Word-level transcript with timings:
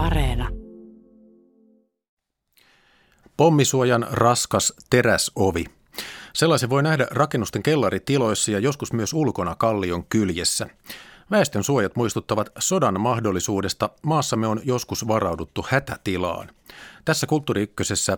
Areena. 0.00 0.48
Pommisuojan 3.36 4.06
raskas 4.10 4.72
teräsovi. 4.90 5.64
Sellaisen 6.32 6.70
voi 6.70 6.82
nähdä 6.82 7.06
rakennusten 7.10 7.62
kellaritiloissa 7.62 8.50
ja 8.50 8.58
joskus 8.58 8.92
myös 8.92 9.12
ulkona 9.12 9.54
kallion 9.54 10.04
kyljessä. 10.04 10.66
Väestön 11.30 11.64
suojat 11.64 11.96
muistuttavat 11.96 12.48
sodan 12.58 13.00
mahdollisuudesta. 13.00 13.90
Maassamme 14.02 14.46
on 14.46 14.60
joskus 14.64 15.08
varauduttu 15.08 15.66
hätätilaan. 15.68 16.50
Tässä 17.04 17.26
Kulttuuri 17.26 17.74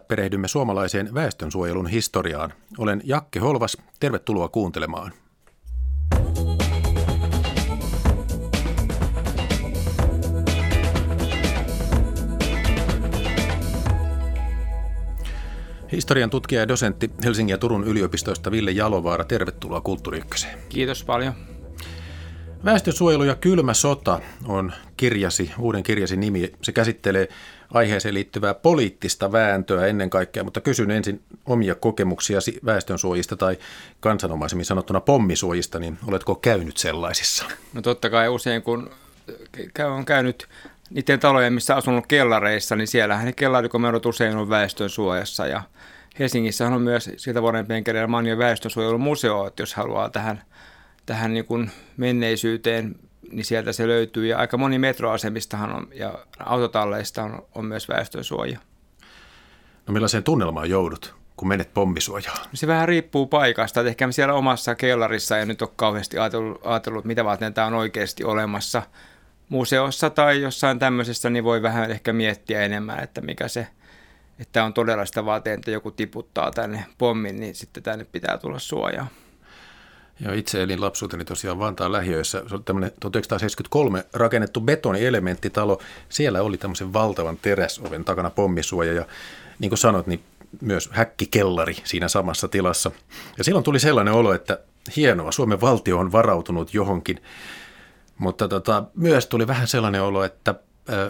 perehdymme 0.09 0.49
suomalaiseen 0.49 1.15
väestönsuojelun 1.15 1.87
historiaan. 1.87 2.53
Olen 2.79 3.03
Jakke 3.05 3.41
Holvas. 3.41 3.77
Tervetuloa 4.01 4.49
kuuntelemaan. 4.49 5.13
Historian 15.93 16.31
tutkija 16.31 16.61
ja 16.61 16.69
dosentti 16.69 17.11
Helsingin 17.25 17.53
ja 17.53 17.59
Turun 17.59 17.85
yliopistoista 17.85 18.51
Ville 18.51 18.71
Jalovaara, 18.71 19.25
tervetuloa 19.25 19.81
Kulttuuri 19.81 20.23
Kiitos 20.69 21.05
paljon. 21.05 21.35
Väestönsuojelu 22.65 23.25
ja 23.25 23.35
kylmä 23.35 23.75
sota 23.75 24.21
on 24.47 24.73
kirjasi, 24.97 25.51
uuden 25.59 25.83
kirjasi 25.83 26.17
nimi. 26.17 26.53
Se 26.63 26.73
käsittelee 26.73 27.29
aiheeseen 27.75 28.15
liittyvää 28.15 28.55
poliittista 28.55 29.33
vääntöä 29.33 29.87
ennen 29.87 30.11
kaikkea, 30.11 30.45
mutta 30.45 30.61
kysyn 30.61 30.91
ensin 30.91 31.21
omia 31.47 31.75
kokemuksia 31.75 32.39
väestönsuojista 32.65 33.37
tai 33.37 33.59
kansanomaisemmin 34.01 34.65
sanottuna 34.65 35.01
pommisuojista, 35.01 35.79
niin 35.79 35.99
oletko 36.07 36.35
käynyt 36.35 36.77
sellaisissa? 36.77 37.45
No 37.73 37.83
totta 37.83 38.11
kai 38.11 38.29
usein 38.29 38.63
kun 38.63 38.91
on 39.97 40.05
käynyt 40.05 40.49
niiden 40.95 41.21
talojen, 41.21 41.53
missä 41.53 41.77
asunut 41.77 42.07
kellareissa, 42.07 42.77
niin 42.77 42.89
siellähän 42.89 43.27
ne 43.27 43.33
kellarikomerot 43.33 44.07
usein 44.07 44.37
on 44.37 44.49
väestön 44.49 44.91
suojassa 44.91 45.47
ja 45.47 45.63
Helsingissä 46.19 46.67
on 46.67 46.83
myös 46.83 47.11
siltä 47.17 47.43
vuoden 47.43 47.67
penkereillä 47.67 48.07
Manjon 48.07 48.39
väestönsuojelumuseo, 48.39 49.47
että 49.47 49.63
jos 49.63 49.75
haluaa 49.75 50.11
tähän, 50.11 50.43
tähän 51.07 51.35
niin 51.35 51.45
kuin 51.45 51.71
menneisyyteen, 51.97 52.95
niin 53.31 53.45
sieltä 53.45 53.73
se 53.73 53.87
löytyy. 53.87 54.27
Ja 54.27 54.39
aika 54.39 54.57
moni 54.57 54.79
metroasemistahan 54.79 55.73
on, 55.73 55.89
ja 55.95 56.19
autotalleista 56.39 57.23
on, 57.23 57.47
on 57.55 57.65
myös 57.65 57.89
väestönsuoja. 57.89 58.59
No 59.87 59.93
millaiseen 59.93 60.25
tunnelmaan 60.25 60.71
joudut, 60.71 61.15
kun 61.37 61.49
menet 61.49 61.75
pommisuojaan? 61.75 62.47
Se 62.55 62.67
vähän 62.67 62.89
riippuu 62.89 63.27
paikasta. 63.27 63.81
Että 63.81 63.89
ehkä 63.89 64.13
siellä 64.13 64.35
omassa 64.35 64.75
kellarissa 64.75 65.37
ja 65.37 65.47
nyt 65.47 65.63
ole 65.63 65.71
kauheasti 65.77 66.19
ajatellut, 66.19 66.61
ajatellut 66.65 67.05
mitä 67.05 67.25
varten 67.25 67.55
tämä 67.55 67.67
on 67.67 67.75
oikeasti 67.75 68.25
olemassa– 68.25 68.83
museossa 69.53 70.11
tai 70.11 70.43
jossain 70.43 70.79
tämmöisessä, 70.79 71.31
niin 71.31 71.45
voi 71.45 71.63
vähän 71.63 71.91
ehkä 71.91 72.13
miettiä 72.13 72.63
enemmän, 72.63 73.03
että 73.03 73.21
mikä 73.21 73.49
se, 73.49 73.67
että 74.39 74.65
on 74.65 74.75
todella 74.75 75.07
sitä 75.07 75.25
vaateen, 75.25 75.59
että 75.59 75.71
joku 75.71 75.91
tiputtaa 75.91 76.51
tänne 76.51 76.85
pommin, 76.99 77.41
niin 77.41 77.55
sitten 77.55 77.83
tänne 77.83 78.05
pitää 78.05 78.39
tulla 78.39 78.59
suojaa. 78.59 79.07
Joo, 80.21 80.33
itse 80.33 80.63
elin 80.63 80.81
lapsuuteni 80.81 81.25
tosiaan 81.25 81.59
Vantaan 81.59 81.93
lähiöissä. 81.93 82.43
Se 82.49 82.55
oli 82.55 82.63
tämmöinen 82.65 82.91
1973 83.01 84.05
rakennettu 84.13 84.61
betonielementtitalo. 84.61 85.81
Siellä 86.09 86.43
oli 86.43 86.59
tämmöisen 86.59 86.93
valtavan 86.93 87.39
teräsoven 87.43 88.05
takana 88.05 88.31
pommisuoja 88.31 88.93
ja 88.93 89.07
niin 89.59 89.71
kuin 89.71 89.79
sanoit, 89.79 90.07
niin 90.07 90.23
myös 90.61 90.91
häkkikellari 90.93 91.77
siinä 91.85 92.09
samassa 92.09 92.49
tilassa. 92.49 92.91
Ja 93.39 93.45
silloin 93.45 93.65
tuli 93.65 93.81
sellainen 93.81 94.15
olo, 94.15 94.35
että 94.35 94.59
hienoa, 94.97 95.33
Suomen 95.33 95.61
valtio 95.61 95.99
on 95.99 96.13
varautunut 96.13 96.75
johonkin. 96.75 97.19
Mutta 98.23 98.49
tota, 98.49 98.85
myös 98.95 99.27
tuli 99.27 99.47
vähän 99.47 99.69
sellainen 99.69 100.03
olo, 100.03 100.25
että 100.25 100.55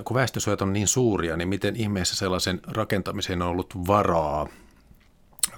kun 0.05 0.15
väestösuojat 0.15 0.63
on 0.63 0.73
niin 0.73 0.89
suuria, 0.89 1.37
niin 1.37 1.49
miten 1.49 1.77
ihmeessä 1.77 2.17
sellaisen 2.17 2.61
rakentamiseen 2.67 3.43
on 3.43 3.49
ollut 3.49 3.75
varaa. 3.87 4.49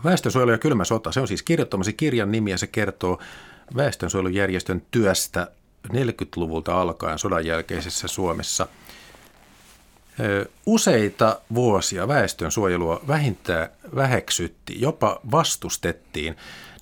Väestönsuojelu 0.04 0.50
ja 0.50 0.58
kylmä 0.58 0.84
sota, 0.84 1.12
se 1.12 1.20
on 1.20 1.28
siis 1.28 1.42
kirjoittamasi 1.42 1.92
kirjan 1.92 2.32
nimi 2.32 2.50
ja 2.50 2.58
se 2.58 2.66
kertoo 2.66 3.18
väestönsuojelujärjestön 3.76 4.82
työstä 4.90 5.50
40-luvulta 5.88 6.80
alkaen 6.80 7.18
sodan 7.18 7.46
jälkeisessä 7.46 8.08
Suomessa. 8.08 8.66
Useita 10.66 11.40
vuosia 11.54 12.08
väestönsuojelua 12.08 13.00
vähintään 13.08 13.68
väheksyttiin, 13.94 14.80
jopa 14.80 15.20
vastustettiin. 15.30 16.36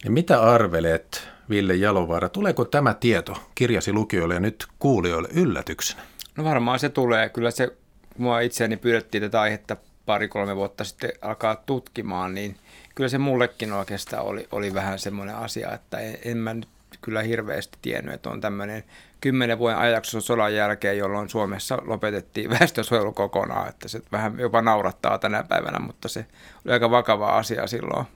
Niin 0.04 0.12
mitä 0.12 0.42
arvelet 0.42 1.31
Ville 1.50 1.74
Jalovaara. 1.74 2.28
Tuleeko 2.28 2.64
tämä 2.64 2.94
tieto 2.94 3.36
kirjasi 3.54 3.92
lukijoille 3.92 4.34
ja 4.34 4.40
nyt 4.40 4.66
kuulijoille 4.78 5.28
yllätyksenä? 5.34 6.02
No 6.36 6.44
varmaan 6.44 6.78
se 6.78 6.88
tulee. 6.88 7.28
Kyllä 7.28 7.50
se, 7.50 7.76
mua 8.18 8.40
itseäni 8.40 8.76
pyydettiin 8.76 9.22
tätä 9.22 9.40
aihetta 9.40 9.76
pari-kolme 10.06 10.56
vuotta 10.56 10.84
sitten 10.84 11.12
alkaa 11.22 11.56
tutkimaan, 11.56 12.34
niin 12.34 12.56
kyllä 12.94 13.08
se 13.08 13.18
mullekin 13.18 13.72
oikeastaan 13.72 14.24
oli, 14.24 14.48
oli 14.52 14.74
vähän 14.74 14.98
semmoinen 14.98 15.36
asia, 15.36 15.72
että 15.72 15.98
en, 15.98 16.18
en 16.24 16.36
mä 16.36 16.54
nyt 16.54 16.68
kyllä 17.02 17.22
hirveästi 17.22 17.78
tiennyt, 17.82 18.14
että 18.14 18.30
on 18.30 18.40
tämmöinen 18.40 18.84
kymmenen 19.20 19.58
vuoden 19.58 19.78
ajakso 19.78 20.20
sodan 20.20 20.54
jälkeen, 20.54 20.98
jolloin 20.98 21.28
Suomessa 21.28 21.78
lopetettiin 21.86 22.50
väestönsuojelu 22.60 23.12
kokonaan, 23.12 23.68
että 23.68 23.88
se 23.88 24.02
vähän 24.12 24.38
jopa 24.38 24.62
naurattaa 24.62 25.18
tänä 25.18 25.42
päivänä, 25.42 25.78
mutta 25.78 26.08
se 26.08 26.26
oli 26.64 26.72
aika 26.72 26.90
vakava 26.90 27.36
asia 27.36 27.66
silloin 27.66 28.06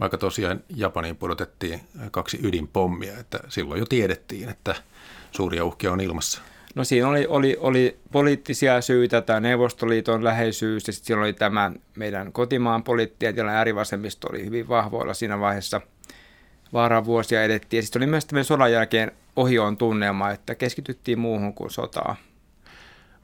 vaikka 0.00 0.18
tosiaan 0.18 0.60
Japaniin 0.76 1.16
pudotettiin 1.16 1.80
kaksi 2.10 2.38
ydinpommia, 2.42 3.18
että 3.18 3.40
silloin 3.48 3.78
jo 3.78 3.86
tiedettiin, 3.86 4.48
että 4.48 4.74
suuria 5.30 5.64
uhkia 5.64 5.92
on 5.92 6.00
ilmassa. 6.00 6.42
No 6.74 6.84
siinä 6.84 7.08
oli, 7.08 7.26
oli, 7.26 7.56
oli 7.60 7.98
poliittisia 8.12 8.80
syitä, 8.80 9.20
tämä 9.22 9.40
Neuvostoliiton 9.40 10.24
läheisyys 10.24 10.86
ja 10.86 10.92
sitten 10.92 11.06
siellä 11.06 11.22
oli 11.22 11.32
tämä 11.32 11.72
meidän 11.96 12.32
kotimaan 12.32 12.82
poliittinen 12.82 13.36
ja 13.36 13.46
äärivasemmisto 13.46 14.28
oli 14.30 14.44
hyvin 14.44 14.68
vahvoilla 14.68 15.14
siinä 15.14 15.40
vaiheessa. 15.40 15.80
Vaaran 16.72 17.04
vuosia 17.04 17.44
edettiin 17.44 17.78
ja 17.78 17.82
sitten 17.82 18.00
oli 18.02 18.06
myös 18.06 18.26
tämän 18.26 18.44
sodan 18.44 18.72
jälkeen 18.72 19.12
ohioon 19.36 19.76
tunnelma, 19.76 20.30
että 20.30 20.54
keskityttiin 20.54 21.18
muuhun 21.18 21.54
kuin 21.54 21.70
sotaan. 21.70 22.16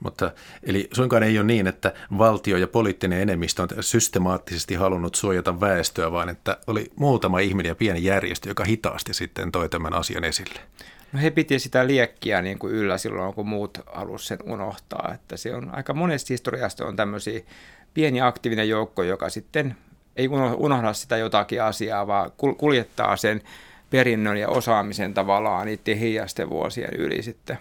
Mutta, 0.00 0.30
eli 0.62 0.88
suinkaan 0.92 1.22
ei 1.22 1.38
ole 1.38 1.46
niin, 1.46 1.66
että 1.66 1.92
valtio 2.18 2.56
ja 2.56 2.66
poliittinen 2.66 3.20
enemmistö 3.20 3.62
on 3.62 3.68
systemaattisesti 3.80 4.74
halunnut 4.74 5.14
suojata 5.14 5.60
väestöä, 5.60 6.12
vaan 6.12 6.28
että 6.28 6.58
oli 6.66 6.90
muutama 6.96 7.38
ihminen 7.38 7.70
ja 7.70 7.74
pieni 7.74 8.04
järjestö, 8.04 8.48
joka 8.48 8.64
hitaasti 8.64 9.14
sitten 9.14 9.52
toi 9.52 9.68
tämän 9.68 9.94
asian 9.94 10.24
esille. 10.24 10.60
No 11.12 11.20
he 11.20 11.30
piti 11.30 11.58
sitä 11.58 11.86
liekkiä 11.86 12.42
niin 12.42 12.58
kuin 12.58 12.74
yllä 12.74 12.98
silloin, 12.98 13.34
kun 13.34 13.48
muut 13.48 13.78
halusivat 13.86 14.40
sen 14.40 14.52
unohtaa. 14.52 15.10
Että 15.14 15.36
se 15.36 15.54
on 15.54 15.74
aika 15.74 15.94
monesti 15.94 16.34
historiasta 16.34 16.86
on 16.86 16.96
tämmöisiä 16.96 17.40
pieni 17.94 18.20
aktiivinen 18.20 18.68
joukko, 18.68 19.02
joka 19.02 19.28
sitten 19.30 19.76
ei 20.16 20.28
unohda 20.56 20.92
sitä 20.92 21.16
jotakin 21.16 21.62
asiaa, 21.62 22.06
vaan 22.06 22.32
kuljettaa 22.58 23.16
sen 23.16 23.42
perinnön 23.90 24.36
ja 24.36 24.48
osaamisen 24.48 25.14
tavallaan 25.14 25.66
niiden 25.66 25.98
hiljaisten 25.98 26.50
vuosien 26.50 26.94
yli 26.94 27.22
sitten. 27.22 27.58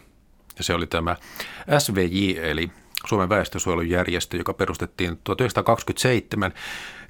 Ja 0.57 0.63
se 0.63 0.73
oli 0.73 0.88
tämä 0.88 1.16
SVJ, 1.79 2.51
eli 2.51 2.71
Suomen 3.07 3.29
väestösuojelujärjestö, 3.29 4.38
joka 4.38 4.53
perustettiin 4.53 5.19
1927. 5.23 6.53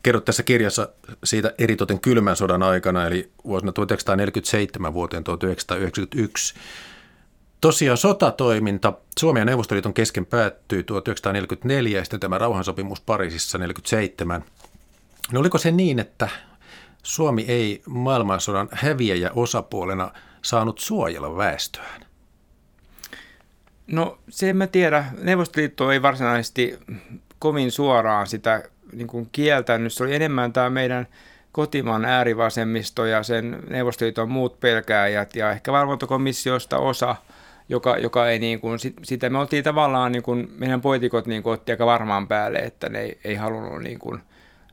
Kerrot 0.03 0.25
tässä 0.25 0.43
kirjassa 0.43 0.89
siitä 1.23 1.53
eritoten 1.57 1.99
kylmän 1.99 2.35
sodan 2.35 2.63
aikana, 2.63 3.07
eli 3.07 3.31
vuosina 3.45 3.71
1947 3.71 4.93
vuoteen 4.93 5.23
1991. 5.23 6.55
Tosiaan 7.61 7.97
sotatoiminta 7.97 8.93
Suomen 9.19 9.41
ja 9.41 9.45
Neuvostoliiton 9.45 9.93
kesken 9.93 10.25
päättyi 10.25 10.83
1944 10.83 11.99
ja 11.99 12.03
sitten 12.03 12.19
tämä 12.19 12.37
rauhansopimus 12.37 13.01
Pariisissa 13.01 13.57
1947. 13.57 14.43
No 15.31 15.39
oliko 15.39 15.57
se 15.57 15.71
niin, 15.71 15.99
että 15.99 16.29
Suomi 17.03 17.45
ei 17.47 17.81
maailmansodan 17.87 18.69
häviäjä 18.71 19.31
osapuolena 19.35 20.11
saanut 20.41 20.79
suojella 20.79 21.37
väestöään? 21.37 22.04
No 23.87 24.17
se 24.29 24.49
en 24.49 24.57
mä 24.57 24.67
tiedä. 24.67 25.05
Neuvostoliitto 25.21 25.91
ei 25.91 26.01
varsinaisesti 26.01 26.79
kovin 27.39 27.71
suoraan 27.71 28.27
sitä 28.27 28.63
niin 28.93 29.07
kuin 29.07 29.29
kieltänyt. 29.31 29.93
Se 29.93 30.03
oli 30.03 30.15
enemmän 30.15 30.53
tämä 30.53 30.69
meidän 30.69 31.07
kotimaan 31.51 32.05
äärivasemmisto 32.05 33.05
ja 33.05 33.23
sen 33.23 33.63
Neuvostoliiton 33.69 34.31
muut 34.31 34.59
pelkääjät 34.59 35.35
ja 35.35 35.51
ehkä 35.51 35.71
valvontakomissiosta 35.71 36.77
osa, 36.77 37.15
joka, 37.69 37.97
joka 37.97 38.29
ei 38.29 38.39
niin 38.39 38.59
kuin, 38.59 38.79
sitä 39.03 39.29
me 39.29 39.37
oltiin 39.37 39.63
tavallaan, 39.63 40.11
niin 40.11 40.23
kuin, 40.23 40.47
meidän 40.57 40.81
poitikot 40.81 41.27
niin 41.27 41.43
kuin, 41.43 41.53
otti 41.53 41.71
aika 41.71 41.85
varmaan 41.85 42.27
päälle, 42.27 42.59
että 42.59 42.89
ne 42.89 43.01
ei, 43.01 43.19
ei 43.23 43.35
halunnut 43.35 43.81
niin 43.81 43.99
kuin, 43.99 44.21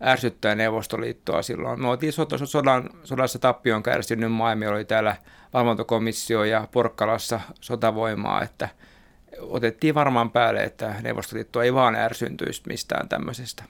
ärsyttää 0.03 0.55
Neuvostoliittoa 0.55 1.43
silloin. 1.43 1.81
Me 1.81 1.89
oltiin 1.89 2.13
sodan, 2.45 2.91
sodassa 3.05 3.39
tappion 3.39 3.83
kärsinyt 3.83 4.33
maa, 4.33 4.57
meillä 4.57 4.77
oli 4.77 4.85
täällä 4.85 5.17
valvontakomissio 5.53 6.45
ja 6.45 6.69
Porkkalassa 6.73 7.41
sotavoimaa, 7.61 8.43
että– 8.43 8.69
otettiin 9.39 9.95
varmaan 9.95 10.31
päälle, 10.31 10.65
että 10.65 10.95
Neuvostoliitto 11.03 11.63
ei 11.63 11.75
vaan 11.75 11.95
ärsyntyisi 11.95 12.63
mistään 12.67 13.09
tämmöisestä. 13.09 13.65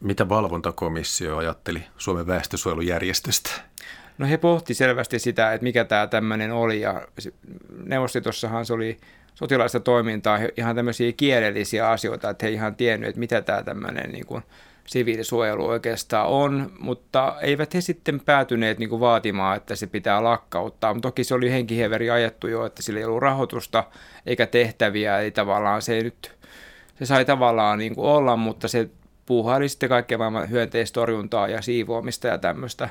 Mitä 0.00 0.28
valvontakomissio 0.28 1.36
ajatteli 1.36 1.82
Suomen 1.98 2.26
väestösuojelujärjestöstä? 2.26 3.50
No 4.18 4.26
he 4.26 4.36
pohti 4.36 4.74
selvästi 4.74 5.18
sitä, 5.18 5.52
että 5.52 5.62
mikä 5.62 5.84
tämä 5.84 6.06
tämmöinen 6.06 6.52
oli 6.52 6.80
ja 6.80 7.08
Neuvostoliitossahan 7.84 8.66
se 8.66 8.72
oli 8.72 8.98
sotilaista 9.34 9.80
toimintaa, 9.80 10.38
ihan 10.56 10.76
tämmöisiä 10.76 11.12
kielellisiä 11.12 11.90
asioita, 11.90 12.30
että 12.30 12.46
he 12.46 12.52
ihan 12.52 12.74
tiennyt, 12.74 13.08
että 13.08 13.20
mitä 13.20 13.42
tämä 13.42 13.62
tämmöinen 13.62 14.12
niin 14.12 14.26
kuin 14.26 14.42
siviilisuojelu 14.86 15.66
oikeastaan 15.66 16.28
on, 16.28 16.72
mutta 16.78 17.36
eivät 17.40 17.74
he 17.74 17.80
sitten 17.80 18.20
päätyneet 18.20 18.78
niin 18.78 19.00
vaatimaan, 19.00 19.56
että 19.56 19.76
se 19.76 19.86
pitää 19.86 20.24
lakkauttaa. 20.24 20.94
Mutta 20.94 21.08
toki 21.08 21.24
se 21.24 21.34
oli 21.34 21.50
henkiheveri 21.50 22.10
ajettu 22.10 22.48
jo, 22.48 22.66
että 22.66 22.82
sillä 22.82 23.00
ei 23.00 23.04
ollut 23.04 23.22
rahoitusta 23.22 23.84
eikä 24.26 24.46
tehtäviä, 24.46 25.18
ei 25.18 25.30
tavallaan 25.30 25.82
se 25.82 25.94
ei 25.94 26.02
nyt, 26.02 26.32
se 26.98 27.06
sai 27.06 27.24
tavallaan 27.24 27.78
niin 27.78 27.94
olla, 27.96 28.36
mutta 28.36 28.68
se 28.68 28.90
puuhaili 29.26 29.68
sitten 29.68 29.88
kaikkea 29.88 30.18
maailman 30.18 30.50
hyönteistorjuntaa 30.50 31.48
ja 31.48 31.62
siivoamista 31.62 32.26
ja 32.26 32.38
tämmöistä, 32.38 32.88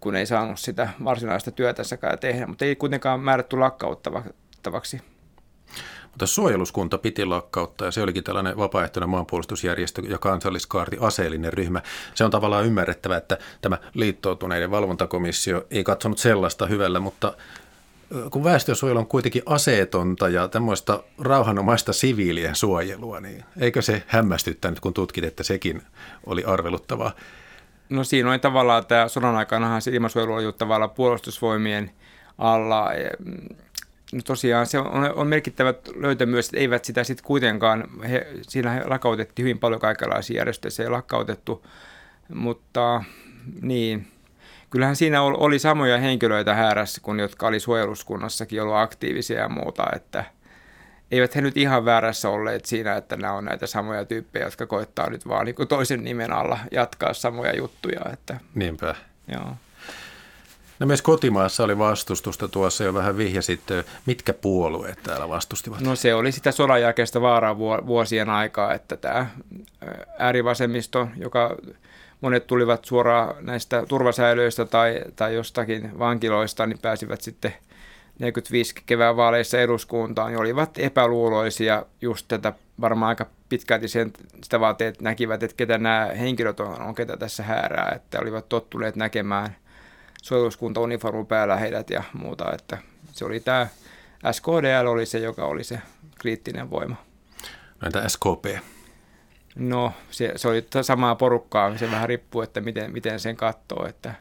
kun 0.00 0.16
ei 0.16 0.26
saanut 0.26 0.58
sitä 0.58 0.88
varsinaista 1.04 1.50
työtässäkään 1.50 2.18
tehdä, 2.18 2.46
mutta 2.46 2.64
ei 2.64 2.76
kuitenkaan 2.76 3.20
määrätty 3.20 3.56
lakkauttavaksi. 3.56 5.00
Mutta 6.10 6.26
suojeluskunta 6.26 6.98
piti 6.98 7.24
lakkauttaa 7.24 7.88
ja 7.88 7.92
se 7.92 8.02
olikin 8.02 8.24
tällainen 8.24 8.56
vapaaehtoinen 8.56 9.08
maanpuolustusjärjestö 9.08 10.02
ja 10.08 10.18
kansalliskaarti 10.18 10.96
aseellinen 11.00 11.52
ryhmä. 11.52 11.82
Se 12.14 12.24
on 12.24 12.30
tavallaan 12.30 12.66
ymmärrettävä, 12.66 13.16
että 13.16 13.38
tämä 13.60 13.78
liittoutuneiden 13.94 14.70
valvontakomissio 14.70 15.66
ei 15.70 15.84
katsonut 15.84 16.18
sellaista 16.18 16.66
hyvällä, 16.66 17.00
mutta 17.00 17.34
kun 18.30 18.44
väestönsuojelu 18.44 18.98
on 18.98 19.06
kuitenkin 19.06 19.42
aseetonta 19.46 20.28
ja 20.28 20.48
tämmöistä 20.48 21.02
rauhanomaista 21.18 21.92
siviilien 21.92 22.54
suojelua, 22.54 23.20
niin 23.20 23.44
eikö 23.60 23.82
se 23.82 24.02
hämmästyttänyt, 24.06 24.80
kun 24.80 24.94
tutkit, 24.94 25.24
että 25.24 25.42
sekin 25.42 25.82
oli 26.26 26.44
arveluttavaa? 26.44 27.12
No 27.88 28.04
siinä 28.04 28.30
oli 28.30 28.38
tavallaan 28.38 28.86
tämä 28.86 29.08
sodan 29.08 29.36
aikanahan 29.36 29.82
se 29.82 29.90
ilmasuojelu 29.90 30.34
oli 30.34 30.52
tavallaan 30.52 30.90
puolustusvoimien 30.90 31.90
alla. 32.38 32.88
No 34.12 34.20
tosiaan 34.24 34.66
se 34.66 34.78
on, 34.78 35.12
on 35.14 35.26
merkittävä 35.26 35.74
löytö 35.94 36.26
myös, 36.26 36.46
että 36.46 36.58
eivät 36.58 36.84
sitä 36.84 37.04
sitten 37.04 37.26
kuitenkaan, 37.26 37.84
he, 38.08 38.26
siinä 38.42 38.70
he 38.70 38.84
lakkautettiin 38.84 39.44
hyvin 39.44 39.58
paljon 39.58 39.80
kaikenlaisia 39.80 40.36
järjestöjä, 40.36 40.70
se 40.70 40.82
ei 40.82 40.88
lakkautettu, 40.88 41.66
mutta 42.34 43.04
niin, 43.62 44.06
kyllähän 44.70 44.96
siinä 44.96 45.22
oli 45.22 45.58
samoja 45.58 45.98
henkilöitä 45.98 46.54
häärässä 46.54 47.00
kuin 47.00 47.18
jotka 47.18 47.46
oli 47.46 47.60
suojeluskunnassakin 47.60 48.62
ollut 48.62 48.76
aktiivisia 48.76 49.40
ja 49.40 49.48
muuta, 49.48 49.86
että 49.96 50.24
eivät 51.10 51.34
he 51.34 51.40
nyt 51.40 51.56
ihan 51.56 51.84
väärässä 51.84 52.28
olleet 52.28 52.64
siinä, 52.64 52.96
että 52.96 53.16
nämä 53.16 53.32
on 53.32 53.44
näitä 53.44 53.66
samoja 53.66 54.04
tyyppejä, 54.04 54.44
jotka 54.44 54.66
koittaa 54.66 55.10
nyt 55.10 55.28
vaan 55.28 55.46
niin 55.46 55.68
toisen 55.68 56.04
nimen 56.04 56.32
alla 56.32 56.58
jatkaa 56.70 57.12
samoja 57.12 57.56
juttuja. 57.56 58.00
Että, 58.12 58.40
Niinpä. 58.54 58.94
Joo. 59.32 59.54
No 60.80 60.86
myös 60.86 61.02
kotimaassa 61.02 61.64
oli 61.64 61.78
vastustusta 61.78 62.48
tuossa 62.48 62.84
jo 62.84 62.94
vähän 62.94 63.14
sitten. 63.40 63.84
Mitkä 64.06 64.32
puolueet 64.32 64.98
täällä 65.02 65.28
vastustivat? 65.28 65.80
No 65.80 65.96
se 65.96 66.14
oli 66.14 66.32
sitä 66.32 66.52
sodan 66.52 66.80
jälkeistä 66.80 67.20
vaaraa 67.20 67.58
vuosien 67.58 68.30
aikaa, 68.30 68.74
että 68.74 68.96
tämä 68.96 69.26
äärivasemmisto, 70.18 71.08
joka 71.16 71.56
monet 72.20 72.46
tulivat 72.46 72.84
suoraan 72.84 73.34
näistä 73.40 73.84
turvasäilöistä 73.88 74.64
tai, 74.64 75.02
tai 75.16 75.34
jostakin 75.34 75.98
vankiloista, 75.98 76.66
niin 76.66 76.78
pääsivät 76.78 77.20
sitten 77.20 77.54
45 78.18 78.74
kevään 78.86 79.16
vaaleissa 79.16 79.60
eduskuntaan, 79.60 80.30
niin 80.30 80.40
olivat 80.40 80.70
epäluuloisia 80.78 81.86
just 82.00 82.28
tätä 82.28 82.52
varmaan 82.80 83.08
aika 83.08 83.26
pitkälti 83.48 83.88
sen, 83.88 84.12
sitä 84.44 84.60
vaateet 84.60 85.00
näkivät, 85.00 85.42
että 85.42 85.56
ketä 85.56 85.78
nämä 85.78 86.10
henkilöt 86.18 86.60
on, 86.60 86.82
on 86.82 86.94
ketä 86.94 87.16
tässä 87.16 87.42
häärää, 87.42 87.92
että 87.96 88.20
olivat 88.20 88.48
tottuneet 88.48 88.96
näkemään– 88.96 89.56
suojeluskunta 90.22 90.80
uniformu 90.80 91.24
päällä 91.24 91.56
heidät 91.56 91.90
ja 91.90 92.02
muuta, 92.12 92.52
että 92.52 92.78
se 93.12 93.24
oli 93.24 93.40
tämä 93.40 93.66
SKDL 94.32 94.86
oli 94.86 95.06
se, 95.06 95.18
joka 95.18 95.44
oli 95.44 95.64
se 95.64 95.80
kriittinen 96.18 96.70
voima. 96.70 96.96
No 97.80 97.86
entä 97.86 98.08
SKP? 98.08 98.44
No 99.56 99.92
se, 100.10 100.32
se 100.36 100.48
oli 100.48 100.66
samaa 100.82 101.14
porukkaa, 101.14 101.76
se 101.76 101.90
vähän 101.90 102.08
riippuu, 102.08 102.42
että 102.42 102.60
miten, 102.60 102.92
miten 102.92 103.20
sen 103.20 103.36
katsoo, 103.36 103.86
että 103.86 104.14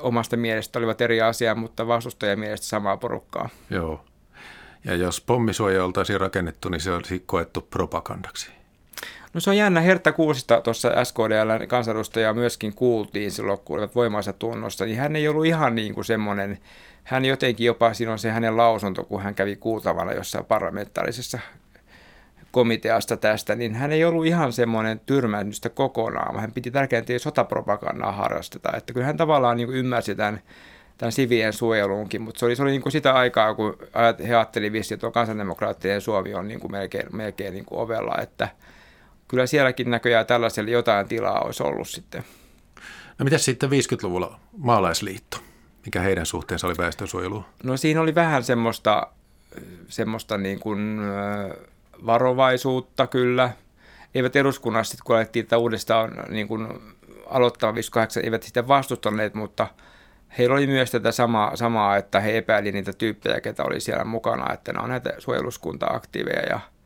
omasta 0.00 0.36
mielestä 0.36 0.78
olivat 0.78 1.00
eri 1.00 1.20
asiaa, 1.20 1.54
mutta 1.54 1.86
vastustajan 1.86 2.38
mielestä 2.38 2.66
samaa 2.66 2.96
porukkaa. 2.96 3.48
Joo. 3.70 4.04
Ja 4.84 4.94
jos 4.94 5.20
pommisuoja 5.20 5.84
oltaisiin 5.84 6.20
rakennettu, 6.20 6.68
niin 6.68 6.80
se 6.80 6.92
olisi 6.92 7.22
koettu 7.26 7.60
propagandaksi. 7.60 8.57
No 9.34 9.40
se 9.40 9.50
on 9.50 9.56
jännä. 9.56 9.80
Hertta 9.80 10.12
Kuusista 10.12 10.60
tuossa 10.60 11.04
SKDL 11.04 11.66
kansanedustajaa 11.68 12.34
myöskin 12.34 12.74
kuultiin 12.74 13.30
silloin, 13.30 13.58
kun 13.58 13.78
olivat 13.78 13.94
voimansa 13.94 14.32
tunnossa, 14.32 14.84
niin 14.84 14.98
hän 14.98 15.16
ei 15.16 15.28
ollut 15.28 15.46
ihan 15.46 15.74
niin 15.74 15.94
kuin 15.94 16.04
semmoinen, 16.04 16.58
hän 17.04 17.24
jotenkin 17.24 17.66
jopa, 17.66 17.94
siinä 17.94 18.12
on 18.12 18.18
se 18.18 18.30
hänen 18.30 18.56
lausunto, 18.56 19.04
kun 19.04 19.22
hän 19.22 19.34
kävi 19.34 19.56
kuultavana 19.56 20.12
jossain 20.12 20.44
parlamentaarisessa 20.44 21.38
komiteasta 22.50 23.16
tästä, 23.16 23.54
niin 23.54 23.74
hän 23.74 23.92
ei 23.92 24.04
ollut 24.04 24.26
ihan 24.26 24.52
semmoinen 24.52 25.00
tyrmännystä 25.06 25.68
kokonaan, 25.68 26.34
vaan 26.34 26.40
hän 26.40 26.52
piti 26.52 26.70
tärkeää, 26.70 27.00
että 27.00 27.12
ei 27.12 27.18
sotapropagandaa 27.18 28.12
harrasteta. 28.12 28.76
Että 28.76 28.92
kyllä 28.92 29.06
hän 29.06 29.16
tavallaan 29.16 29.56
niin 29.56 29.70
ymmärsi 29.70 30.14
tämän, 30.14 30.40
tämän 30.98 31.12
sivien 31.12 31.52
suojeluunkin, 31.52 32.22
mutta 32.22 32.38
se 32.38 32.46
oli, 32.46 32.56
se 32.56 32.62
oli 32.62 32.70
niin 32.70 32.82
kuin 32.82 32.92
sitä 32.92 33.12
aikaa, 33.14 33.54
kun 33.54 33.76
he 34.28 34.34
ajattelivat 34.34 34.76
että 34.76 34.96
tuo 34.96 35.10
kansanneukraattinen 35.10 36.00
Suomi 36.00 36.34
on 36.34 36.48
niin 36.48 36.60
kuin 36.60 36.72
melkein, 36.72 37.16
melkein 37.16 37.54
niin 37.54 37.64
kuin 37.64 37.80
ovella, 37.80 38.14
että– 38.22 38.48
kyllä 39.28 39.46
sielläkin 39.46 39.90
näköjään 39.90 40.26
tällaiselle 40.26 40.70
jotain 40.70 41.08
tilaa 41.08 41.40
olisi 41.40 41.62
ollut 41.62 41.88
sitten. 41.88 42.24
No 43.18 43.24
mitä 43.24 43.38
sitten 43.38 43.70
50-luvulla 43.70 44.40
maalaisliitto? 44.56 45.38
Mikä 45.84 46.00
heidän 46.00 46.26
suhteensa 46.26 46.66
oli 46.66 46.76
väestönsuojeluun? 46.78 47.44
No 47.62 47.76
siinä 47.76 48.00
oli 48.00 48.14
vähän 48.14 48.44
semmoista, 48.44 49.06
semmoista 49.88 50.38
niin 50.38 50.60
kuin, 50.60 51.00
varovaisuutta 52.06 53.06
kyllä. 53.06 53.50
Eivät 54.14 54.36
eduskunnassa 54.36 54.90
sitten, 54.90 55.04
kun 55.04 55.16
alettiin 55.16 55.46
tätä 55.46 55.58
uudestaan 55.58 56.24
niin 56.28 56.48
kuin 56.48 56.68
aloittaa 57.26 57.74
58, 57.74 58.24
eivät 58.24 58.42
sitä 58.42 58.68
vastustaneet, 58.68 59.34
mutta 59.34 59.66
heillä 60.38 60.54
oli 60.54 60.66
myös 60.66 60.90
tätä 60.90 61.12
samaa, 61.12 61.56
samaa 61.56 61.96
että 61.96 62.20
he 62.20 62.38
epäili 62.38 62.72
niitä 62.72 62.92
tyyppejä, 62.92 63.40
ketä 63.40 63.64
oli 63.64 63.80
siellä 63.80 64.04
mukana, 64.04 64.52
että 64.52 64.72
ne 64.72 64.80
on 64.80 64.88
näitä 64.88 65.14
suojeluskunta-aktiiveja 65.18 66.42
ja– 66.50 66.60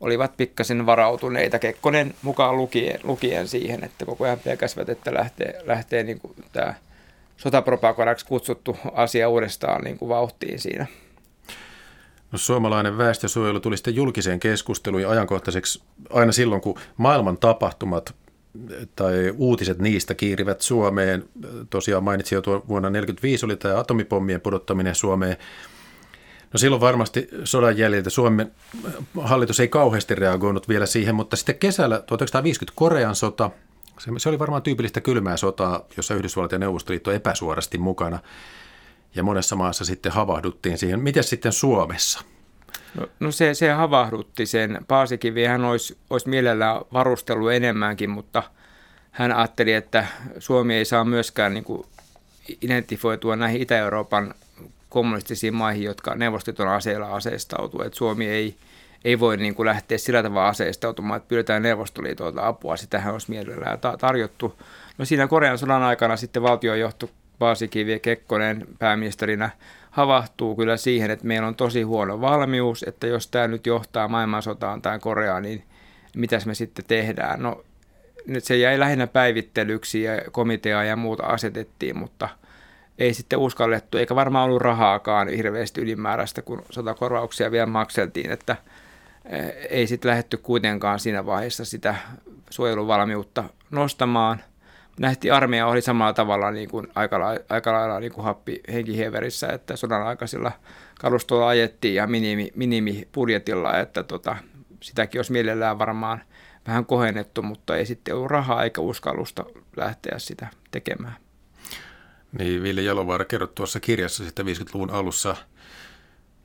olivat 0.00 0.36
pikkasen 0.36 0.86
varautuneita, 0.86 1.58
Kekkonen 1.58 2.14
mukaan 2.22 2.56
lukien, 2.56 3.00
lukien 3.02 3.48
siihen, 3.48 3.84
että 3.84 4.06
koko 4.06 4.24
ajan 4.24 4.38
pelkäsivät, 4.38 4.88
että 4.88 5.14
lähtee, 5.14 5.62
lähtee 5.64 6.02
niin 6.02 6.20
kuin 6.20 6.34
tämä 6.52 6.74
sotapropagandaksi 7.36 8.26
kutsuttu 8.26 8.76
asia 8.92 9.28
uudestaan 9.28 9.84
niin 9.84 9.98
kuin 9.98 10.08
vauhtiin 10.08 10.58
siinä. 10.58 10.86
No, 12.32 12.38
suomalainen 12.38 12.98
väestösuojelu 12.98 13.60
tuli 13.60 13.76
sitten 13.76 13.94
julkiseen 13.94 14.40
keskusteluun 14.40 15.02
ja 15.02 15.10
ajankohtaiseksi 15.10 15.82
aina 16.10 16.32
silloin, 16.32 16.60
kun 16.60 16.78
maailman 16.96 17.38
tapahtumat 17.38 18.14
tai 18.96 19.34
uutiset 19.36 19.78
niistä 19.78 20.14
kiirivät 20.14 20.60
Suomeen. 20.60 21.24
Tosiaan 21.70 22.04
mainitsin 22.04 22.36
jo 22.36 22.42
tuo 22.42 22.54
vuonna 22.68 22.88
1945 22.88 23.46
oli 23.46 23.56
tämä 23.56 23.78
atomipommien 23.78 24.40
pudottaminen 24.40 24.94
Suomeen. 24.94 25.36
No 26.54 26.58
silloin 26.58 26.80
varmasti 26.80 27.28
sodan 27.44 27.78
jäljiltä 27.78 28.10
Suomen 28.10 28.52
hallitus 29.20 29.60
ei 29.60 29.68
kauheasti 29.68 30.14
reagoinut 30.14 30.68
vielä 30.68 30.86
siihen, 30.86 31.14
mutta 31.14 31.36
sitten 31.36 31.58
kesällä 31.58 31.96
1950 31.98 32.76
Korean 32.76 33.14
sota, 33.14 33.50
se 34.18 34.28
oli 34.28 34.38
varmaan 34.38 34.62
tyypillistä 34.62 35.00
kylmää 35.00 35.36
sotaa, 35.36 35.86
jossa 35.96 36.14
Yhdysvallat 36.14 36.52
ja 36.52 36.58
Neuvostoliitto 36.58 37.12
epäsuorasti 37.12 37.78
mukana. 37.78 38.18
Ja 39.14 39.22
monessa 39.22 39.56
maassa 39.56 39.84
sitten 39.84 40.12
havahduttiin 40.12 40.78
siihen. 40.78 41.00
Miten 41.00 41.24
sitten 41.24 41.52
Suomessa? 41.52 42.20
No, 42.94 43.08
no 43.20 43.30
se, 43.30 43.54
se 43.54 43.70
havahdutti 43.70 44.46
sen. 44.46 44.78
Paasikivi 44.88 45.44
hän 45.44 45.64
olisi, 45.64 45.98
olisi 46.10 46.28
mielellään 46.28 46.80
varustellut 46.92 47.52
enemmänkin, 47.52 48.10
mutta 48.10 48.42
hän 49.10 49.32
ajatteli, 49.32 49.72
että 49.72 50.06
Suomi 50.38 50.74
ei 50.74 50.84
saa 50.84 51.04
myöskään 51.04 51.54
niin 51.54 51.64
kuin 51.64 51.86
identifioitua 52.62 53.36
näihin 53.36 53.62
Itä-Euroopan 53.62 54.34
kommunistisiin 54.94 55.54
maihin, 55.54 55.84
jotka 55.84 56.14
Neuvostoliiton 56.14 56.68
aseilla 56.68 57.06
aseistautuu. 57.06 57.82
Että 57.82 57.98
Suomi 57.98 58.28
ei, 58.28 58.56
ei 59.04 59.20
voi 59.20 59.36
niin 59.36 59.54
kuin 59.54 59.66
lähteä 59.66 59.98
sillä 59.98 60.22
tavalla 60.22 60.48
aseistautumaan, 60.48 61.16
että 61.16 61.28
pyydetään 61.28 61.62
Neuvostoliitolta 61.62 62.46
apua. 62.46 62.76
Sitähän 62.76 63.12
olisi 63.12 63.30
mielellään 63.30 63.78
tarjottu. 64.00 64.58
No 64.98 65.04
siinä 65.04 65.26
Korean 65.26 65.58
sodan 65.58 65.82
aikana 65.82 66.16
sitten 66.16 66.42
valtiojohto 66.42 67.10
Paasikivi 67.38 67.92
ja 67.92 67.98
Kekkonen 67.98 68.66
pääministerinä 68.78 69.50
havahtuu 69.90 70.56
kyllä 70.56 70.76
siihen, 70.76 71.10
että 71.10 71.26
meillä 71.26 71.48
on 71.48 71.54
tosi 71.54 71.82
huono 71.82 72.20
valmius, 72.20 72.84
että 72.88 73.06
jos 73.06 73.28
tämä 73.28 73.48
nyt 73.48 73.66
johtaa 73.66 74.08
maailmansotaan 74.08 74.82
tai 74.82 74.98
Koreaan, 74.98 75.42
niin 75.42 75.64
mitäs 76.16 76.46
me 76.46 76.54
sitten 76.54 76.84
tehdään? 76.88 77.42
No 77.42 77.64
nyt 78.26 78.44
se 78.44 78.56
jäi 78.56 78.78
lähinnä 78.78 79.06
päivittelyksi 79.06 80.02
ja 80.02 80.12
komitea 80.32 80.84
ja 80.84 80.96
muuta 80.96 81.26
asetettiin, 81.26 81.98
mutta– 81.98 82.28
ei 82.98 83.14
sitten 83.14 83.38
uskallettu, 83.38 83.98
eikä 83.98 84.14
varmaan 84.14 84.44
ollut 84.44 84.62
rahaakaan 84.62 85.28
hirveästi 85.28 85.80
ylimääräistä, 85.80 86.42
kun 86.42 86.62
sotakorvauksia 86.70 87.50
vielä 87.50 87.66
makseltiin, 87.66 88.30
että 88.30 88.56
eh, 89.24 89.52
ei 89.70 89.86
sitten 89.86 90.08
lähdetty 90.08 90.36
kuitenkaan 90.36 91.00
siinä 91.00 91.26
vaiheessa 91.26 91.64
sitä 91.64 91.94
suojeluvalmiutta 92.50 93.44
nostamaan, 93.70 94.40
nähtiin 95.00 95.34
armeija 95.34 95.66
oli 95.66 95.80
samalla 95.80 96.12
tavalla 96.12 96.50
niin 96.50 96.70
kuin 96.70 96.86
aika, 96.94 97.20
lailla, 97.20 97.44
aika 97.48 97.72
lailla 97.72 98.00
niin 98.00 98.12
kuin 98.12 98.24
happi 98.24 98.60
henkihieverissä, 98.72 99.48
että 99.48 99.76
sodan 99.76 100.06
aikaisilla 100.06 100.52
kalustolla 101.00 101.48
ajettiin 101.48 101.94
ja 101.94 102.06
minimi, 102.06 102.52
minimibudjetilla, 102.54 103.78
että 103.78 104.02
tota, 104.02 104.36
sitäkin 104.80 105.18
olisi 105.18 105.32
mielellään 105.32 105.78
varmaan 105.78 106.22
vähän 106.66 106.86
kohennettu, 106.86 107.42
mutta 107.42 107.76
ei 107.76 107.86
sitten 107.86 108.14
ollut 108.14 108.30
rahaa 108.30 108.64
eikä 108.64 108.80
uskallusta 108.80 109.44
lähteä 109.76 110.18
sitä 110.18 110.46
tekemään. 110.70 111.23
Niin, 112.38 112.62
Ville 112.62 112.82
Jalovaara 112.82 113.24
kerrot 113.24 113.54
tuossa 113.54 113.80
kirjassa 113.80 114.24
sitten 114.24 114.46
50-luvun 114.46 114.90
alussa 114.90 115.36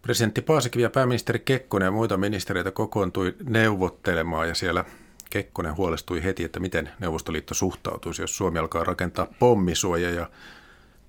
Presidentti 0.02 0.42
Paasikivi 0.42 0.84
ja 0.84 0.90
pääministeri 0.90 1.40
Kekkonen 1.40 1.86
ja 1.86 1.92
muita 1.92 2.18
ministeriöitä 2.18 2.72
kokoontui 2.72 3.36
neuvottelemaan 3.44 4.48
ja 4.48 4.56
siellä 4.56 4.86
Kekkonen 5.30 5.78
huolestui 5.78 6.24
heti, 6.24 6.44
että 6.44 6.60
miten 6.60 6.90
Neuvostoliitto 7.00 7.54
suhtautuisi, 7.54 8.22
jos 8.22 8.38
Suomi 8.38 8.60
alkaa 8.60 8.84
rakentaa 8.84 9.28
pommisuoja 9.40 10.10
ja 10.10 10.30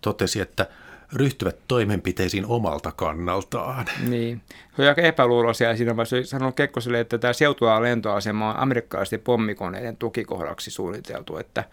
totesi, 0.01 0.41
että 0.41 0.67
ryhtyvät 1.13 1.57
toimenpiteisiin 1.69 2.47
omalta 2.47 2.93
kannaltaan. 2.93 3.87
Niin. 4.09 4.43
Se 4.77 4.83
on 4.83 4.89
aika 4.89 5.03
epäluuloisia 5.03 5.77
siinä 5.77 5.97
vaiheessa. 5.97 6.31
Sanonut 6.31 6.57
Kekkoselle, 6.57 7.01
että 7.01 7.19
tämä 7.19 7.33
seutua 7.33 7.83
lentoasema 7.83 8.51
on 8.51 8.61
amerikkalaisten 8.61 9.21
pommikoneiden 9.21 9.97
tukikohdaksi 9.97 10.71
suunniteltu, 10.71 11.37
että 11.37 11.65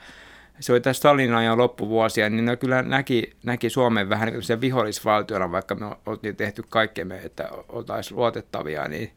se 0.59 0.71
oli 0.71 0.81
tässä 0.81 0.99
Stalinin 0.99 1.35
ajan 1.35 1.57
loppuvuosia, 1.57 2.29
niin 2.29 2.45
ne 2.45 2.55
kyllä 2.55 2.81
näki, 2.81 3.33
näki 3.43 3.69
Suomen 3.69 4.09
vähän 4.09 4.29
niin 4.33 4.61
vihollisvaltiona, 4.61 5.51
vaikka 5.51 5.75
me 5.75 5.85
oltiin 6.05 6.35
tehty 6.35 6.63
kaikkemme, 6.69 7.21
että 7.23 7.49
oltaisiin 7.69 8.17
luotettavia, 8.17 8.87
niin, 8.87 9.11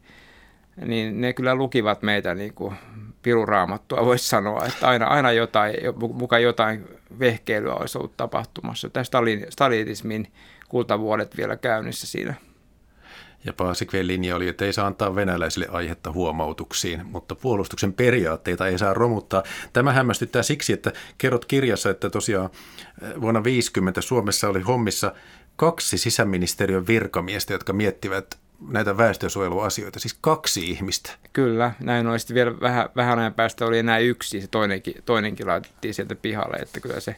niin 0.85 1.21
ne 1.21 1.33
kyllä 1.33 1.55
lukivat 1.55 2.01
meitä 2.01 2.35
niin 2.35 2.53
kuin 2.53 2.75
piruraamattua, 3.21 4.05
voisi 4.05 4.27
sanoa, 4.27 4.65
että 4.65 4.87
aina, 4.87 5.05
aina 5.05 5.31
jotain, 5.31 5.75
mukaan 6.13 6.43
jotain 6.43 6.87
vehkeilyä 7.19 7.73
olisi 7.73 7.97
ollut 7.97 8.17
tapahtumassa. 8.17 8.89
Tämä 8.89 9.03
Stalin, 9.03 9.45
stalinismin 9.49 10.27
kultavuodet 10.69 11.37
vielä 11.37 11.57
käynnissä 11.57 12.07
siinä. 12.07 12.33
Ja 13.45 13.53
Paasikveen 13.53 14.07
linja 14.07 14.35
oli, 14.35 14.47
että 14.47 14.65
ei 14.65 14.73
saa 14.73 14.87
antaa 14.87 15.15
venäläisille 15.15 15.67
aihetta 15.71 16.11
huomautuksiin, 16.11 17.05
mutta 17.05 17.35
puolustuksen 17.35 17.93
periaatteita 17.93 18.67
ei 18.67 18.77
saa 18.77 18.93
romuttaa. 18.93 19.43
Tämä 19.73 19.93
hämmästyttää 19.93 20.43
siksi, 20.43 20.73
että 20.73 20.91
kerrot 21.17 21.45
kirjassa, 21.45 21.89
että 21.89 22.09
tosiaan 22.09 22.49
eh, 23.01 23.21
vuonna 23.21 23.43
50 23.43 24.01
Suomessa 24.01 24.49
oli 24.49 24.61
hommissa 24.61 25.13
kaksi 25.55 25.97
sisäministeriön 25.97 26.87
virkamiestä, 26.87 27.53
jotka 27.53 27.73
miettivät 27.73 28.39
näitä 28.69 28.97
väestönsuojeluasioita, 28.97 29.99
siis 29.99 30.17
kaksi 30.21 30.69
ihmistä. 30.69 31.11
Kyllä, 31.33 31.71
näin 31.79 32.07
oli. 32.07 32.19
Sitten 32.19 32.35
vielä 32.35 32.59
vähän, 32.61 32.89
vähän 32.95 33.19
ajan 33.19 33.33
päästä 33.33 33.65
oli 33.65 33.79
enää 33.79 33.97
yksi, 33.97 34.41
se 34.41 34.47
toinenkin, 34.47 34.95
toinenkin 35.05 35.47
laitettiin 35.47 35.93
sieltä 35.93 36.15
pihalle, 36.15 36.57
että 36.57 36.79
kyllä 36.79 36.99
se 36.99 37.15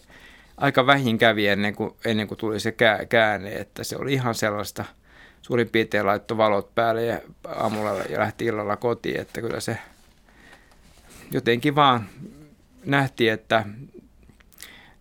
aika 0.58 0.86
vähin 0.86 1.18
kävi 1.18 1.48
ennen 1.48 1.75
kuin, 1.75 1.94
ennen 2.06 2.27
kuin 2.27 2.38
tuli 2.38 2.60
se 2.60 2.75
käänne, 3.10 3.53
että 3.56 3.84
se 3.84 3.98
oli 3.98 4.13
ihan 4.13 4.36
sellaista– 4.36 4.86
suurin 5.44 5.70
piirtein 5.70 6.06
laittoi 6.06 6.38
valot 6.38 6.76
päälle 6.76 7.06
ja 7.06 7.22
aamulla 7.48 7.92
ja 7.94 8.20
lähti 8.20 8.46
illalla 8.46 8.76
kotiin, 8.76 9.20
että 9.20 9.42
kyllä 9.42 9.60
se 9.60 9.78
jotenkin 11.32 11.76
vaan 11.76 12.06
nähtiin, 12.86 13.34
että 13.34 13.66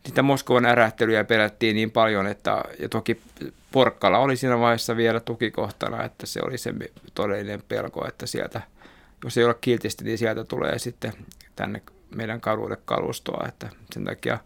niitä 0.05 0.23
Moskovan 0.23 0.67
ärähtelyjä 0.67 1.25
pelättiin 1.25 1.77
niin 1.77 1.91
paljon, 1.91 2.27
että 2.27 2.65
ja 2.79 2.89
toki 2.89 3.21
Porkkala 3.73 4.19
oli 4.19 4.37
siinä 4.37 4.59
vaiheessa 4.59 4.97
vielä 4.97 5.21
tukikohtana, 5.21 6.05
että 6.05 6.27
se 6.27 6.41
oli 6.45 6.59
se 6.59 6.75
todellinen 7.15 7.63
pelko, 7.69 8.09
että 8.09 8.27
sieltä, 8.27 8.63
jos 9.25 9.39
ei 9.39 9.45
ole 9.45 9.57
kiltisti, 9.61 10.05
niin 10.05 10.19
sieltä 10.19 10.45
tulee 10.45 10.79
sitten 10.79 11.13
tänne 11.57 11.83
meidän 12.15 12.41
kaduille 12.41 12.79
kalustoa, 12.85 13.45
että 13.49 13.69
sen 13.93 14.05
takia 14.05 14.39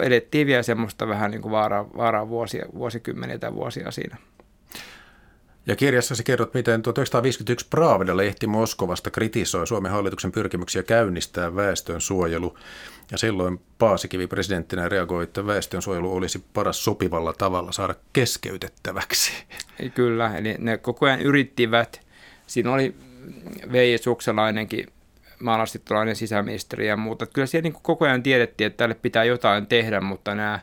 edettiin 0.00 0.46
vielä 0.46 0.62
semmoista 0.62 1.08
vähän 1.08 1.30
niin 1.30 1.42
kuin 1.42 1.52
vaaraa, 1.52 1.88
vaaraa 1.96 2.28
vuosia, 2.28 2.66
vuosikymmeniä 2.74 3.38
tai 3.38 3.54
vuosia 3.54 3.90
siinä. 3.90 4.16
Ja 5.66 5.76
kirjassasi 5.76 6.24
kerrot, 6.24 6.54
miten 6.54 6.82
1951 6.82 7.66
Pravda-lehti 7.70 8.46
Moskovasta 8.46 9.10
kritisoi 9.10 9.66
Suomen 9.66 9.92
hallituksen 9.92 10.32
pyrkimyksiä 10.32 10.82
käynnistää 10.82 11.56
väestön 11.56 12.00
suojelu. 12.00 12.58
Ja 13.10 13.18
silloin 13.18 13.60
Paasikivi 13.78 14.26
presidenttinä 14.26 14.88
reagoi, 14.88 15.24
että 15.24 15.46
väestön 15.46 15.82
suojelu 15.82 16.16
olisi 16.16 16.44
paras 16.54 16.84
sopivalla 16.84 17.32
tavalla 17.32 17.72
saada 17.72 17.94
keskeytettäväksi. 18.12 19.32
Kyllä, 19.94 20.36
eli 20.36 20.54
ne 20.58 20.78
koko 20.78 21.06
ajan 21.06 21.20
yrittivät. 21.20 22.00
Siinä 22.46 22.72
oli 22.72 22.94
Veijo 23.72 23.98
Sukselainenkin 23.98 24.86
maalastittolainen 25.40 26.16
sisäministeri 26.16 26.88
ja 26.88 26.96
muuta. 26.96 27.26
Kyllä 27.26 27.46
siellä 27.46 27.62
niin 27.62 27.82
koko 27.82 28.04
ajan 28.04 28.22
tiedettiin, 28.22 28.66
että 28.66 28.76
tälle 28.76 28.94
pitää 28.94 29.24
jotain 29.24 29.66
tehdä, 29.66 30.00
mutta 30.00 30.34
nämä 30.34 30.60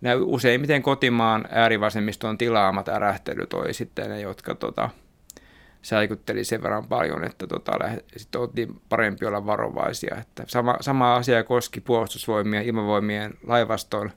nämä 0.00 0.16
useimmiten 0.24 0.82
kotimaan 0.82 1.44
äärivasemmiston 1.50 2.38
tilaamat 2.38 2.88
ärähtelyt 2.88 3.52
oli 3.52 3.74
sitten 3.74 4.10
ne, 4.10 4.20
jotka 4.20 4.54
tota, 4.54 4.90
säikytteli 5.82 6.44
sen 6.44 6.62
verran 6.62 6.88
paljon, 6.88 7.24
että 7.24 7.46
tota, 7.46 7.72
sitten 8.16 8.40
oltiin 8.40 8.80
parempi 8.88 9.26
olla 9.26 9.46
varovaisia. 9.46 10.16
Että 10.20 10.44
sama, 10.46 10.76
sama 10.80 11.16
asia 11.16 11.44
koski 11.44 11.80
puolustusvoimien, 11.80 12.64
ilmavoimien 12.64 13.34
laivaston 13.46 14.10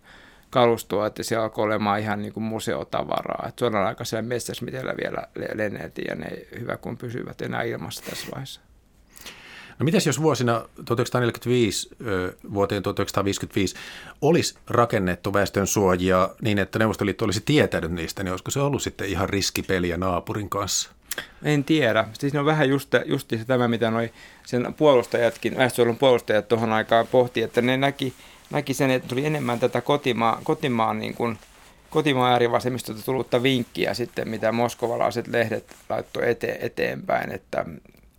kalustoa, 0.49 1.07
että 1.07 1.23
se 1.23 1.35
alkoi 1.35 1.65
olemaan 1.65 1.99
ihan 1.99 2.21
niin 2.21 2.33
kuin 2.33 2.43
museotavaraa. 2.43 3.45
Että 3.47 3.59
sodan 3.59 3.85
aikaisella 3.85 4.21
metsäsmitellä 4.21 4.93
vielä 5.03 5.27
lenneltiin 5.55 6.07
ja 6.09 6.15
ne 6.15 6.29
hyvä 6.59 6.77
kun 6.77 6.97
pysyvät 6.97 7.41
enää 7.41 7.63
ilmassa 7.63 8.03
tässä 8.09 8.27
vaiheessa. 8.31 8.61
No 9.79 9.83
mitäs 9.83 10.07
jos 10.07 10.21
vuosina 10.21 10.53
1945 10.85 11.89
vuoteen 12.53 12.83
1955 12.83 13.75
olisi 14.21 14.55
rakennettu 14.67 15.33
väestön 15.33 15.67
suojia 15.67 16.29
niin, 16.41 16.59
että 16.59 16.79
Neuvostoliitto 16.79 17.25
olisi 17.25 17.41
tietänyt 17.45 17.91
niistä, 17.91 18.23
niin 18.23 18.31
olisiko 18.31 18.51
se 18.51 18.59
ollut 18.59 18.81
sitten 18.81 19.07
ihan 19.07 19.29
riskipeliä 19.29 19.97
naapurin 19.97 20.49
kanssa? 20.49 20.89
En 21.43 21.63
tiedä. 21.63 22.05
Siis 22.13 22.35
on 22.35 22.45
vähän 22.45 22.69
just, 22.69 22.89
just 23.05 23.33
tämä, 23.47 23.67
mitä 23.67 23.91
noi 23.91 24.09
sen 24.45 24.73
puolustajatkin, 24.77 25.57
väestönsuojelun 25.57 25.97
puolustajat 25.97 26.47
tuohon 26.47 26.73
aikaan 26.73 27.07
pohti, 27.07 27.41
että 27.41 27.61
ne 27.61 27.77
näki, 27.77 28.13
näki 28.49 28.73
sen, 28.73 28.91
että 28.91 29.07
tuli 29.07 29.25
enemmän 29.25 29.59
tätä 29.59 29.81
kotimaa, 29.81 30.41
kotimaan 30.43 30.99
niin 30.99 31.15
kuin, 31.15 31.37
kotimaan 31.89 32.31
äärivasemmistolta 32.31 33.01
tullutta 33.01 33.43
vinkkiä 33.43 33.93
sitten, 33.93 34.29
mitä 34.29 34.51
moskovalaiset 34.51 35.27
lehdet 35.27 35.75
laittoi 35.89 36.29
ete, 36.29 36.57
eteenpäin, 36.61 37.31
että, 37.31 37.65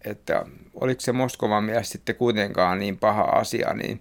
että 0.04 0.44
oliko 0.74 1.00
se 1.00 1.12
Moskovan 1.12 1.64
mielestä 1.64 1.92
sitten 1.92 2.14
kuitenkaan 2.14 2.78
niin 2.78 2.98
paha 2.98 3.22
asia, 3.22 3.74
niin 3.74 4.00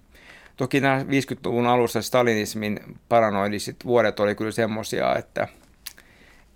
toki 0.57 0.81
nämä 0.81 1.03
50-luvun 1.03 1.67
alussa 1.67 2.01
stalinismin 2.01 2.79
paranoidiset 3.09 3.75
vuodet 3.85 4.19
oli 4.19 4.35
kyllä 4.35 4.51
semmoisia, 4.51 5.15
että 5.15 5.47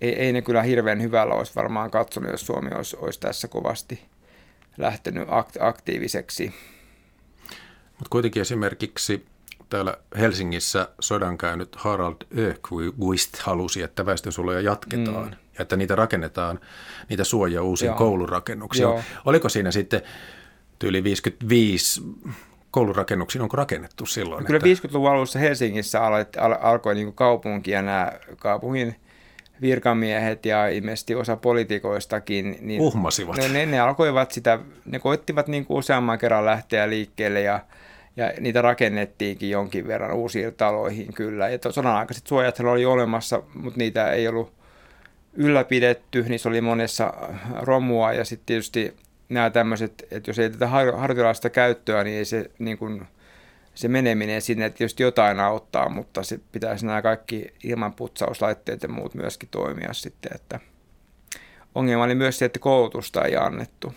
ei, 0.00 0.14
ei 0.14 0.32
ne 0.32 0.42
kyllä 0.42 0.62
hirveän 0.62 1.02
hyvällä 1.02 1.34
olisi 1.34 1.52
varmaan 1.56 1.90
katsonut, 1.90 2.30
jos 2.30 2.46
Suomi 2.46 2.70
olisi, 2.74 2.96
olisi 3.00 3.20
tässä 3.20 3.48
kovasti 3.48 4.02
lähtenyt 4.76 5.28
aktiiviseksi. 5.60 6.54
Mutta 7.88 8.10
kuitenkin 8.10 8.40
esimerkiksi 8.40 9.26
täällä 9.70 9.96
Helsingissä 10.18 10.88
sodan 11.00 11.38
käynyt 11.38 11.76
Harald 11.76 12.16
Öqvist 12.38 13.36
halusi, 13.36 13.82
että 13.82 14.06
väestönsuojeluja 14.06 14.60
jatketaan 14.60 15.28
mm. 15.28 15.43
Ja 15.58 15.62
että 15.62 15.76
niitä 15.76 15.94
rakennetaan, 15.94 16.60
niitä 17.08 17.24
suojaa 17.24 17.62
uusiin 17.62 17.86
Joo. 17.86 17.96
koulurakennuksiin. 17.96 18.82
Joo. 18.82 19.00
Oliko 19.24 19.48
siinä 19.48 19.70
sitten 19.70 20.02
tyyli 20.78 21.04
55 21.04 22.02
koulurakennuksiin, 22.70 23.42
onko 23.42 23.56
rakennettu 23.56 24.06
silloin? 24.06 24.40
No 24.42 24.46
kyllä 24.46 24.60
että... 24.70 24.88
50-luvun 24.88 25.10
alussa 25.10 25.38
Helsingissä 25.38 26.06
al- 26.06 26.24
al- 26.38 26.56
alkoi 26.60 26.94
niin 26.94 27.12
kaupunki 27.12 27.70
ja 27.70 27.82
nämä 27.82 28.12
kaupungin 28.36 28.96
virkamiehet 29.60 30.46
ja 30.46 30.68
ilmeisesti 30.68 31.14
osa 31.14 31.36
poliitikoistakin. 31.36 32.58
Niin 32.60 32.80
Uhmasivat. 32.80 33.36
Ne, 33.36 33.48
ne, 33.48 33.66
ne, 33.66 33.80
alkoivat 33.80 34.30
sitä, 34.30 34.58
ne 34.84 34.98
koittivat 34.98 35.48
niin 35.48 35.64
kuin 35.64 35.78
useamman 35.78 36.18
kerran 36.18 36.44
lähteä 36.44 36.90
liikkeelle 36.90 37.40
ja 37.40 37.60
ja 38.16 38.32
niitä 38.40 38.62
rakennettiinkin 38.62 39.50
jonkin 39.50 39.86
verran 39.86 40.14
uusiin 40.14 40.54
taloihin 40.54 41.14
kyllä. 41.14 41.48
Ja 41.48 41.58
sodan 41.70 41.96
aikaiset 41.96 42.26
suojat 42.26 42.60
oli 42.60 42.84
olemassa, 42.84 43.42
mutta 43.54 43.78
niitä 43.78 44.10
ei 44.10 44.28
ollut 44.28 44.52
ylläpidetty, 45.36 46.22
niissä 46.22 46.48
oli 46.48 46.60
monessa 46.60 47.14
romua 47.60 48.12
ja 48.12 48.24
sitten 48.24 48.46
tietysti 48.46 48.96
nämä 49.28 49.50
tämmöiset, 49.50 50.06
että 50.10 50.30
jos 50.30 50.38
ei 50.38 50.50
tätä 50.50 50.66
hartilaista 50.96 51.50
käyttöä, 51.50 52.04
niin 52.04 52.18
ei 52.18 52.24
se, 52.24 52.50
niin 52.58 52.78
kuin, 52.78 53.06
se 53.74 53.88
meneminen 53.88 54.42
sinne 54.42 54.70
tietysti 54.70 55.02
jotain 55.02 55.40
auttaa, 55.40 55.88
mutta 55.88 56.22
se 56.22 56.40
pitäisi 56.52 56.86
nämä 56.86 57.02
kaikki 57.02 57.54
ilmanputsauslaitteet 57.64 58.82
ja 58.82 58.88
muut 58.88 59.14
myöskin 59.14 59.48
toimia 59.48 59.92
sitten, 59.92 60.32
että 60.34 60.60
ongelma 61.74 62.04
oli 62.04 62.14
myös 62.14 62.38
se, 62.38 62.44
että 62.44 62.58
koulutusta 62.58 63.24
ei 63.24 63.36
annettu. 63.36 63.94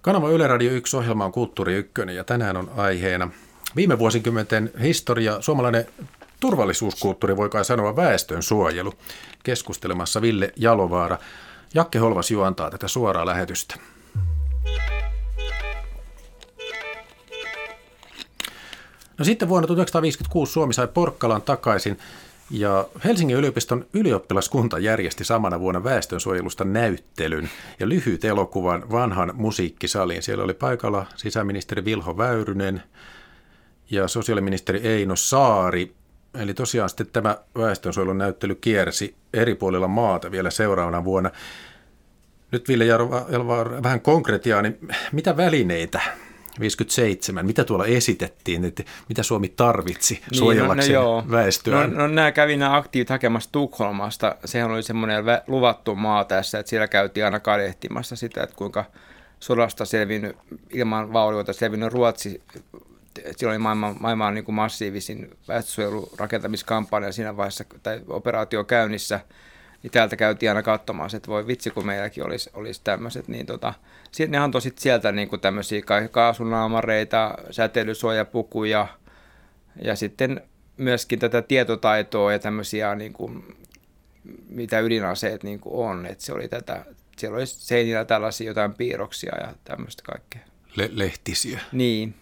Kanava 0.00 0.30
Yle 0.30 0.46
Radio 0.46 0.70
1 0.72 0.96
ohjelma 0.96 1.24
on 1.24 1.32
Kulttuuri 1.32 1.74
1 1.74 1.92
ja 2.14 2.24
tänään 2.24 2.56
on 2.56 2.70
aiheena 2.76 3.30
viime 3.76 3.98
vuosikymmenten 3.98 4.70
historia, 4.82 5.40
suomalainen 5.40 5.86
turvallisuuskulttuuri, 6.42 7.36
voi 7.36 7.48
kai 7.48 7.64
sanoa 7.64 7.96
väestön 7.96 8.42
suojelu. 8.42 8.92
Keskustelemassa 9.42 10.22
Ville 10.22 10.52
Jalovaara. 10.56 11.18
Jakke 11.74 11.98
Holvas 11.98 12.30
juontaa 12.30 12.70
tätä 12.70 12.88
suoraa 12.88 13.26
lähetystä. 13.26 13.74
No 19.18 19.24
sitten 19.24 19.48
vuonna 19.48 19.66
1956 19.66 20.52
Suomi 20.52 20.74
sai 20.74 20.88
Porkkalan 20.88 21.42
takaisin 21.42 21.98
ja 22.50 22.88
Helsingin 23.04 23.36
yliopiston 23.36 23.86
ylioppilaskunta 23.92 24.78
järjesti 24.78 25.24
samana 25.24 25.60
vuonna 25.60 25.84
väestönsuojelusta 25.84 26.64
näyttelyn 26.64 27.50
ja 27.80 27.88
lyhyt 27.88 28.24
elokuvan 28.24 28.90
vanhan 28.90 29.32
musiikkisaliin. 29.34 30.22
Siellä 30.22 30.44
oli 30.44 30.54
paikalla 30.54 31.06
sisäministeri 31.16 31.84
Vilho 31.84 32.16
Väyrynen 32.16 32.82
ja 33.90 34.08
sosiaaliministeri 34.08 34.80
Eino 34.88 35.16
Saari. 35.16 36.01
Eli 36.38 36.54
tosiaan 36.54 36.88
sitten 36.88 37.06
tämä 37.12 37.36
väestönsuojelun 37.58 38.18
näyttely 38.18 38.54
kiersi 38.54 39.14
eri 39.34 39.54
puolilla 39.54 39.88
maata 39.88 40.30
vielä 40.30 40.50
seuraavana 40.50 41.04
vuonna. 41.04 41.30
Nyt 42.50 42.68
Ville 42.68 42.84
Jarva, 42.84 43.26
vähän 43.82 44.00
konkretiaa, 44.00 44.62
niin 44.62 44.78
mitä 45.12 45.36
välineitä 45.36 46.00
57. 46.60 47.46
Mitä 47.46 47.64
tuolla 47.64 47.86
esitettiin, 47.86 48.64
että 48.64 48.82
mitä 49.08 49.22
Suomi 49.22 49.48
tarvitsi 49.48 50.22
suojellakseen 50.32 50.98
niin, 50.98 51.04
no, 51.04 51.20
no 51.20 51.30
väestöä? 51.30 51.86
No, 51.86 51.96
no 51.96 52.06
nämä 52.06 52.32
kävi 52.32 52.56
nämä 52.56 52.76
aktiivit 52.76 53.08
hakemassa 53.08 53.52
Tukholmasta. 53.52 54.36
Sehän 54.44 54.70
oli 54.70 54.82
semmoinen 54.82 55.24
luvattu 55.46 55.94
maa 55.94 56.24
tässä, 56.24 56.58
että 56.58 56.70
siellä 56.70 56.88
käytiin 56.88 57.24
aina 57.24 57.40
kadehtimassa 57.40 58.16
sitä, 58.16 58.42
että 58.42 58.56
kuinka 58.56 58.84
sodasta 59.40 59.84
selvinnyt, 59.84 60.36
ilman 60.70 61.12
vaurioita 61.12 61.52
selvinnyt 61.52 61.92
Ruotsi 61.92 62.42
silloin 63.36 63.54
oli 63.54 63.58
maailman, 63.58 63.96
maailman 64.00 64.34
niin 64.34 64.44
kuin 64.44 64.54
massiivisin 64.54 65.30
väestönsuojelurakentamiskampanja 65.48 67.12
siinä 67.12 67.36
vaiheessa, 67.36 67.64
tai 67.82 68.00
operaatio 68.08 68.64
käynnissä– 68.64 69.20
niin 69.82 69.90
täältä 69.90 70.16
käytiin 70.16 70.50
aina 70.50 70.62
katsomaan, 70.62 71.10
että 71.16 71.28
voi 71.28 71.46
vitsi, 71.46 71.70
kun 71.70 71.86
meilläkin 71.86 72.26
olisi, 72.26 72.50
olisi 72.54 72.80
tämmöiset, 72.84 73.28
niin 73.28 73.46
tota, 73.46 73.74
sitten 74.12 74.30
ne 74.30 74.38
antoi 74.38 74.60
sit 74.60 74.78
sieltä 74.78 75.12
niin 75.12 75.28
kuin 75.28 75.40
tämmöisiä 75.40 75.82
kaasunaamareita, 76.10 77.34
säteilysuojapukuja 77.50 78.88
ja 79.82 79.96
sitten 79.96 80.40
myöskin 80.76 81.18
tätä 81.18 81.42
tietotaitoa 81.42 82.32
ja 82.32 82.38
tämmöisiä, 82.38 82.94
niin 82.94 83.12
kuin, 83.12 83.56
mitä 84.48 84.80
ydinaseet 84.80 85.42
niin 85.42 85.60
kuin 85.60 85.90
on, 85.90 86.06
että 86.06 86.24
se 86.24 86.32
oli 86.32 86.48
tätä, 86.48 86.84
siellä 87.18 87.36
oli 87.36 87.46
seinillä 87.46 88.04
tällaisia 88.04 88.46
jotain 88.46 88.74
piirroksia 88.74 89.32
ja 89.40 89.54
tämmöistä 89.64 90.02
kaikkea. 90.06 90.40
Le- 90.76 90.90
lehtisiä. 90.92 91.60
Niin. 91.72 92.14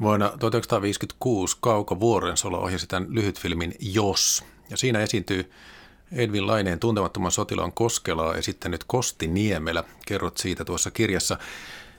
Vuonna 0.00 0.28
1956 0.28 1.56
Kauko 1.60 2.00
Vuorensola 2.00 2.58
ohjasi 2.58 2.86
tämän 2.86 3.06
lyhytfilmin 3.10 3.74
Jos, 3.80 4.44
ja 4.70 4.76
siinä 4.76 5.00
esiintyy 5.00 5.52
Edvin 6.12 6.46
Laineen 6.46 6.78
tuntemattoman 6.78 7.32
sotilaan 7.32 7.72
Koskelaa 7.72 8.34
esittänyt 8.34 8.84
Kosti 8.86 9.26
Niemelä. 9.26 9.84
Kerrot 10.06 10.36
siitä 10.36 10.64
tuossa 10.64 10.90
kirjassa. 10.90 11.38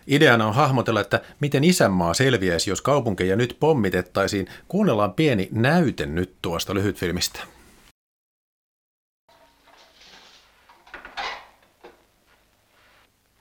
Ideana 0.07 0.47
on 0.47 0.55
hahmotella, 0.55 1.01
että 1.01 1.21
miten 1.39 1.63
isänmaa 1.63 2.13
selviäisi, 2.13 2.69
jos 2.69 2.81
kaupunkeja 2.81 3.35
nyt 3.35 3.57
pommitettaisiin. 3.59 4.47
Kuunnellaan 4.67 5.13
pieni 5.13 5.49
näyte 5.51 6.05
nyt 6.05 6.35
tuosta 6.41 6.73
lyhytfilmistä. 6.73 7.39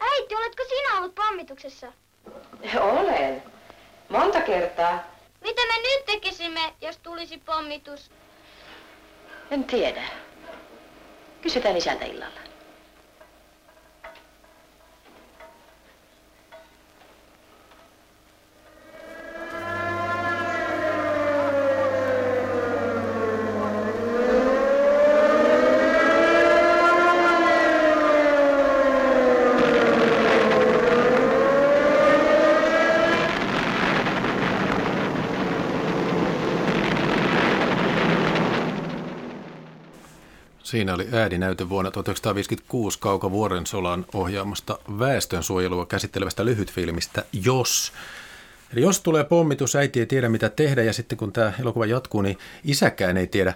Äiti, 0.01 0.35
oletko 0.35 0.63
sinä 0.69 0.99
ollut 0.99 1.15
pommituksessa? 1.15 1.93
Olen. 2.81 3.58
Monta 4.09 4.41
kertaa. 4.41 5.05
Mitä 5.41 5.63
me 5.67 5.75
nyt 5.79 6.07
tekisimme, 6.07 6.61
jos 6.81 6.97
tulisi 6.97 7.39
pommitus? 7.39 8.11
En 9.51 9.65
tiedä. 9.65 10.03
Kysytään 11.43 11.77
isältä 11.77 12.05
illalla. 12.05 12.48
Siinä 40.69 40.95
oli 40.95 41.09
ääninäytö 41.13 41.69
vuonna 41.69 41.91
1956 41.91 42.99
Kauka 42.99 43.31
Vuorensolan 43.31 44.07
ohjaamasta 44.15 44.79
väestönsuojelua 44.99 45.87
käsittelevästä 45.87 46.45
lyhytfilmistä 46.45 47.25
Jos. 47.45 47.93
Eli 48.73 48.81
jos 48.81 49.01
tulee 49.01 49.25
pommitus, 49.25 49.77
äiti 49.77 50.01
ei 50.01 50.07
tiedä 50.07 50.29
mitä 50.29 50.49
tehdä 50.49 50.83
ja 50.83 50.93
sitten 50.93 51.19
kun 51.19 51.33
tämä 51.33 51.53
elokuva 51.61 51.87
jatkuu, 51.87 52.23
niin 52.23 52.39
isäkään 52.65 53.17
ei 53.17 53.27
tiedä. 53.27 53.55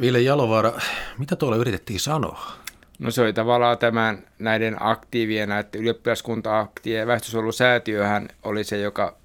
Ville 0.00 0.20
Jalovaara, 0.20 0.72
mitä 1.18 1.36
tuolla 1.36 1.56
yritettiin 1.56 2.00
sanoa? 2.00 2.52
No 2.98 3.10
se 3.10 3.22
oli 3.22 3.32
tavallaan 3.32 3.78
tämän 3.78 4.24
näiden 4.38 4.76
aktiivien, 4.80 5.52
että 5.52 5.78
ylioppilaskunta-akti 5.78 6.90
ja 6.90 7.06
väestönsuojelusäätiöhän 7.06 8.28
oli 8.42 8.64
se, 8.64 8.78
joka 8.78 9.16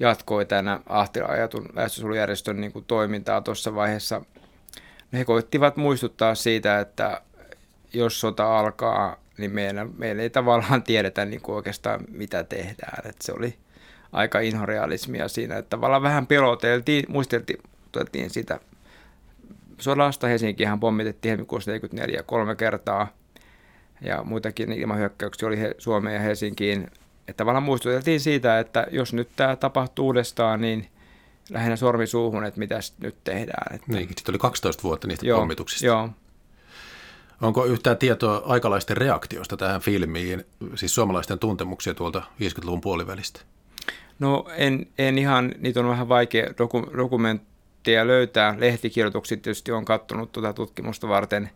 jatkoi 0.00 0.46
tänä 0.46 0.80
Ahtila 0.86 1.28
ajatun 1.28 1.68
väestönsuojelujärjestön 1.74 2.60
niin 2.60 2.72
kuin 2.72 2.84
toimintaa 2.84 3.40
tuossa 3.40 3.74
vaiheessa– 3.74 4.22
he 5.12 5.24
koittivat 5.24 5.76
muistuttaa 5.76 6.34
siitä, 6.34 6.80
että 6.80 7.20
jos 7.92 8.20
sota 8.20 8.58
alkaa, 8.58 9.16
niin 9.38 9.50
meillä, 9.50 9.86
meillä 9.98 10.22
ei 10.22 10.30
tavallaan 10.30 10.82
tiedetä 10.82 11.24
niin 11.24 11.40
kuin 11.40 11.56
oikeastaan 11.56 12.00
mitä 12.10 12.44
tehdään. 12.44 13.08
Että 13.08 13.26
se 13.26 13.32
oli 13.32 13.54
aika 14.12 14.40
inhorealismia 14.40 15.28
siinä, 15.28 15.56
että 15.56 15.70
tavallaan 15.70 16.02
vähän 16.02 16.26
peloteltiin, 16.26 17.04
muisteltiin 17.08 18.30
sitä 18.30 18.60
sodasta. 19.78 20.26
Helsinkihän 20.26 20.80
pommitettiin 20.80 21.30
helmikuussa 21.30 21.70
44 21.70 22.22
kolme 22.22 22.56
kertaa 22.56 23.08
ja 24.00 24.22
muitakin 24.24 24.72
ilmahyökkäyksiä 24.72 25.48
oli 25.48 25.58
Suomeen 25.78 26.14
ja 26.14 26.20
Helsinkiin. 26.20 26.90
Että 27.28 27.36
tavallaan 27.36 27.62
muistuteltiin 27.62 28.20
siitä, 28.20 28.58
että 28.58 28.86
jos 28.90 29.12
nyt 29.12 29.28
tämä 29.36 29.56
tapahtuu 29.56 30.06
uudestaan, 30.06 30.60
niin– 30.60 30.88
lähinnä 31.50 31.76
sormi 31.76 32.06
suuhun, 32.06 32.44
että 32.44 32.58
mitä 32.58 32.80
nyt 33.02 33.16
tehdään. 33.24 33.74
Että... 33.74 33.92
Niin, 33.92 34.08
sitten 34.08 34.32
oli 34.32 34.38
12 34.38 34.82
vuotta 34.82 35.06
niistä 35.06 35.26
joo, 35.26 35.38
pommituksista. 35.38 35.86
Joo. 35.86 36.08
Onko 37.40 37.64
yhtään 37.64 37.96
tietoa 37.96 38.42
aikalaisten 38.44 38.96
reaktiosta 38.96 39.56
tähän 39.56 39.80
filmiin, 39.80 40.44
siis 40.74 40.94
suomalaisten 40.94 41.38
tuntemuksia 41.38 41.94
tuolta 41.94 42.22
50-luvun 42.40 42.80
puolivälistä? 42.80 43.40
No 44.18 44.46
en, 44.56 44.86
en 44.98 45.18
ihan, 45.18 45.54
niitä 45.58 45.80
on 45.80 45.88
vähän 45.88 46.08
vaikea 46.08 46.50
doku, 46.58 46.90
dokumentteja 46.96 48.06
löytää. 48.06 48.54
Lehtikirjoitukset 48.58 49.42
tietysti 49.42 49.72
on 49.72 49.84
kattonut 49.84 50.32
tuota 50.32 50.52
tutkimusta 50.52 51.08
varten. 51.08 51.50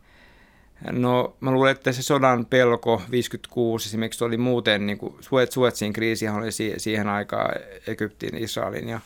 No 0.91 1.37
mä 1.41 1.51
luulen, 1.51 1.73
että 1.73 1.93
se 1.93 2.03
sodan 2.03 2.47
pelko 2.47 3.03
56 3.11 3.89
esimerkiksi 3.89 4.25
oli 4.25 4.37
muuten, 4.37 4.87
niin 4.87 4.99
kuin 4.99 5.15
Suetsin 5.51 5.93
kriisi 5.93 6.29
oli 6.29 6.51
siihen 6.77 7.09
aikaan 7.09 7.55
Egyptin, 7.87 8.37
Israelin 8.37 8.89
ja 8.89 9.01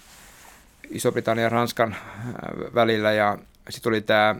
Iso-Britannian 0.91 1.45
ja 1.45 1.49
Ranskan 1.49 1.93
äh, 1.93 2.75
välillä 2.75 3.13
ja 3.13 3.39
sitten 3.71 3.91
oli 3.91 4.01
tämä 4.01 4.35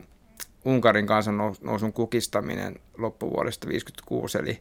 Unkarin 0.65 1.07
kansannousun 1.07 1.93
kukistaminen 1.93 2.77
loppuvuodesta 2.99 3.67
1956, 3.67 4.39
eli 4.39 4.61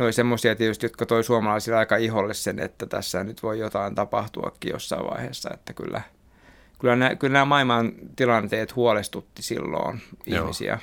oli 0.00 0.12
semmoisia 0.12 0.56
tietysti, 0.56 0.86
jotka 0.86 1.06
toi 1.06 1.24
suomalaisille 1.24 1.78
aika 1.78 1.96
iholle 1.96 2.34
sen, 2.34 2.58
että 2.58 2.86
tässä 2.86 3.24
nyt 3.24 3.42
voi 3.42 3.58
jotain 3.58 3.94
tapahtuakin 3.94 4.70
jossain 4.72 5.04
vaiheessa, 5.04 5.50
että 5.54 5.72
kyllä, 5.72 6.02
kyllä, 6.78 6.96
nämä, 6.96 7.14
kyllä 7.14 7.32
nämä 7.32 7.44
maailman 7.44 7.92
tilanteet 8.16 8.76
huolestutti 8.76 9.42
silloin 9.42 10.02
Joo. 10.26 10.42
ihmisiä. 10.42 10.78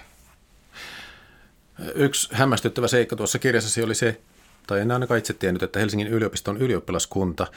Yksi 1.96 2.30
hämmästyttävä 2.32 2.88
seikka 2.88 3.16
tuossa 3.16 3.40
kirjassasi 3.40 3.84
oli 3.84 3.96
se, 3.96 4.22
tai 4.68 4.80
en 4.80 4.92
ainakaan 4.92 5.18
itse 5.18 5.34
tiennyt, 5.34 5.64
että 5.64 5.80
Helsingin 5.80 6.08
yliopiston 6.08 6.58
ylioppilaskunta 6.58 7.48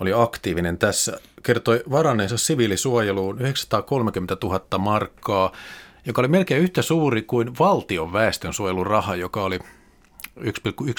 oli 0.00 0.12
aktiivinen 0.12 0.78
tässä. 0.78 1.20
Kertoi 1.42 1.82
varanneensa 1.90 2.38
siviilisuojeluun 2.38 3.40
930 3.40 4.36
000 4.42 4.78
markkaa, 4.78 5.52
joka 6.06 6.20
oli 6.20 6.28
melkein 6.28 6.62
yhtä 6.62 6.82
suuri 6.82 7.22
kuin 7.22 7.58
valtion 7.58 8.12
väestönsuojeluraha, 8.12 9.16
joka 9.16 9.44
oli 9.44 9.58
1,1 10.40 10.44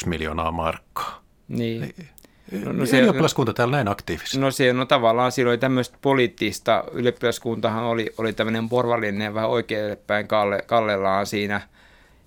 miljoonaa 0.06 0.52
markkaa. 0.52 1.22
Niin. 1.48 1.96
No, 2.66 2.72
no 2.72 2.86
se, 2.86 3.00
ylioppilaskunta 3.00 3.54
täällä 3.54 3.76
näin 3.76 3.88
aktiivisesti. 3.88 4.40
No 4.40 4.52
se 4.52 4.74
no 4.74 4.86
tavallaan 4.86 5.32
silloin 5.32 5.60
tämmöistä 5.60 5.98
poliittista, 6.02 6.84
ylioppilaskuntahan 6.92 7.84
oli, 7.84 8.14
oli 8.18 8.34
tämmöinen 8.34 8.70
porvallinen 8.70 9.34
vähän 9.34 9.50
oikeinpäin 9.50 10.28
kalle, 10.28 10.64
kallellaan 10.68 11.26
siinä– 11.26 11.62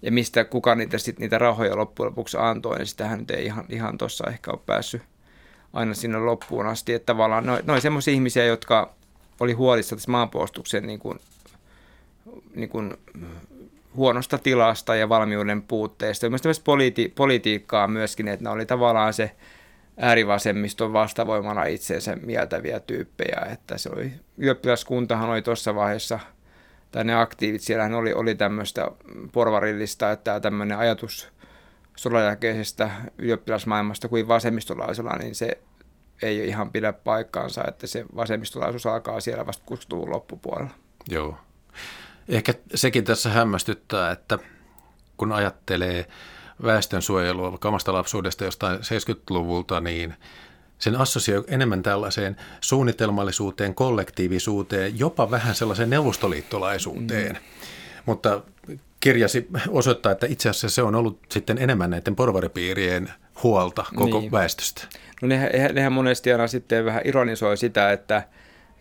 ja 0.05 0.13
mistä 0.13 0.45
kuka 0.45 0.75
niitä, 0.75 0.99
sit, 0.99 1.19
niitä 1.19 1.39
rahoja 1.39 1.77
loppujen 1.77 2.11
lopuksi 2.11 2.37
antoi, 2.41 2.79
niin 2.79 2.87
sitähän 2.87 3.19
nyt 3.19 3.31
ei 3.31 3.45
ihan, 3.45 3.65
ihan 3.69 3.99
tuossa 3.99 4.31
ehkä 4.31 4.51
ole 4.51 4.61
päässyt 4.67 5.03
aina 5.73 5.95
sinne 5.95 6.19
loppuun 6.19 6.67
asti. 6.67 6.95
Että 6.95 7.07
tavallaan 7.07 7.47
noin 7.47 7.67
noi 7.67 7.81
semmoisia 7.81 8.15
ihmisiä, 8.15 8.45
jotka 8.45 8.95
oli 9.41 9.53
huolissa 9.53 9.97
tässä 9.97 10.11
maanpuolustuksen 10.11 10.87
niin 10.87 10.99
kuin, 10.99 11.19
niin 12.55 12.69
kuin 12.69 12.95
huonosta 13.97 14.39
tilasta 14.39 14.95
ja 14.95 15.09
valmiuden 15.09 15.63
puutteesta. 15.63 16.27
Myös 16.31 16.61
politi- 16.61 17.13
politiikkaa 17.15 17.89
myöskin, 17.89 18.29
että 18.29 18.45
ne 18.45 18.51
oli 18.51 18.67
tavallaan 18.67 19.15
se 19.15 19.31
äärivasemmiston 19.97 20.93
vastavoimana 20.93 21.65
itseensä 21.65 22.17
mieltäviä 22.17 22.81
tyyppejä, 22.81 23.47
että 23.53 23.79
se 23.79 23.91
oli, 23.93 24.13
ylioppilaskuntahan 24.39 25.31
oli 25.31 25.43
tuossa 25.43 25.75
vaiheessa, 25.75 26.21
tai 26.95 27.05
ne 27.05 27.15
aktiivit, 27.15 27.61
siellähän 27.61 27.95
oli, 27.95 28.13
oli 28.13 28.35
tämmöistä 28.35 28.91
porvarillista, 29.33 30.11
että 30.11 30.41
tämmöinen 30.41 30.79
ajatus 30.79 31.29
sodanjälkeisestä 31.97 32.91
ylioppilasmaailmasta 33.19 34.09
kuin 34.09 34.29
vasemmistolaisella, 34.29 35.17
niin 35.17 35.35
se 35.35 35.59
ei 36.23 36.49
ihan 36.49 36.71
pidä 36.71 36.93
paikkaansa, 36.93 37.65
että 37.69 37.87
se 37.87 38.05
vasemmistolaisuus 38.17 38.87
alkaa 38.87 39.21
siellä 39.21 39.47
vasta 39.47 39.65
60-luvun 39.75 40.11
loppupuolella. 40.11 40.71
Joo. 41.09 41.37
Ehkä 42.29 42.55
sekin 42.75 43.05
tässä 43.05 43.31
hämmästyttää, 43.31 44.11
että 44.11 44.39
kun 45.17 45.33
ajattelee 45.33 46.07
väestönsuojelua 46.63 47.51
vaikka 47.51 47.69
omasta 47.69 47.93
lapsuudesta 47.93 48.45
jostain 48.45 48.79
70-luvulta, 48.79 49.81
niin 49.81 50.15
sen 50.85 50.97
assosioi 50.97 51.45
enemmän 51.49 51.83
tällaiseen 51.83 52.37
suunnitelmallisuuteen, 52.61 53.75
kollektiivisuuteen, 53.75 54.99
jopa 54.99 55.31
vähän 55.31 55.55
sellaiseen 55.55 55.91
neuvostoliittolaisuuteen. 55.91 57.33
Mm. 57.33 57.41
Mutta 58.07 58.43
kirjasi 59.01 59.49
osoittaa, 59.69 60.13
että 60.13 60.27
itse 60.27 60.49
asiassa 60.49 60.69
se 60.69 60.83
on 60.83 60.95
ollut 60.95 61.19
sitten 61.31 61.59
enemmän 61.59 61.91
näiden 61.91 62.17
porvaripiirien 62.17 63.13
huolta 63.43 63.85
koko 63.95 64.21
niin. 64.21 64.33
väestöstä. 64.33 64.83
No 65.23 65.29
nehän, 65.29 65.51
nehän 65.73 65.93
monesti 65.93 66.33
aina 66.33 66.47
sitten 66.47 66.85
vähän 66.85 67.03
ironisoi 67.05 67.57
sitä, 67.57 67.93
että 67.93 68.23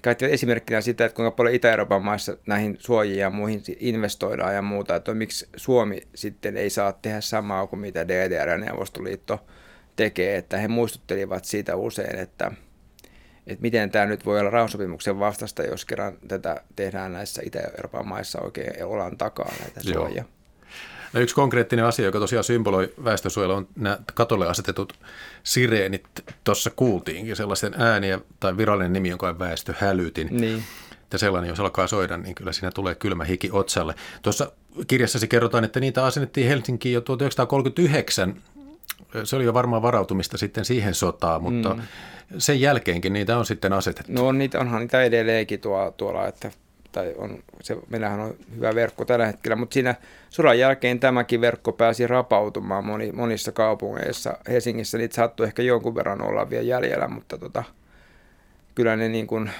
käytti 0.01 0.25
esimerkkinä 0.25 0.81
sitä, 0.81 1.05
että 1.05 1.15
kuinka 1.15 1.31
paljon 1.31 1.55
Itä-Euroopan 1.55 2.05
maissa 2.05 2.37
näihin 2.45 2.77
suojiin 2.79 3.19
ja 3.19 3.29
muihin 3.29 3.61
investoidaan 3.79 4.55
ja 4.55 4.61
muuta, 4.61 4.95
että 4.95 5.13
miksi 5.13 5.49
Suomi 5.55 6.01
sitten 6.15 6.57
ei 6.57 6.69
saa 6.69 6.93
tehdä 6.93 7.21
samaa 7.21 7.67
kuin 7.67 7.79
mitä 7.79 8.07
DDR 8.07 8.49
ja 8.49 8.57
Neuvostoliitto 8.57 9.39
tekee, 9.95 10.37
että 10.37 10.57
he 10.57 10.67
muistuttelivat 10.67 11.45
siitä 11.45 11.75
usein, 11.75 12.19
että, 12.19 12.51
että 13.47 13.61
miten 13.61 13.91
tämä 13.91 14.05
nyt 14.05 14.25
voi 14.25 14.39
olla 14.39 14.49
rauhansopimuksen 14.49 15.19
vastasta, 15.19 15.63
jos 15.63 15.85
kerran 15.85 16.17
tätä 16.27 16.61
tehdään 16.75 17.13
näissä 17.13 17.41
Itä-Euroopan 17.45 18.07
maissa 18.07 18.41
oikein 18.41 18.85
olan 18.85 19.17
takaa 19.17 19.53
näitä 19.59 19.83
suojia. 19.83 20.15
Joo. 20.15 20.25
No 21.13 21.19
yksi 21.19 21.35
konkreettinen 21.35 21.85
asia, 21.85 22.05
joka 22.05 22.19
tosiaan 22.19 22.43
symboloi 22.43 22.93
väestönsuojelua, 23.03 23.57
on 23.57 23.67
nämä 23.75 23.99
katolle 24.13 24.47
asetetut 24.47 24.93
sireenit. 25.43 26.07
Tuossa 26.43 26.69
kuultiinkin 26.75 27.35
sellaisen 27.35 27.73
ääniä 27.77 28.19
tai 28.39 28.57
virallinen 28.57 28.93
nimi, 28.93 29.09
jonka 29.09 29.29
on 29.29 29.39
väestöhälytin. 29.39 30.27
Niin. 30.31 30.63
Ja 31.13 31.19
sellainen, 31.19 31.49
jos 31.49 31.59
alkaa 31.59 31.87
soida, 31.87 32.17
niin 32.17 32.35
kyllä 32.35 32.51
siinä 32.51 32.71
tulee 32.71 32.95
kylmä 32.95 33.23
hiki 33.23 33.49
otsalle. 33.51 33.95
Tuossa 34.21 34.51
kirjassasi 34.87 35.27
kerrotaan, 35.27 35.63
että 35.63 35.79
niitä 35.79 36.05
asennettiin 36.05 36.47
Helsinkiin 36.47 36.93
jo 36.93 37.01
1939. 37.01 38.41
Se 39.23 39.35
oli 39.35 39.43
jo 39.43 39.53
varmaan 39.53 39.81
varautumista 39.81 40.37
sitten 40.37 40.65
siihen 40.65 40.93
sotaan, 40.93 41.43
mutta 41.43 41.73
mm. 41.73 41.81
sen 42.37 42.61
jälkeenkin 42.61 43.13
niitä 43.13 43.37
on 43.37 43.45
sitten 43.45 43.73
asetettu. 43.73 44.11
No 44.11 44.31
niitä, 44.31 44.59
onhan 44.59 44.81
niitä 44.81 45.03
edelleenkin 45.03 45.59
tuolla, 45.59 45.91
tuolla 45.91 46.27
että 46.27 46.51
tai 46.93 47.13
on, 47.17 47.43
se, 47.61 47.77
meillähän 47.89 48.19
on 48.19 48.35
hyvä 48.55 48.75
verkko 48.75 49.05
tällä 49.05 49.25
hetkellä, 49.25 49.55
mutta 49.55 49.73
siinä 49.73 49.95
sodan 50.29 50.59
jälkeen 50.59 50.99
tämäkin 50.99 51.41
verkko 51.41 51.71
pääsi 51.71 52.07
rapautumaan 52.07 52.85
moni, 52.85 53.11
monissa 53.11 53.51
kaupungeissa. 53.51 54.37
Helsingissä 54.47 54.97
niitä 54.97 55.15
saattoi 55.15 55.45
ehkä 55.45 55.61
jonkun 55.61 55.95
verran 55.95 56.21
olla 56.21 56.49
vielä 56.49 56.63
jäljellä, 56.63 57.07
mutta 57.07 57.37
tota, 57.37 57.63
kyllä 58.75 58.95
ne 58.95 59.09
niin 59.09 59.27
kuin 59.27 59.51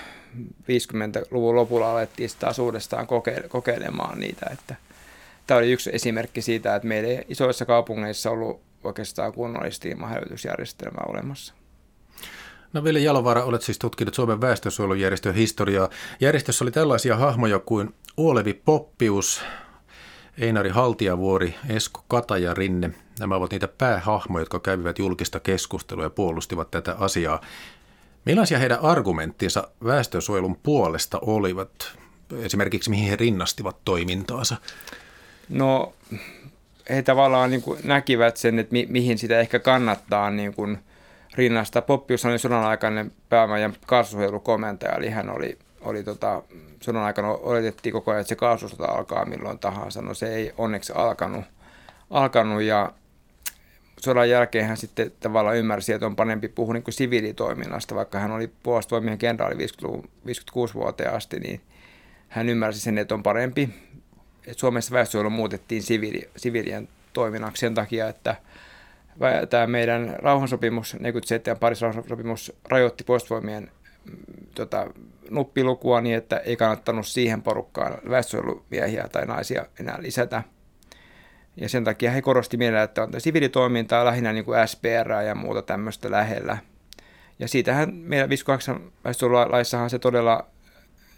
50-luvun 0.61 1.55
lopulla 1.55 1.91
alettiin 1.91 2.29
sitä 2.29 2.39
taas 2.39 2.59
uudestaan 2.59 3.07
kokeile, 3.07 3.47
kokeilemaan 3.47 4.19
niitä. 4.19 4.45
Että 4.53 4.75
tämä 5.47 5.57
oli 5.57 5.71
yksi 5.71 5.89
esimerkki 5.93 6.41
siitä, 6.41 6.75
että 6.75 6.87
meillä 6.87 7.09
ei 7.09 7.25
isoissa 7.29 7.65
kaupungeissa 7.65 8.31
ollut 8.31 8.61
oikeastaan 8.85 9.33
kunnollista 9.33 9.87
ilmahälytysjärjestelmää 9.87 11.03
olemassa. 11.07 11.53
No 12.73 12.83
Ville 12.83 12.99
Jalovaara, 12.99 13.43
olet 13.43 13.61
siis 13.61 13.79
tutkinut 13.79 14.13
Suomen 14.13 14.41
väestönsuojelujärjestön 14.41 15.35
historiaa. 15.35 15.89
Järjestössä 16.19 16.65
oli 16.65 16.71
tällaisia 16.71 17.17
hahmoja 17.17 17.59
kuin 17.59 17.95
Olevi 18.17 18.53
Poppius, 18.53 19.41
Einari 20.37 20.69
Haltiavuori, 20.69 21.55
Esko 21.69 22.03
Kataja 22.07 22.53
Rinne. 22.53 22.91
Nämä 23.19 23.35
ovat 23.35 23.51
niitä 23.51 23.67
päähahmoja, 23.67 24.41
jotka 24.41 24.59
kävivät 24.59 24.99
julkista 24.99 25.39
keskustelua 25.39 26.03
ja 26.03 26.09
puolustivat 26.09 26.71
tätä 26.71 26.95
asiaa. 26.99 27.41
Millaisia 28.25 28.59
heidän 28.59 28.79
argumenttinsa 28.79 29.67
väestönsuojelun 29.83 30.57
puolesta 30.63 31.19
olivat? 31.21 31.97
Esimerkiksi 32.41 32.89
mihin 32.89 33.09
he 33.09 33.15
rinnastivat 33.15 33.77
toimintaansa? 33.85 34.55
No 35.49 35.93
he 36.89 37.01
tavallaan 37.01 37.49
niin 37.49 37.61
kuin 37.61 37.79
näkivät 37.83 38.37
sen, 38.37 38.59
että 38.59 38.73
mi- 38.73 38.87
mihin 38.89 39.17
sitä 39.17 39.39
ehkä 39.39 39.59
kannattaa 39.59 40.29
niin 40.29 40.53
kuin– 40.53 40.77
rinnasta. 41.35 41.81
Poppius 41.81 42.25
oli 42.25 42.39
sodan 42.39 42.63
aikainen 42.63 43.11
päämajan 43.29 43.73
kaasusuojelukomentaja, 43.85 44.95
eli 44.95 45.09
hän 45.09 45.29
oli, 45.29 45.57
oli 45.81 46.03
tota, 46.03 46.43
sodan 46.79 47.03
aikana 47.03 47.27
oletettiin 47.27 47.93
koko 47.93 48.11
ajan, 48.11 48.21
että 48.21 48.29
se 48.29 48.35
kaasusota 48.35 48.85
alkaa 48.85 49.25
milloin 49.25 49.59
tahansa. 49.59 50.01
No 50.01 50.13
se 50.13 50.35
ei 50.35 50.53
onneksi 50.57 50.93
alkanut, 50.95 51.45
alkanut 52.09 52.61
ja 52.61 52.93
sodan 53.99 54.29
jälkeen 54.29 54.67
hän 54.67 54.77
sitten 54.77 55.11
tavallaan 55.19 55.57
ymmärsi, 55.57 55.93
että 55.93 56.05
on 56.05 56.15
parempi 56.15 56.47
puhua 56.47 56.73
niin 56.73 56.83
kuin 56.83 56.93
siviilitoiminnasta, 56.93 57.95
vaikka 57.95 58.19
hän 58.19 58.31
oli 58.31 58.51
puolustuvoimien 58.63 59.17
kenraali 59.17 59.55
56-vuoteen 59.55 61.13
asti, 61.13 61.39
niin 61.39 61.61
hän 62.29 62.49
ymmärsi 62.49 62.79
sen, 62.79 62.97
että 62.97 63.15
on 63.15 63.23
parempi, 63.23 63.69
Suomessa 64.51 64.93
väestösuojelu 64.93 65.29
muutettiin 65.29 65.83
siviili, 65.83 66.29
siviilien 66.37 66.87
toiminnaksi 67.13 67.59
sen 67.59 67.73
takia, 67.73 68.07
että– 68.09 68.35
tämä 69.49 69.67
meidän 69.67 70.15
rauhansopimus, 70.19 70.95
47 70.99 71.59
Pariisin 71.59 71.85
rauhansopimus 71.85 72.53
rajoitti 72.69 73.03
puolustusvoimien 73.03 73.71
mm, 74.05 74.15
tota, 74.55 74.87
nuppilukua 75.29 76.01
niin, 76.01 76.15
että 76.15 76.37
ei 76.37 76.55
kannattanut 76.55 77.07
siihen 77.07 77.41
porukkaan 77.41 77.97
väestönsuojelumiehiä 78.09 79.07
tai 79.11 79.25
naisia 79.25 79.65
enää 79.79 79.97
lisätä. 79.99 80.43
Ja 81.57 81.69
sen 81.69 81.83
takia 81.83 82.11
he 82.11 82.21
korosti 82.21 82.57
mielellä, 82.57 82.83
että 82.83 83.03
on 83.03 83.11
siviilitoimintaa 83.17 84.05
lähinnä 84.05 84.33
niin 84.33 84.45
kuin 84.45 84.67
SPR 84.67 85.11
ja 85.27 85.35
muuta 85.35 85.61
tämmöistä 85.61 86.11
lähellä. 86.11 86.57
Ja 87.39 87.47
siitähän 87.47 87.93
meidän 87.93 88.29
58 88.29 88.91
väestönsuojelulaissahan 89.05 89.89
se 89.89 89.99
todella 89.99 90.45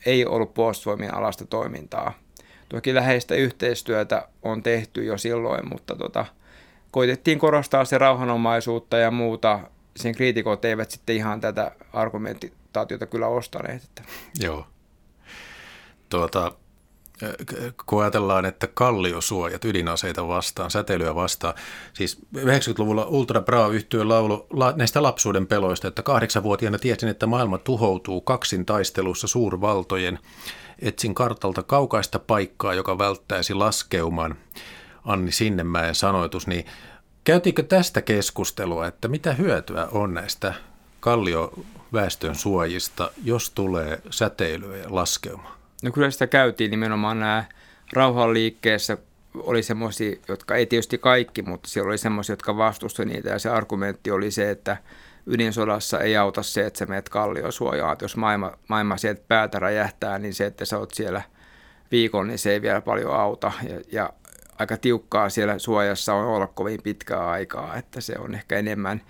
ei 0.06 0.26
ollut 0.26 0.54
puolustusvoimien 0.54 1.14
alasta 1.14 1.46
toimintaa. 1.46 2.25
Toki 2.70 2.96
läheistä 2.96 3.36
yhteistyötä 3.36 4.28
on 4.44 4.64
tehty 4.64 5.04
jo 5.04 5.18
silloin, 5.18 5.70
mutta 5.70 5.96
tota, 5.96 6.26
koitettiin 6.92 7.40
korostaa 7.40 7.86
se 7.86 7.98
rauhanomaisuutta 7.98 8.98
ja 8.98 9.12
muuta. 9.12 9.60
Sen 9.96 10.16
kriitikot 10.16 10.66
eivät 10.66 10.92
sitten 10.92 11.16
ihan 11.16 11.42
tätä 11.42 11.72
argumentaatiota 11.94 13.06
kyllä 13.06 13.28
ostaneet. 13.28 13.84
Että. 13.84 14.04
Joo. 14.40 14.68
Tuota, 16.10 16.52
kun 17.86 18.02
ajatellaan, 18.02 18.46
että 18.46 18.68
kalliosuojat 18.68 19.66
ydinaseita 19.66 20.28
vastaan, 20.28 20.72
säteilyä 20.72 21.16
vastaan, 21.16 21.54
siis 21.94 22.20
90-luvulla 22.38 23.06
Ultra 23.06 23.42
Bra 23.42 23.68
yhtyön 23.68 24.10
laulu 24.10 24.48
la, 24.50 24.74
näistä 24.76 25.04
lapsuuden 25.04 25.48
peloista, 25.48 25.88
että 25.88 26.04
kahdeksanvuotiaana 26.04 26.80
tiesin, 26.80 27.10
että 27.10 27.28
maailma 27.28 27.58
tuhoutuu 27.58 28.22
kaksin 28.22 28.66
taistelussa 28.66 29.28
suurvaltojen. 29.28 30.20
Etsin 30.80 31.16
kartalta 31.16 31.64
kaukaista 31.64 32.20
paikkaa, 32.20 32.74
joka 32.74 32.98
välttäisi 32.98 33.54
laskeuman. 33.54 34.36
Anni 35.06 35.32
Sinnemäen 35.32 35.96
sanoitus, 35.96 36.48
niin 36.48 36.66
käytiinkö 37.24 37.64
tästä 37.64 38.02
keskustelua, 38.02 38.88
että 38.88 39.08
mitä 39.08 39.34
hyötyä 39.34 39.88
on 39.92 40.14
näistä 40.14 40.54
kallioväestön 41.00 42.36
suojista, 42.36 43.12
jos 43.24 43.50
tulee 43.50 44.02
säteilyä 44.10 44.78
ja 44.78 44.86
laskeuma? 44.90 45.56
No 45.84 45.92
kyllä 45.92 46.12
sitä 46.12 46.28
käytiin 46.28 46.72
nimenomaan 46.72 47.20
nämä 47.20 47.44
rauhanliikkeessä 47.94 48.98
oli 49.36 49.64
semmoisia, 49.64 50.16
jotka 50.28 50.56
ei 50.56 50.66
tietysti 50.66 50.98
kaikki, 50.98 51.42
mutta 51.42 51.70
siellä 51.70 51.90
oli 51.90 51.98
semmoisia, 51.98 52.34
jotka 52.34 52.58
vastustivat 52.58 53.12
niitä 53.12 53.30
ja 53.30 53.40
se 53.40 53.50
argumentti 53.50 54.12
oli 54.12 54.32
se, 54.32 54.50
että 54.50 54.78
ydinsodassa 55.28 56.00
ei 56.00 56.18
auta 56.18 56.44
se, 56.44 56.66
että 56.66 56.80
sä 56.80 56.86
menet 56.86 57.10
kalliosuojaan. 57.10 57.94
Että 57.94 58.06
jos 58.06 58.18
maailma, 58.18 58.52
maailma 58.68 58.98
sieltä 58.98 59.22
päätä 59.28 59.60
räjähtää, 59.60 60.20
niin 60.20 60.34
se, 60.34 60.46
että 60.46 60.66
sä 60.66 60.78
oot 60.78 60.94
siellä 60.94 61.22
viikon, 61.92 62.28
niin 62.28 62.40
se 62.40 62.52
ei 62.52 62.62
vielä 62.62 62.82
paljon 62.82 63.14
auta. 63.14 63.52
Ja, 63.70 63.82
ja 63.92 64.10
aika 64.60 64.78
tiukkaa 64.78 65.30
siellä 65.30 65.60
suojassa 65.60 66.14
on 66.14 66.26
olla 66.26 66.48
kovin 66.48 66.80
pitkää 66.84 67.30
aikaa, 67.30 67.76
että 67.78 68.02
se 68.02 68.16
on 68.20 68.36
ehkä 68.36 68.58
enemmän, 68.58 69.02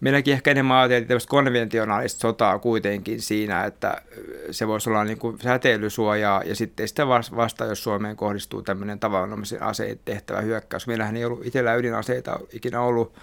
meilläkin 0.00 0.34
ehkä 0.34 0.50
enemmän 0.50 0.76
ajateltiin 0.76 1.08
tämmöistä 1.08 1.30
konventionaalista 1.30 2.20
sotaa 2.20 2.58
kuitenkin 2.58 3.20
siinä, 3.20 3.64
että 3.64 4.02
se 4.50 4.68
voisi 4.68 4.90
olla 4.90 5.04
niin 5.04 5.18
kuin 5.18 5.38
säteilysuojaa 5.40 6.42
ja 6.42 6.56
sitten 6.56 6.88
sitä 6.88 7.08
vasta, 7.08 7.64
jos 7.64 7.82
Suomeen 7.82 8.16
kohdistuu 8.16 8.62
tämmöinen 8.62 8.98
tavanomaisen 8.98 9.62
aseen 9.62 10.00
tehtävä 10.04 10.40
hyökkäys. 10.40 10.86
Meillähän 10.86 11.16
ei 11.16 11.24
ollut 11.24 11.46
itsellä 11.46 11.74
ydinaseita 11.74 12.40
ikinä 12.52 12.80
ollut 12.80 13.14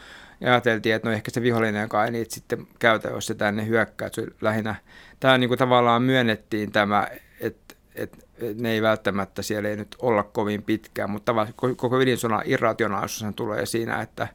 ja 0.42 0.52
ajateltiin, 0.52 0.96
että 0.96 1.10
no 1.10 1.16
ehkä 1.16 1.32
se 1.32 1.42
vihollinen 1.42 1.90
kai 1.90 2.12
niitä 2.12 2.36
sitten 2.36 2.68
käytä, 2.80 3.10
jos 3.10 3.26
se 3.26 3.34
tänne 3.34 3.68
hyökkää. 3.68 4.10
Se 4.12 4.28
lähinnä, 4.42 4.76
tämä 5.20 5.38
niin 5.38 5.48
kuin 5.48 5.58
tavallaan 5.58 6.02
myönnettiin 6.02 6.72
tämä, 6.72 7.08
että, 7.40 7.76
että 7.96 8.18
ne 8.56 8.72
ei 8.72 8.82
välttämättä 8.82 9.42
siellä 9.42 9.70
ei 9.70 9.78
nyt 9.78 9.96
olla 10.00 10.24
kovin 10.24 10.64
pitkään, 10.64 11.10
mutta 11.10 11.48
koko 11.56 12.02
ydinsodan 12.02 12.42
irrationaalisuus 12.46 13.36
tulee 13.36 13.66
siinä, 13.66 14.02
että 14.02 14.28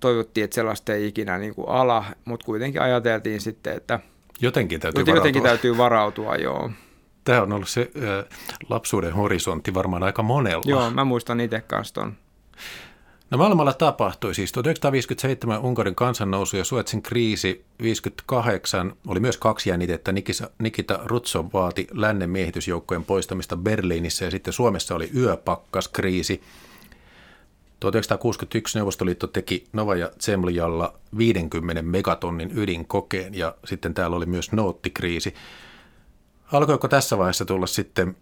toivottiin, 0.00 0.44
että 0.44 0.54
sellaista 0.54 0.92
ei 0.92 1.06
ikinä 1.06 1.38
niin 1.38 1.54
kuin 1.54 1.68
ala, 1.68 2.04
mutta 2.24 2.46
kuitenkin 2.46 2.82
ajateltiin 2.82 3.40
sitten, 3.40 3.76
että 3.76 4.00
jotenkin 4.40 4.80
täytyy 4.80 5.00
jotenkin 5.00 5.24
varautua. 5.24 5.42
täytyy 5.42 5.76
varautua, 5.76 6.36
joo. 6.36 6.70
Tämä 7.24 7.42
on 7.42 7.52
ollut 7.52 7.68
se 7.68 7.90
lapsuuden 8.68 9.12
horisontti 9.12 9.74
varmaan 9.74 10.02
aika 10.02 10.22
monella. 10.22 10.62
Joo, 10.66 10.90
mä 10.90 11.04
muistan 11.04 11.40
itse 11.40 11.60
kanssa 11.60 11.94
ton. 11.94 12.16
No 13.30 13.38
maailmalla 13.38 13.72
tapahtui 13.72 14.34
siis 14.34 14.52
1957 14.52 15.60
Unkarin 15.60 15.94
kansannousu 15.94 16.56
ja 16.56 16.64
Suetsin 16.64 17.02
kriisi 17.02 17.64
58 17.82 18.92
oli 19.06 19.20
myös 19.20 19.36
kaksi 19.36 19.70
jännitettä. 19.70 20.12
Nikita 20.58 21.00
Rutsov 21.04 21.46
vaati 21.52 21.86
lännen 21.92 22.30
miehitysjoukkojen 22.30 23.04
poistamista 23.04 23.56
Berliinissä 23.56 24.24
ja 24.24 24.30
sitten 24.30 24.52
Suomessa 24.52 24.94
oli 24.94 25.10
yöpakkaskriisi. 25.16 26.42
1961 27.80 28.78
Neuvostoliitto 28.78 29.26
teki 29.26 29.64
Novaja 29.72 30.10
Zemljalla 30.20 30.94
50 31.18 31.82
megatonnin 31.82 32.58
ydinkokeen 32.58 33.34
ja 33.34 33.54
sitten 33.64 33.94
täällä 33.94 34.16
oli 34.16 34.26
myös 34.26 34.52
noottikriisi. 34.52 35.34
Alkoiko 36.52 36.88
tässä 36.88 37.18
vaiheessa 37.18 37.44
tulla 37.44 37.66
sitten 37.66 38.16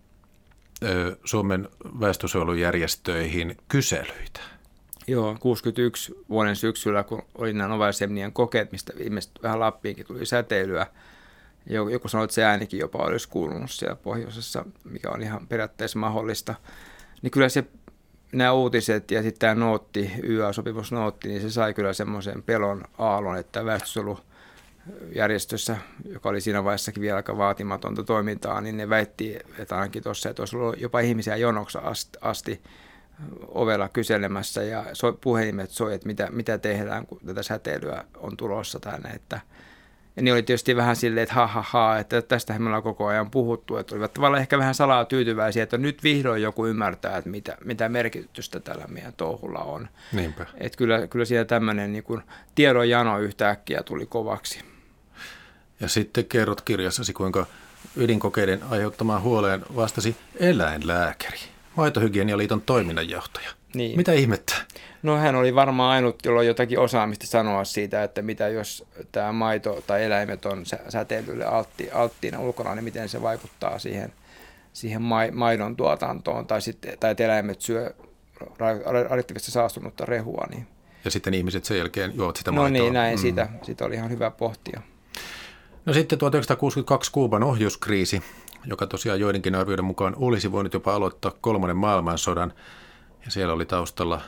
Suomen 1.24 1.68
väestösuojelujärjestöihin 2.00 3.56
kyselyitä? 3.68 4.40
Joo, 5.06 5.36
61 5.40 6.14
vuoden 6.28 6.56
syksyllä, 6.56 7.02
kun 7.02 7.22
oli 7.34 7.52
nämä 7.52 7.68
Novasemnien 7.68 8.32
kokeet, 8.32 8.72
mistä 8.72 8.92
viimeistä 8.98 9.40
vähän 9.42 9.60
Lappiinkin 9.60 10.06
tuli 10.06 10.26
säteilyä. 10.26 10.86
Joku 11.66 12.08
sanoi, 12.08 12.24
että 12.24 12.34
se 12.34 12.44
äänikin 12.44 12.80
jopa 12.80 12.98
olisi 12.98 13.28
kuulunut 13.28 13.70
siellä 13.70 13.96
pohjoisessa, 13.96 14.64
mikä 14.84 15.10
on 15.10 15.22
ihan 15.22 15.46
periaatteessa 15.46 15.98
mahdollista. 15.98 16.54
Niin 17.22 17.30
kyllä 17.30 17.48
se, 17.48 17.64
nämä 18.32 18.52
uutiset 18.52 19.10
ja 19.10 19.22
sitten 19.22 19.38
tämä 19.38 19.54
nootti, 19.54 20.12
YA-sopimusnootti, 20.22 21.28
niin 21.28 21.42
se 21.42 21.50
sai 21.50 21.74
kyllä 21.74 21.92
semmoisen 21.92 22.42
pelon 22.42 22.84
aallon, 22.98 23.38
että 23.38 23.64
väestösuojelu 23.64 24.18
järjestössä, 25.14 25.76
joka 26.04 26.28
oli 26.28 26.40
siinä 26.40 26.64
vaiheessakin 26.64 27.00
vielä 27.00 27.16
aika 27.16 27.36
vaatimatonta 27.36 28.04
toimintaa, 28.04 28.60
niin 28.60 28.76
ne 28.76 28.88
väitti, 28.88 29.38
että 29.58 29.76
ainakin 29.76 30.02
tuossa, 30.02 30.30
että 30.30 30.42
olisi 30.42 30.56
ollut 30.56 30.80
jopa 30.80 31.00
ihmisiä 31.00 31.36
jonoksi 31.36 31.78
asti 32.20 32.62
ovella 33.48 33.88
kyselemässä 33.88 34.62
ja 34.62 34.84
so, 34.92 35.12
puhelimet 35.12 35.70
soi, 35.70 35.94
että 35.94 36.06
mitä, 36.06 36.28
mitä 36.30 36.58
tehdään, 36.58 37.06
kun 37.06 37.20
tätä 37.26 37.42
säteilyä 37.42 38.04
on 38.16 38.36
tulossa 38.36 38.80
tänne. 38.80 39.10
Että, 39.10 39.40
ja 40.16 40.22
niin 40.22 40.32
oli 40.34 40.42
tietysti 40.42 40.76
vähän 40.76 40.96
silleen, 40.96 41.22
että 41.22 41.34
ha, 41.34 41.46
ha, 41.46 41.62
ha 41.62 41.98
että 41.98 42.22
tästä 42.22 42.58
me 42.58 42.66
ollaan 42.66 42.82
koko 42.82 43.06
ajan 43.06 43.30
puhuttu, 43.30 43.76
että 43.76 43.94
olivat 43.94 44.12
tavallaan 44.14 44.40
ehkä 44.40 44.58
vähän 44.58 44.74
salaa 44.74 45.04
tyytyväisiä, 45.04 45.62
että 45.62 45.78
nyt 45.78 46.02
vihdoin 46.02 46.42
joku 46.42 46.66
ymmärtää, 46.66 47.16
että 47.16 47.30
mitä, 47.30 47.56
mitä 47.64 47.88
merkitystä 47.88 48.60
tällä 48.60 48.84
meidän 48.88 49.12
touhulla 49.16 49.58
on. 49.58 49.88
Niinpä. 50.12 50.46
Että 50.58 50.78
kyllä, 50.78 51.06
kyllä 51.06 51.24
siinä 51.24 51.44
tämmöinen 51.44 51.92
niin 51.92 52.04
kuin 52.04 52.22
tiedonjano 52.54 53.18
yhtäkkiä 53.18 53.82
tuli 53.82 54.06
kovaksi. 54.06 54.60
Ja 55.80 55.88
sitten 55.88 56.24
kerrot 56.24 56.60
kirjassasi, 56.60 57.12
kuinka 57.12 57.46
ydinkokeiden 57.96 58.62
aiheuttamaan 58.70 59.22
huoleen 59.22 59.62
vastasi 59.76 60.16
eläinlääkäri. 60.36 61.38
Maitohygienialiiton 61.76 62.60
toiminnanjohtaja. 62.60 63.50
Niin. 63.74 63.96
Mitä 63.96 64.12
ihmettä? 64.12 64.54
No 65.02 65.16
hän 65.16 65.34
oli 65.34 65.54
varmaan 65.54 65.90
ainut, 65.90 66.16
jolla 66.24 66.40
on 66.40 66.46
jotakin 66.46 66.78
osaamista 66.78 67.26
sanoa 67.26 67.64
siitä, 67.64 68.02
että 68.02 68.22
mitä 68.22 68.48
jos 68.48 68.84
tämä 69.12 69.32
maito 69.32 69.84
tai 69.86 70.04
eläimet 70.04 70.46
on 70.46 70.64
säteilylle 70.88 71.44
altti, 71.44 71.90
alttiina 71.90 72.40
ulkona, 72.40 72.74
niin 72.74 72.84
miten 72.84 73.08
se 73.08 73.22
vaikuttaa 73.22 73.78
siihen, 73.78 74.12
siihen 74.72 75.02
maidon 75.32 75.76
tuotantoon 75.76 76.46
tai, 76.46 76.62
sitten, 76.62 76.98
tai 77.00 77.10
että 77.10 77.24
eläimet 77.24 77.60
syö 77.60 77.94
radioaktiivisesti 78.58 79.52
saastunutta 79.52 80.04
rehua. 80.04 80.46
Niin. 80.50 80.66
Ja 81.04 81.10
sitten 81.10 81.34
ihmiset 81.34 81.64
sen 81.64 81.78
jälkeen 81.78 82.12
juovat 82.14 82.36
sitä 82.36 82.52
maitoa. 82.52 82.78
No 82.78 82.84
niin, 82.84 82.92
näin, 82.92 83.18
mm. 83.18 83.22
sitä, 83.22 83.48
sitä 83.62 83.84
oli 83.84 83.94
ihan 83.94 84.10
hyvä 84.10 84.30
pohtia. 84.30 84.82
No 85.86 85.92
sitten 85.92 86.18
1962 86.18 87.12
Kuuban 87.12 87.42
ohjuskriisi 87.42 88.22
joka 88.66 88.86
tosiaan 88.86 89.20
joidenkin 89.20 89.54
arvioiden 89.54 89.84
mukaan 89.84 90.14
olisi 90.16 90.52
voinut 90.52 90.74
jopa 90.74 90.94
aloittaa 90.94 91.32
kolmannen 91.40 91.76
maailmansodan. 91.76 92.52
Ja 93.24 93.30
siellä 93.30 93.52
oli 93.52 93.66
taustalla 93.66 94.20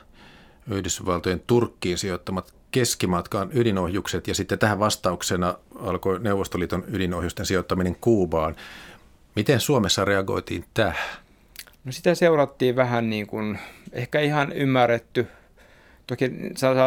Yhdysvaltojen 0.70 1.42
Turkkiin 1.46 1.98
sijoittamat 1.98 2.54
keskimatkaan 2.70 3.50
ydinohjukset 3.52 4.28
ja 4.28 4.34
sitten 4.34 4.58
tähän 4.58 4.78
vastauksena 4.78 5.54
alkoi 5.78 6.20
Neuvostoliiton 6.20 6.84
ydinohjusten 6.88 7.46
sijoittaminen 7.46 7.96
Kuubaan. 8.00 8.56
Miten 9.36 9.60
Suomessa 9.60 10.04
reagoitiin 10.04 10.64
tähän? 10.74 11.18
No 11.84 11.92
sitä 11.92 12.14
seurattiin 12.14 12.76
vähän 12.76 13.10
niin 13.10 13.26
kuin, 13.26 13.58
ehkä 13.92 14.20
ihan 14.20 14.52
ymmärretty. 14.52 15.26
Toki 16.06 16.30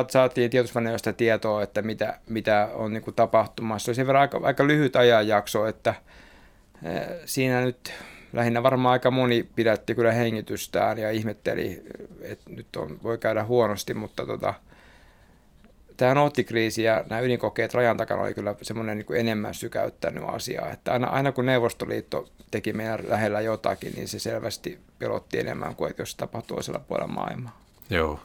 saatiin 0.10 0.49
tiedotusvälineistä 0.49 1.13
tietoa, 1.13 1.63
että 1.63 1.81
mitä, 1.81 2.19
mitä 2.29 2.69
on 2.73 2.93
niin 2.93 3.03
kuin 3.03 3.15
tapahtumassa. 3.15 3.86
Se 3.86 3.89
oli 3.91 3.95
sen 3.95 4.07
verran 4.07 4.21
aika, 4.21 4.39
aika 4.43 4.67
lyhyt 4.67 4.95
ajanjakso, 4.95 5.65
että– 5.65 5.95
siinä 7.26 7.62
nyt 7.62 7.94
lähinnä 8.34 8.63
varmaan 8.63 8.94
aika 8.94 9.12
moni 9.12 9.50
pidätti 9.56 9.96
kyllä 9.96 10.12
hengitystään 10.12 10.98
ja 10.98 11.12
ihmetteli, 11.12 11.84
että 12.22 12.50
nyt 12.50 12.76
on, 12.76 13.00
voi 13.04 13.18
käydä 13.18 13.44
huonosti, 13.44 13.94
mutta 13.94 14.26
tota, 14.26 14.54
tämä 15.98 16.13
noottikriisi 16.13 16.84
ja 16.84 17.04
nämä 17.10 17.22
ydinkokeet 17.22 17.74
rajan 17.74 17.98
takana 17.98 18.22
oli 18.22 18.34
kyllä 18.34 18.56
semmoinen 18.62 18.98
niin 18.98 19.20
enemmän 19.20 19.54
sykäyttänyt 19.54 20.24
asiaa. 20.28 20.72
Että 20.72 20.94
aina, 20.94 21.08
aina 21.08 21.32
kun 21.32 21.46
Neuvostoliitto 21.46 22.28
teki 22.52 22.74
meidän 22.74 23.00
lähellä 23.08 23.42
jotakin, 23.42 23.94
niin 23.96 24.08
se 24.08 24.20
selvästi 24.20 24.80
pelotti 25.00 25.40
enemmän 25.40 25.76
kuin 25.76 25.94
jos 25.98 26.12
se 26.12 26.18
tapahtui 26.18 26.56
toisella 26.56 26.80
puolella 26.80 27.13
maailmaa. 27.13 27.62
Joo. 27.90 28.20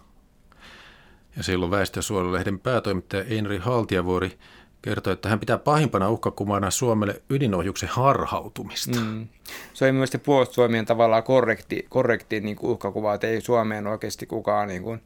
Ja 1.37 1.43
silloin 1.43 1.71
väestösuojelulehden 1.71 2.59
päätoimittaja 2.59 3.25
Einri 3.25 3.59
Haltiavuori 3.59 4.38
kertoi, 4.83 5.12
että 5.12 5.29
hän 5.29 5.40
pitää 5.40 5.59
pahimpana 5.59 6.11
uhkakuvana 6.11 6.71
Suomelle 6.71 7.23
ydinohjuksen 7.31 7.88
harhautumista. 7.88 9.01
Mm. 9.01 9.29
Se 9.75 9.85
oli 9.85 9.92
myös 9.92 10.11
puolustusvoimien 10.23 10.87
tavallaan 10.87 11.23
korrekti, 11.23 11.87
korrekti 11.88 12.40
niin 12.40 12.57
kuin 12.57 12.71
uhkakuva, 12.71 13.14
että 13.14 13.27
ei 13.27 13.40
Suomeen 13.40 13.87
oikeasti 13.87 14.27
kukaan 14.27 14.68
niin 14.68 14.83
kuin 14.83 15.01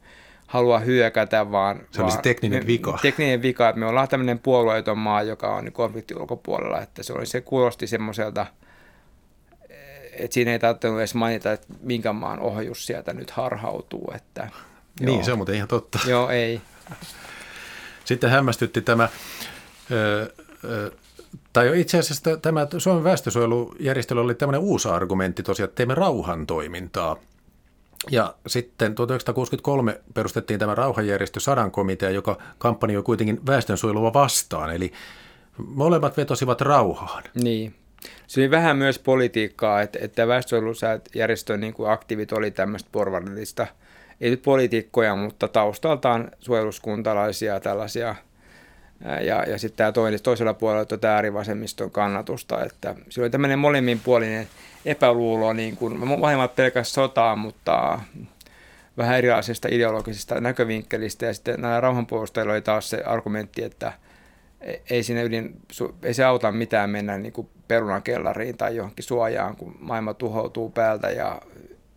halua 0.47 0.79
hyökätä, 0.79 1.51
vaan... 1.51 1.79
Se 1.91 2.01
oli 2.01 2.11
se 2.11 2.21
tekninen 2.21 2.63
me, 2.63 2.67
vika. 2.67 2.99
Tekninen 3.01 3.41
vika, 3.41 3.69
että 3.69 3.79
me 3.79 3.85
ollaan 3.85 4.07
tämmöinen 4.07 4.39
puolueeton 4.39 4.97
maa, 4.97 5.23
joka 5.23 5.55
on 5.55 5.63
niin 5.63 5.73
konflikti 5.73 6.15
ulkopuolella, 6.15 6.81
että 6.81 7.03
se, 7.03 7.13
oli, 7.13 7.25
se 7.25 7.41
kuulosti 7.41 7.87
semmoiselta, 7.87 8.45
että 10.11 10.33
siinä 10.33 10.51
ei 10.51 10.59
tarvinnut 10.59 10.99
edes 10.99 11.15
mainita, 11.15 11.51
että 11.51 11.67
minkä 11.81 12.13
maan 12.13 12.39
ohjus 12.39 12.85
sieltä 12.85 13.13
nyt 13.13 13.31
harhautuu. 13.31 14.11
Että, 14.15 14.49
niin, 14.99 15.13
joo. 15.15 15.23
se 15.23 15.31
on 15.31 15.37
muuten 15.37 15.55
ihan 15.55 15.67
totta. 15.67 15.99
Joo, 16.07 16.29
ei. 16.29 16.61
Sitten 18.05 18.29
hämmästytti 18.29 18.81
tämä 18.81 19.09
tai 21.53 21.81
itse 21.81 21.97
asiassa 21.99 22.37
tämä 22.37 22.67
Suomen 22.77 23.03
väestösuojelujärjestely 23.03 24.21
oli 24.21 24.35
tämmöinen 24.35 24.61
uusi 24.61 24.89
argumentti 24.89 25.43
tosiaan, 25.43 25.67
että 25.67 25.75
teemme 25.75 25.95
rauhantoimintaa. 25.95 27.17
Ja 28.11 28.35
sitten 28.47 28.95
1963 28.95 30.01
perustettiin 30.13 30.59
tämä 30.59 30.75
rauhanjärjestö 30.75 31.39
Sadan 31.39 31.71
komitea, 31.71 32.09
joka 32.09 32.37
kampanjoi 32.57 33.03
kuitenkin 33.03 33.45
väestönsuojelua 33.45 34.13
vastaan. 34.13 34.75
Eli 34.75 34.91
molemmat 35.57 36.17
vetosivat 36.17 36.61
rauhaan. 36.61 37.23
Niin. 37.43 37.75
Se 38.27 38.41
oli 38.41 38.51
vähän 38.51 38.77
myös 38.77 38.99
politiikkaa, 38.99 39.81
että, 39.81 39.99
että 40.01 40.27
väestönsuojelujärjestön 40.27 41.59
niin 41.59 41.73
kuin 41.73 41.91
aktiivit 41.91 42.31
oli 42.31 42.51
tämmöistä 42.51 42.89
porvarillista, 42.91 43.67
ei 44.21 44.29
nyt 44.29 44.41
poliitikkoja, 44.41 45.15
mutta 45.15 45.47
taustaltaan 45.47 46.31
suojeluskuntalaisia 46.39 47.59
tällaisia– 47.59 48.15
ja, 49.01 49.43
ja 49.43 49.57
sitten 49.57 49.77
tämä 49.77 50.19
toisella 50.23 50.53
puolella 50.53 50.85
tätä 50.85 51.15
äärivasemmiston 51.15 51.91
kannatusta, 51.91 52.65
että 52.65 52.95
se 53.09 53.21
oli 53.21 53.29
tämmöinen 53.29 53.59
molemminpuolinen 53.59 54.47
epäluulo, 54.85 55.53
niin 55.53 55.77
kuin, 55.77 56.21
vähemmän 56.21 56.49
pelkästään 56.49 56.93
sotaa, 56.93 57.35
mutta 57.35 57.99
vähän 58.97 59.17
erilaisesta 59.17 59.67
ideologisesta 59.71 60.41
näkövinkkelistä. 60.41 61.25
Ja 61.25 61.33
sitten 61.33 61.61
näillä 61.61 61.81
rauhanpuolustajilla 61.81 62.53
oli 62.53 62.61
taas 62.61 62.89
se 62.89 63.03
argumentti, 63.05 63.63
että 63.63 63.93
ei, 64.89 65.03
sinne 65.03 65.23
ydin, 65.23 65.61
ei 66.03 66.13
se 66.13 66.23
auta 66.23 66.51
mitään 66.51 66.89
mennä 66.89 67.17
niin 67.17 67.33
kuin 67.33 67.49
perunakellariin 67.67 68.57
tai 68.57 68.75
johonkin 68.75 69.03
suojaan, 69.03 69.55
kun 69.55 69.75
maailma 69.79 70.13
tuhoutuu 70.13 70.69
päältä 70.69 71.09
ja 71.09 71.41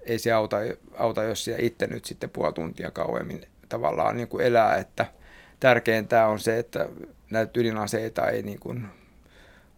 ei 0.07 0.19
se 0.19 0.33
auta, 0.33 0.57
auta 0.99 1.23
jos 1.23 1.45
siellä 1.45 1.67
itse 1.67 1.87
nyt 1.87 2.05
sitten 2.05 2.31
puoli 2.31 2.53
tuntia 2.53 2.91
kauemmin 2.91 3.41
tavallaan 3.69 4.17
niin 4.17 4.29
kuin 4.29 4.47
elää, 4.47 4.77
että– 4.77 5.07
tärkeintä 5.61 6.27
on 6.27 6.39
se, 6.39 6.59
että 6.59 6.89
näitä 7.31 7.61
ydinaseita 7.61 8.29
ei 8.29 8.43
niin 8.43 8.61
kuin 8.61 8.87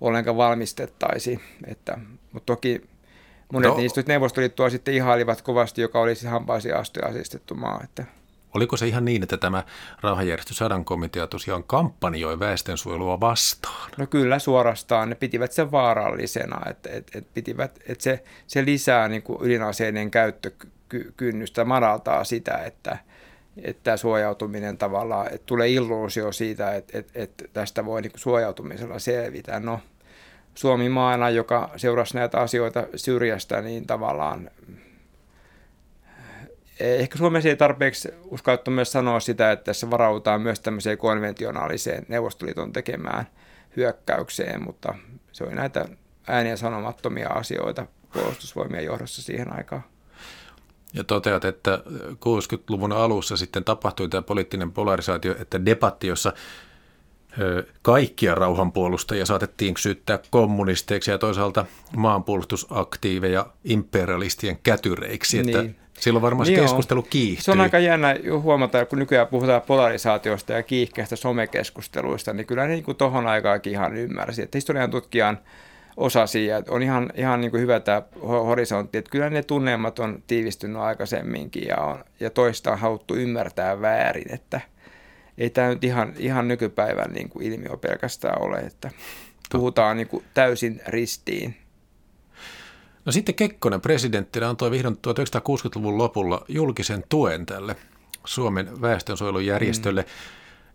ollenkaan 0.01 0.37
valmistettaisi. 0.37 1.41
Että, 1.67 1.99
mutta 2.33 2.47
toki 2.47 2.83
monet 3.53 3.71
no, 3.71 3.77
niistä 3.77 4.03
Neuvostoliittoa 4.07 4.71
sitten 4.71 4.95
ihailivat 4.95 5.43
kovasti, 5.43 5.81
joka 5.81 6.01
oli 6.01 6.15
siis 6.15 6.33
hampaisiin 6.33 6.77
asti 6.77 7.01
asistettu 7.01 7.55
maa. 7.55 7.81
Että. 7.85 8.05
Oliko 8.55 8.77
se 8.77 8.87
ihan 8.87 9.05
niin, 9.05 9.23
että 9.23 9.37
tämä 9.37 9.63
rauhanjärjestö 10.01 10.55
Sadan 10.55 10.85
komitea 10.85 11.27
tosiaan 11.27 11.65
kampanjoi 11.65 12.39
väestönsuojelua 12.39 13.21
vastaan? 13.21 13.91
No 13.99 14.07
kyllä 14.07 14.39
suorastaan. 14.39 15.09
Ne 15.09 15.15
pitivät 15.15 15.53
sen 15.53 15.71
vaarallisena, 15.73 16.61
että, 16.71 16.91
että, 16.93 17.19
että, 17.19 17.31
pitivät, 17.35 17.79
että 17.89 18.05
se, 18.05 18.25
se 18.47 18.65
lisää 18.65 19.09
niin 19.09 19.23
kuin 19.23 19.39
ydinaseiden 19.43 20.11
käyttökynnystä, 20.11 21.65
madaltaa 21.65 22.25
sitä, 22.25 22.59
että, 22.59 22.99
että 23.57 23.81
tämä 23.83 23.97
suojautuminen 23.97 24.79
tavallaan, 24.79 25.27
että 25.27 25.47
tulee 25.47 25.69
illuusio 25.69 26.33
siitä, 26.33 26.75
että, 26.75 26.99
että, 26.99 27.13
että 27.15 27.45
tästä 27.53 27.85
voi 27.85 28.03
niin 28.03 28.13
suojautumisella 28.15 28.99
selvitä. 28.99 29.61
No, 29.61 29.81
Suomi 30.55 30.89
maana, 30.89 31.31
joka 31.31 31.71
seurasi 31.77 32.15
näitä 32.15 32.39
asioita 32.39 32.87
syrjästä, 32.97 33.63
niin 33.63 33.87
tavallaan 33.87 34.51
eh, 36.81 37.01
ehkä 37.01 37.19
Suomessa 37.19 37.49
ei 37.49 37.57
tarpeeksi 37.57 38.09
uskallettu 38.25 38.71
myös 38.71 38.93
sanoa 38.93 39.21
sitä, 39.21 39.53
että 39.53 39.65
tässä 39.65 39.91
varaudutaan 39.91 40.41
myös 40.41 40.61
tämmöiseen 40.61 40.99
konventionaaliseen 40.99 42.07
Neuvostoliiton 42.09 42.73
tekemään 42.73 43.27
hyökkäykseen, 43.77 44.63
mutta 44.65 44.95
se 45.33 45.45
oli 45.45 45.55
näitä 45.55 45.89
ääniä 46.29 46.57
sanomattomia 46.57 47.29
asioita 47.29 47.87
puolustusvoimien 48.13 48.85
johdossa 48.85 49.23
siihen 49.23 49.57
aikaan. 49.57 49.92
Ja 50.95 51.05
toteat, 51.05 51.45
että 51.45 51.79
60-luvun 52.13 52.93
alussa 52.93 53.37
sitten 53.37 53.65
tapahtui 53.65 54.09
tämä 54.09 54.23
poliittinen 54.23 54.73
polarisaatio, 54.73 55.35
että 55.41 55.65
debatti, 55.65 56.07
jossa 56.07 56.33
kaikkia 57.83 58.35
rauhanpuolustajia 58.35 59.27
saatettiin 59.27 59.75
syyttää 59.79 60.19
kommunisteiksi 60.31 61.11
ja 61.11 61.19
toisaalta 61.19 61.65
maanpuolustusaktiiveja 61.97 63.47
imperialistien 63.65 64.59
kätyreiksi. 64.63 65.43
Niin. 65.43 65.59
Että 65.59 65.83
silloin 66.01 66.23
varmaan 66.23 66.49
niin 66.49 66.61
keskustelu 66.61 67.03
kiihtyy. 67.03 67.43
Se 67.43 67.51
on 67.51 67.61
aika 67.61 67.79
jännä 67.79 68.17
huomata, 68.41 68.87
kun 68.87 68.99
nykyään 68.99 69.27
puhutaan 69.27 69.63
polarisaatiosta 69.63 70.53
ja 70.53 70.63
kiihkeistä 70.63 71.17
somekeskusteluista, 71.17 72.33
niin 72.33 72.47
kyllä 72.47 72.67
ne 72.67 72.73
niin 72.73 72.97
tuohon 72.99 73.27
aikaakin 73.27 73.73
ihan 73.73 73.97
ymmärsi. 73.97 74.43
Että 74.43 74.59
historian 74.59 74.91
tutkijan 74.91 75.39
osasi 75.97 76.47
ja 76.47 76.63
on 76.69 76.83
ihan, 76.83 77.11
ihan 77.15 77.41
niin 77.41 77.51
kuin 77.51 77.61
hyvä 77.61 77.81
tämä 77.81 78.03
horisontti, 78.23 78.99
että 78.99 79.11
kyllä 79.11 79.31
ne 79.31 79.43
tunnelmat 79.43 79.99
on 79.99 80.23
tiivistynyt 80.27 80.77
aikaisemminkin 80.77 81.69
ja, 81.69 81.77
on, 81.77 82.05
ja 82.21 82.31
toista 82.31 82.73
on 82.73 82.79
haluttu 82.79 83.15
ymmärtää 83.15 83.81
väärin, 83.81 84.35
että– 84.35 84.61
ei 85.39 85.51
tämä 85.51 85.69
nyt 85.69 85.85
ihan, 85.85 86.13
ihan 86.19 86.49
nykypäivän 86.49 87.13
niin 87.13 87.29
kuin 87.29 87.47
ilmiö 87.47 87.77
pelkästään 87.77 88.43
ole, 88.43 88.59
että 88.59 88.91
puhutaan 89.51 89.97
niin 89.97 90.09
kuin 90.09 90.25
täysin 90.35 90.81
ristiin. 90.87 91.57
No 93.05 93.13
sitten 93.13 93.35
Kekkonen 93.35 93.81
presidenttinä 93.81 94.49
antoi 94.49 94.71
vihdoin 94.71 94.97
1960-luvun 94.97 95.99
lopulla 95.99 96.45
julkisen 96.49 97.05
tuen 97.09 97.47
tälle 97.47 97.77
Suomen 98.25 98.81
väestönsuojelujärjestölle. 98.83 100.03
Mm. 100.03 100.09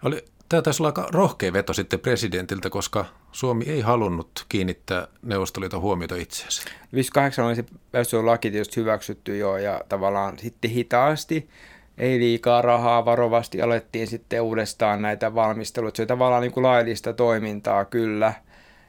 Oli, 0.07 0.25
tämä 0.49 0.61
taisi 0.61 0.83
olla 0.83 0.89
aika 0.89 1.07
rohkea 1.11 1.53
veto 1.53 1.73
sitten 1.73 1.99
presidentiltä, 1.99 2.69
koska 2.69 3.05
Suomi 3.37 3.65
ei 3.67 3.81
halunnut 3.81 4.45
kiinnittää 4.49 5.07
Neuvostoliiton 5.21 5.81
huomiota 5.81 6.15
itseensä. 6.15 6.63
58 6.93 7.45
oli 7.45 7.55
se 7.55 7.65
väestönsuojelulaki 7.93 8.51
tietysti 8.51 8.81
hyväksytty 8.81 9.37
jo 9.37 9.57
ja 9.57 9.81
tavallaan 9.89 10.39
sitten 10.39 10.71
hitaasti 10.71 11.49
ei 11.97 12.19
liikaa 12.19 12.61
rahaa, 12.61 13.05
varovasti 13.05 13.61
alettiin 13.61 14.07
sitten 14.07 14.41
uudestaan 14.41 15.01
näitä 15.01 15.35
valmisteluita. 15.35 15.97
Se 15.97 16.01
oli 16.01 16.07
tavallaan 16.07 16.41
niin 16.41 16.51
kuin 16.51 16.63
laillista 16.63 17.13
toimintaa 17.13 17.85
kyllä, 17.85 18.33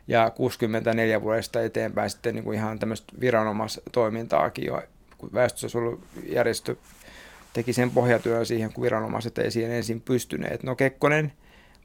ja 0.06 0.30
64 0.30 1.22
vuodesta 1.22 1.62
eteenpäin 1.62 2.10
sitten 2.10 2.34
niin 2.34 2.44
kuin 2.44 2.58
ihan 2.58 2.78
tämmöistä 2.78 3.12
viranomaistoimintaakin 3.20 4.64
jo, 4.66 4.82
kun 5.18 5.30
väestönsuojelujärjestö 5.34 6.76
teki 7.52 7.72
sen 7.72 7.90
pohjatyön 7.90 8.46
siihen, 8.46 8.72
kun 8.72 8.84
viranomaiset 8.84 9.38
ei 9.38 9.50
siihen 9.50 9.72
ensin 9.72 10.00
pystyneet. 10.00 10.62
No 10.62 10.76
Kekkonen 10.76 11.32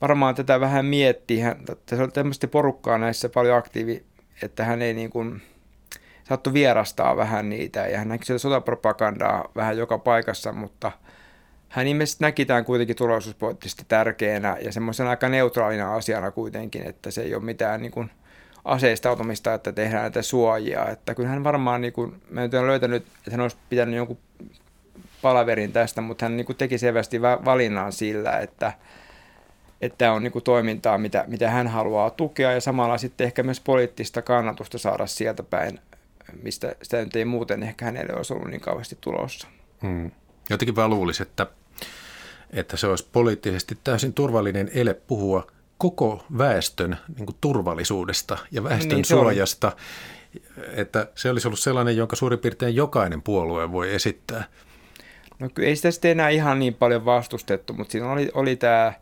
varmaan 0.04 0.36
tätä 0.36 0.60
vähän 0.60 0.86
mietti, 0.86 1.40
hän, 1.40 1.56
tässä 1.86 2.04
oli 2.04 2.12
tämmöistä 2.12 2.48
porukkaa 2.48 2.98
näissä 2.98 3.30
paljon 3.30 3.58
aktiivi, 3.58 4.06
että 4.42 4.64
hän 4.64 4.82
ei 4.82 4.94
niin 4.94 5.10
kuin, 5.10 5.42
saattoi 6.24 6.54
vierastaa 6.54 7.18
vähän 7.18 7.50
niitä 7.50 7.88
ja 7.88 7.98
hän 7.98 8.08
näki 8.08 8.26
sitä 8.26 8.40
sotapropagandaa 8.40 9.52
vähän 9.56 9.78
joka 9.78 9.98
paikassa, 9.98 10.52
mutta– 10.52 10.92
hän 11.74 11.88
ilmeisesti 11.88 12.24
näki 12.24 12.46
tämän 12.46 12.66
kuitenkin 12.66 12.96
turvallisuuspoliittisesti 12.96 13.86
tärkeänä 13.88 14.58
ja 14.62 14.72
semmoisena 14.72 15.10
aika 15.10 15.30
neutraalina 15.30 15.96
asiana 15.96 16.32
kuitenkin, 16.32 16.88
että 16.88 17.12
se 17.12 17.22
ei 17.22 17.36
ole 17.36 17.44
mitään 17.44 17.82
niin 17.82 17.92
kuin 17.92 18.10
aseistautumista, 18.66 19.54
että 19.54 19.72
tehdään 19.72 20.02
näitä 20.02 20.22
suojia. 20.22 20.90
Että 20.90 21.16
kyllä 21.16 21.30
hän 21.30 21.44
varmaan, 21.44 21.82
niin 21.82 21.94
kuin, 21.94 22.22
mä 22.30 22.44
en 22.44 22.50
ole 22.60 22.68
löytänyt, 22.68 23.04
että 23.04 23.32
hän 23.32 23.40
olisi 23.40 23.58
pitänyt 23.70 23.96
jonkun 23.96 24.18
palaverin 25.22 25.72
tästä, 25.72 26.02
mutta 26.02 26.26
hän 26.26 26.38
niin 26.38 26.46
kuin 26.46 26.58
teki 26.58 26.78
selvästi 26.78 27.22
valinnan 27.22 27.92
sillä, 27.92 28.40
että, 28.40 28.74
että 29.86 30.14
on 30.14 30.24
niin 30.24 30.44
toimintaa, 30.44 30.98
mitä, 30.98 31.26
mitä 31.28 31.50
hän 31.50 31.68
haluaa 31.68 32.10
tukea 32.10 32.52
ja 32.52 32.62
samalla 32.62 32.98
sitten 32.98 33.26
ehkä 33.26 33.44
myös 33.44 33.60
poliittista 33.60 34.22
kannatusta 34.22 34.78
saada 34.78 35.08
sieltä 35.08 35.44
päin, 35.44 35.80
mistä 36.44 36.76
sitä 36.82 36.98
nyt 36.98 37.16
ei 37.16 37.26
muuten 37.26 37.64
ehkä 37.64 37.86
hänelle 37.86 38.14
olisi 38.16 38.34
ollut 38.34 38.48
niin 38.48 38.62
kauheasti 38.62 38.98
tulossa. 39.02 39.48
Hmm. 39.82 40.12
Jotenkin 40.50 40.76
vaan 40.76 40.90
luulisi, 40.90 41.24
että 41.24 41.48
että 42.54 42.78
se 42.78 42.88
olisi 42.88 43.08
poliittisesti 43.12 43.78
täysin 43.84 44.14
turvallinen 44.14 44.72
ele 44.74 44.94
puhua 44.94 45.48
koko 45.78 46.26
väestön 46.38 46.98
niin 47.18 47.36
turvallisuudesta 47.42 48.38
ja 48.52 48.64
väestön 48.64 48.96
niin, 48.96 49.06
suojasta, 49.06 49.72
että 50.74 51.08
se 51.16 51.30
olisi 51.30 51.48
ollut 51.48 51.60
sellainen, 51.60 51.98
jonka 51.98 52.16
suurin 52.16 52.40
piirtein 52.40 52.76
jokainen 52.76 53.22
puolue 53.22 53.72
voi 53.72 53.94
esittää. 53.94 54.44
No 55.40 55.50
kyllä 55.54 55.70
ei 55.70 55.76
sitä 55.76 55.92
sitten 55.92 56.12
enää 56.12 56.30
ihan 56.30 56.60
niin 56.60 56.74
paljon 56.74 57.06
vastustettu, 57.06 57.74
mutta 57.74 57.92
siinä 57.92 58.12
oli, 58.12 58.32
oli 58.34 58.56
tämä 58.56 58.94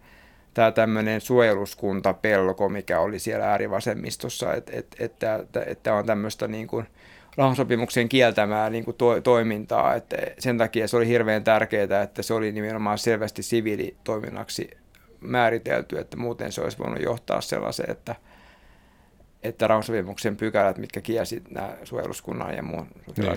tämä 0.53 0.71
tämmöinen 0.71 1.21
suojeluskuntapelko, 1.21 2.69
mikä 2.69 2.99
oli 2.99 3.19
siellä 3.19 3.45
äärivasemmistossa, 3.45 4.53
että 4.53 4.71
et, 4.75 4.95
et, 4.99 5.23
et, 5.23 5.67
et, 5.67 5.87
on 5.87 6.05
tämmöistä 6.05 6.47
niin 6.47 6.67
kuin– 6.67 6.87
rauhansopimuksen 7.37 8.09
kieltämää 8.09 8.69
niin 8.69 8.85
kuin 8.85 8.97
to, 8.97 9.21
toimintaa. 9.21 9.95
Että 9.95 10.17
sen 10.39 10.57
takia 10.57 10.87
se 10.87 10.97
oli 10.97 11.07
hirveän 11.07 11.43
tärkeää, 11.43 12.01
että 12.03 12.21
se 12.21 12.33
oli 12.33 12.51
nimenomaan 12.51 12.97
selvästi 12.97 13.43
siviilitoiminnaksi 13.43 14.69
määritelty, 15.19 15.99
että 15.99 16.17
muuten 16.17 16.51
se 16.51 16.61
olisi 16.61 16.77
voinut 16.77 17.01
johtaa 17.01 17.41
sellaiseen, 17.41 17.91
että, 17.91 18.15
että 19.43 19.67
rauhansopimuksen 19.67 20.37
pykälät, 20.37 20.77
mitkä 20.77 21.01
kiesi 21.01 21.43
nämä 21.49 21.77
suojeluskunnan 21.83 22.55
ja 22.55 22.63
muun 22.63 22.87
niin. 23.17 23.33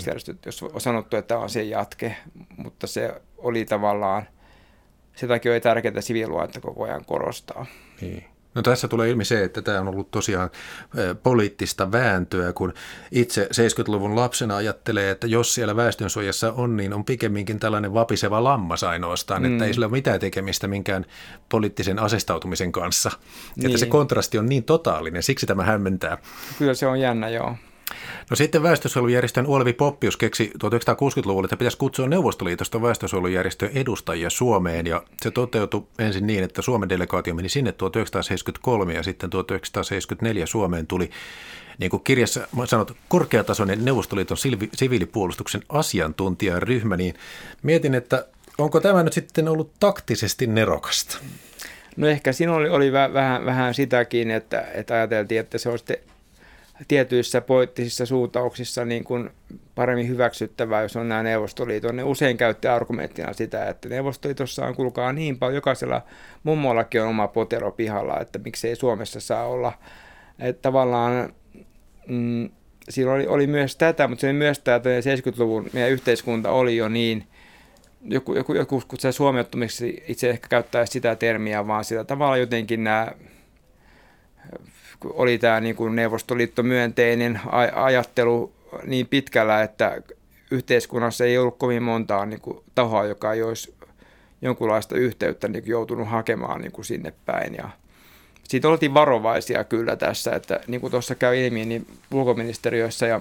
jos 0.47 0.63
on 0.63 0.81
sanottu, 0.81 1.17
että 1.17 1.39
on 1.39 1.51
se 1.51 1.63
jatke, 1.63 2.17
mutta 2.57 2.87
se 2.87 3.15
oli 3.39 3.65
tavallaan, 3.65 4.29
se 5.15 5.27
takia 5.27 5.53
oli 5.53 5.61
tärkeää 5.61 6.01
siviiluetta 6.01 6.61
koko 6.61 6.85
ajan 6.85 7.05
korostaa. 7.05 7.67
Niin. 8.01 8.25
No 8.55 8.63
tässä 8.63 8.89
tulee 8.89 9.11
ilmi 9.11 9.25
se, 9.25 9.45
että 9.45 9.63
tämä 9.63 9.81
on 9.81 9.89
ollut 9.89 10.11
tosiaan 10.11 10.51
poliittista 11.23 11.93
vääntöä, 11.93 12.53
kun 12.53 12.73
itse 13.11 13.49
70-luvun 13.53 14.17
lapsena 14.17 14.57
ajattelee, 14.57 15.11
että 15.11 15.27
jos 15.27 15.55
siellä 15.55 15.77
väestönsuojassa 15.77 16.53
on, 16.53 16.77
niin 16.77 16.93
on 16.93 17.05
pikemminkin 17.05 17.61
tällainen 17.61 17.95
vapiseva 17.95 18.45
lammas 18.45 18.85
ainoastaan, 18.85 19.43
mm. 19.43 19.53
että 19.53 19.65
ei 19.65 19.73
sillä 19.73 19.87
ole 19.87 19.93
mitään 19.93 20.21
tekemistä 20.21 20.69
minkään 20.69 21.07
poliittisen 21.49 21.99
asestautumisen 21.99 22.73
kanssa. 22.73 23.11
Niin. 23.57 23.67
Että 23.67 23.79
se 23.79 23.85
niin. 23.85 23.91
kontrasti 23.91 24.39
on 24.39 24.47
niin 24.47 24.65
totaalinen, 24.65 25.23
siksi 25.23 25.47
tämä 25.47 25.63
hämmentää. 25.63 26.19
Kyllä 26.59 26.75
se 26.75 26.87
on 26.87 27.01
jännä, 27.01 27.29
joo. 27.29 27.57
No 28.31 28.37
sitten 28.37 28.63
väestönsuojelujärjestön 28.63 29.47
Olvi 29.47 29.73
Poppius 29.73 30.17
keksi 30.17 30.53
1960-luvulla, 30.65 31.47
että 31.47 31.57
pitäisi 31.57 31.79
kutsua 31.79 32.09
Neuvostoliitosta 32.09 32.83
väestönsuojelujärjestön 32.83 33.71
edustajia 33.75 34.31
Suomeen, 34.31 34.87
ja 34.87 35.03
se 35.23 35.31
toteutui 35.31 35.87
ensin 35.99 36.27
niin, 36.27 36.45
että 36.45 36.63
Suomen 36.63 36.89
delegaatio 36.89 37.35
meni 37.35 37.49
sinne 37.49 37.73
1973, 37.73 38.95
ja 38.95 39.03
sitten 39.03 39.31
1974 39.31 40.47
Suomeen 40.47 40.87
tuli 40.87 41.11
niin 41.79 41.91
kuin 41.91 42.03
kirjassa 42.05 42.49
sanot, 42.65 42.97
korkeatasoinen 43.09 43.85
Neuvostoliiton 43.85 44.37
siviilipuolustuksen 44.73 45.63
asiantuntijaryhmä, 45.69 46.97
niin 46.97 47.15
mietin, 47.63 47.95
että 47.95 48.27
onko 48.59 48.81
tämä 48.81 49.03
nyt 49.03 49.13
sitten 49.13 49.49
ollut 49.49 49.71
taktisesti 49.81 50.47
nerokasta? 50.47 51.19
No 51.97 52.07
ehkä 52.07 52.33
siinä 52.33 52.55
oli, 52.55 52.69
oli 52.69 52.93
vähän, 52.93 53.45
vähän 53.45 53.75
sitäkin, 53.75 54.31
että, 54.31 54.65
että 54.75 54.95
ajateltiin, 54.95 55.41
että 55.41 55.59
se 55.59 55.69
on 55.69 55.79
sitten 55.79 55.97
tietyissä 56.89 57.41
poliittisissa 57.41 58.07
suuntauksissa 58.07 58.85
niin 58.85 59.05
kuin 59.05 59.31
paremmin 59.75 60.09
hyväksyttävää, 60.09 60.83
jos 60.83 60.97
on 60.97 61.09
nämä 61.09 61.23
Neuvostoliiton. 61.23 61.97
Ne 61.97 62.03
usein 62.03 62.37
käytti 62.37 62.69
argumenttina 62.69 63.33
sitä, 63.33 63.69
että 63.69 63.89
Neuvostoliitossa 63.89 64.67
on 64.67 64.75
kulkaa 64.75 65.13
niin 65.13 65.39
paljon, 65.39 65.55
jokaisella 65.55 66.03
mummollakin 66.43 67.03
on 67.03 67.09
oma 67.09 67.29
potero 67.29 67.71
pihalla, 67.73 68.21
että 68.21 68.39
miksei 68.39 68.77
Suomessa 68.77 69.21
saa 69.21 69.47
olla. 69.47 69.73
Että 70.39 70.63
tavallaan 70.63 71.35
mm, 72.09 72.51
siinä 72.89 73.13
oli, 73.13 73.27
oli 73.27 73.47
myös 73.47 73.77
tätä, 73.77 74.09
mutta 74.09 74.21
se 74.21 74.27
oli 74.27 74.33
myös 74.33 74.59
tämä, 74.59 74.77
että 74.77 74.91
70-luvun 75.01 75.71
meidän 75.73 75.91
yhteiskunta 75.91 76.51
oli 76.51 76.77
jo 76.77 76.89
niin, 76.89 77.27
joku, 78.05 78.35
joku, 78.35 78.55
joku 78.55 78.83
kutsaa 78.89 79.13
suomiottomiksi, 79.13 80.05
itse 80.09 80.31
ehkä 80.31 80.49
käyttää 80.49 80.87
sitä 80.87 81.17
termiä, 81.17 81.67
vaan 81.67 81.85
sillä 81.85 82.05
tavalla 82.05 82.37
jotenkin 82.37 82.85
nämä 82.85 83.13
oli 85.05 85.39
tämä 85.39 85.61
niin 85.61 85.77
kuin 85.77 85.97
neuvostoliittomyönteinen 85.97 87.41
ajattelu 87.75 88.53
niin 88.87 89.07
pitkällä, 89.07 89.63
että 89.63 90.03
yhteiskunnassa 90.51 91.25
ei 91.25 91.39
ollut 91.39 91.59
kovin 91.59 91.83
montaa 91.83 92.27
niin 92.27 92.41
kuin 92.41 92.65
tahoa, 92.75 93.05
joka 93.05 93.33
ei 93.33 93.43
olisi 93.43 93.75
jonkunlaista 94.43 94.97
yhteyttä 94.97 95.49
niin 95.49 95.67
joutunut 95.67 96.09
hakemaan 96.09 96.61
niin 96.61 96.73
kuin 96.73 96.85
sinne 96.85 97.13
päin. 97.27 97.55
Ja 97.55 97.71
siitä 98.49 98.69
oltiin 98.69 98.95
varovaisia 98.95 99.65
kyllä 99.65 99.97
tässä, 99.97 100.37
että 100.37 100.61
niin 100.67 100.81
kuin 100.81 100.91
tuossa 100.91 101.15
käy 101.15 101.37
ilmi, 101.37 101.65
niin 101.65 101.87
ulkoministeriössä 102.13 103.07
ja 103.07 103.21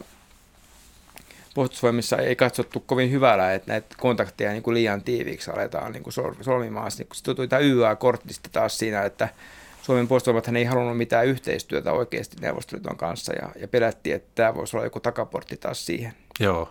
puolustusvoimissa 1.54 2.18
ei 2.18 2.36
katsottu 2.36 2.80
kovin 2.80 3.12
hyvällä, 3.12 3.54
että 3.54 3.72
näitä 3.72 3.96
kontakteja 4.00 4.52
niin 4.52 4.64
kuin 4.64 4.74
liian 4.74 5.04
tiiviiksi 5.04 5.52
aletaan 5.52 5.92
niin 5.92 6.04
kuin 6.04 6.14
solmimaan. 6.42 6.92
Sitten 6.92 7.36
tuli 7.36 7.48
tämä 7.48 7.60
YA-kortti 7.60 8.34
taas 8.52 8.78
siinä, 8.78 9.04
että 9.04 9.30
Suomen 9.84 10.08
puolustusvoimat 10.08 10.48
ei 10.48 10.64
halunnut 10.64 10.98
mitään 10.98 11.26
yhteistyötä 11.26 11.92
oikeasti 11.92 12.38
Neuvostoliiton 12.42 12.98
kanssa 12.98 13.34
ja, 13.34 13.50
ja 13.60 13.68
pelättiin, 13.68 14.16
että 14.16 14.32
tämä 14.36 14.56
voisi 14.56 14.78
olla 14.78 14.86
joku 14.86 15.00
takaportti 15.00 15.58
taas 15.58 15.86
siihen. 15.86 16.14
Joo. 16.40 16.70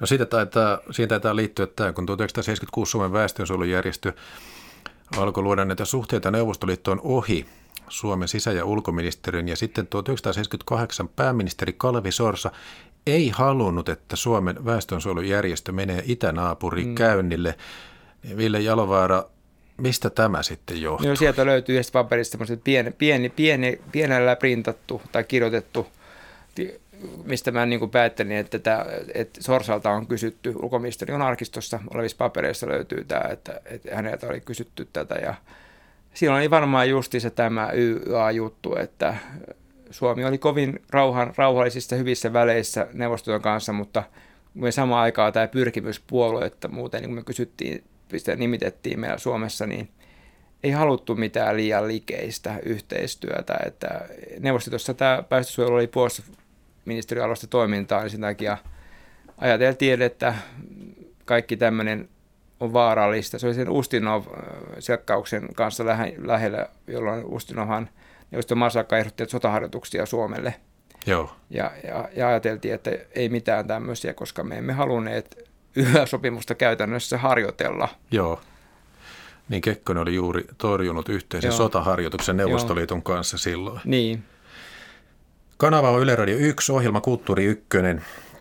No 0.00 0.06
siitä 0.06 0.26
taitaa, 0.26 0.78
siitä 0.90 1.08
taitaa 1.08 1.36
liittyä 1.36 1.66
tämä, 1.66 1.92
kun 1.92 2.06
1976 2.06 2.90
Suomen 2.90 3.12
väestönsuojelujärjestö 3.12 4.12
alkoi 5.16 5.42
luoda 5.42 5.64
näitä 5.64 5.84
suhteita 5.84 6.30
Neuvostoliittoon 6.30 7.00
ohi 7.04 7.46
Suomen 7.88 8.28
sisä- 8.28 8.52
ja 8.52 8.64
ulkoministeriön 8.64 9.48
ja 9.48 9.56
sitten 9.56 9.86
1978 9.86 11.08
pääministeri 11.08 11.72
Kalvi 11.72 12.12
Sorsa 12.12 12.50
ei 13.06 13.28
halunnut, 13.28 13.88
että 13.88 14.16
Suomen 14.16 14.64
väestönsuojelujärjestö 14.64 15.72
menee 15.72 16.02
itänaapuriin 16.06 16.88
mm. 16.88 16.94
käynnille. 16.94 17.54
Ville 18.36 18.60
Jalovaara, 18.60 19.24
mistä 19.76 20.10
tämä 20.10 20.42
sitten 20.42 20.82
johtuu? 20.82 21.08
No, 21.08 21.16
sieltä 21.16 21.46
löytyy 21.46 21.74
yhdestä 21.74 21.92
paperista 21.92 22.38
pieni, 22.64 22.90
pieni, 22.90 23.28
pieni, 23.28 23.80
pienellä 23.92 24.36
printattu 24.36 25.02
tai 25.12 25.24
kirjoitettu, 25.24 25.86
mistä 27.24 27.50
mä 27.50 27.66
niin 27.66 27.78
kuin 27.78 27.90
päättelin, 27.90 28.36
että, 28.36 28.58
tämä, 28.58 28.84
että 29.14 29.42
Sorsalta 29.42 29.90
on 29.90 30.06
kysytty, 30.06 30.54
ulkoministeriön 30.62 31.22
arkistossa 31.22 31.80
olevissa 31.94 32.16
papereissa 32.16 32.68
löytyy 32.68 33.04
tämä, 33.04 33.30
että, 33.30 33.60
että 33.64 33.96
häneltä 33.96 34.26
oli 34.26 34.40
kysytty 34.40 34.88
tätä 34.92 35.14
ja 35.14 35.34
silloin 36.14 36.40
oli 36.40 36.50
varmaan 36.50 36.90
justiinsa 36.90 37.30
tämä 37.30 37.70
YA-juttu, 37.74 38.76
että 38.76 39.16
Suomi 39.90 40.24
oli 40.24 40.38
kovin 40.38 40.82
rauhan, 40.90 41.32
rauhallisissa 41.36 41.96
hyvissä 41.96 42.32
väleissä 42.32 42.86
neuvostojen 42.92 43.42
kanssa, 43.42 43.72
mutta 43.72 44.02
me 44.54 44.72
samaan 44.72 45.02
aikaan 45.02 45.32
tämä 45.32 45.48
pyrkimys 45.48 46.00
puolueetta 46.06 46.68
muuten, 46.68 47.00
niin 47.00 47.08
kun 47.08 47.18
me 47.18 47.22
kysyttiin, 47.22 47.84
sitä 48.16 48.36
nimitettiin 48.36 49.00
meillä 49.00 49.18
Suomessa, 49.18 49.66
niin 49.66 49.88
ei 50.62 50.70
haluttu 50.70 51.14
mitään 51.14 51.56
liian 51.56 51.88
likeistä 51.88 52.58
yhteistyötä. 52.62 53.56
Että 53.66 54.00
neuvostossa 54.40 54.94
tämä 54.94 55.22
päästösuojelu 55.28 55.74
oli 55.74 55.86
puolustusministeriön 55.86 57.26
alusta 57.26 57.46
toimintaa, 57.46 58.00
niin 58.00 58.10
sen 58.10 58.20
takia 58.20 58.58
ajateltiin, 59.38 60.02
että 60.02 60.34
kaikki 61.24 61.56
tämmöinen 61.56 62.08
on 62.60 62.72
vaarallista. 62.72 63.38
Se 63.38 63.46
oli 63.46 63.54
sen 63.54 63.68
Ustinov-selkkauksen 63.68 65.54
kanssa 65.54 65.84
lähellä, 66.18 66.68
jolloin 66.86 67.24
Ustinovhan– 67.24 67.88
neuvoston 68.30 68.58
Masakka 68.58 68.98
ehdotti 68.98 69.26
sotaharjoituksia 69.28 70.06
Suomelle. 70.06 70.54
Joo. 71.06 71.32
Ja, 71.50 71.70
ja, 71.84 72.08
ja 72.16 72.28
ajateltiin, 72.28 72.74
että 72.74 72.90
ei 73.14 73.28
mitään 73.28 73.66
tämmöisiä, 73.66 74.14
koska 74.14 74.44
me 74.44 74.58
emme 74.58 74.72
halunneet 74.72 75.45
yösopimusta 75.76 76.54
käytännössä 76.54 77.18
harjoitella. 77.18 77.88
Joo. 78.10 78.40
Niin 79.48 79.62
Kekkonen 79.62 80.02
oli 80.02 80.14
juuri 80.14 80.44
torjunut 80.58 81.08
yhteisen 81.08 81.48
Joo. 81.48 81.56
sotaharjoituksen 81.56 82.36
Neuvostoliiton 82.36 82.98
Joo. 82.98 83.02
kanssa 83.02 83.38
silloin. 83.38 83.80
Niin. 83.84 84.24
Kanava 85.56 85.90
on 85.90 86.02
Yle 86.02 86.16
Radio 86.16 86.36
1, 86.36 86.72
ohjelma 86.72 87.00
Kulttuuri 87.00 87.44
1. 87.44 87.66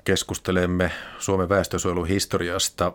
Keskustelemme 0.04 0.92
Suomen 1.20 1.50
väestösuojelun 1.50 2.08
historiasta. 2.08 2.92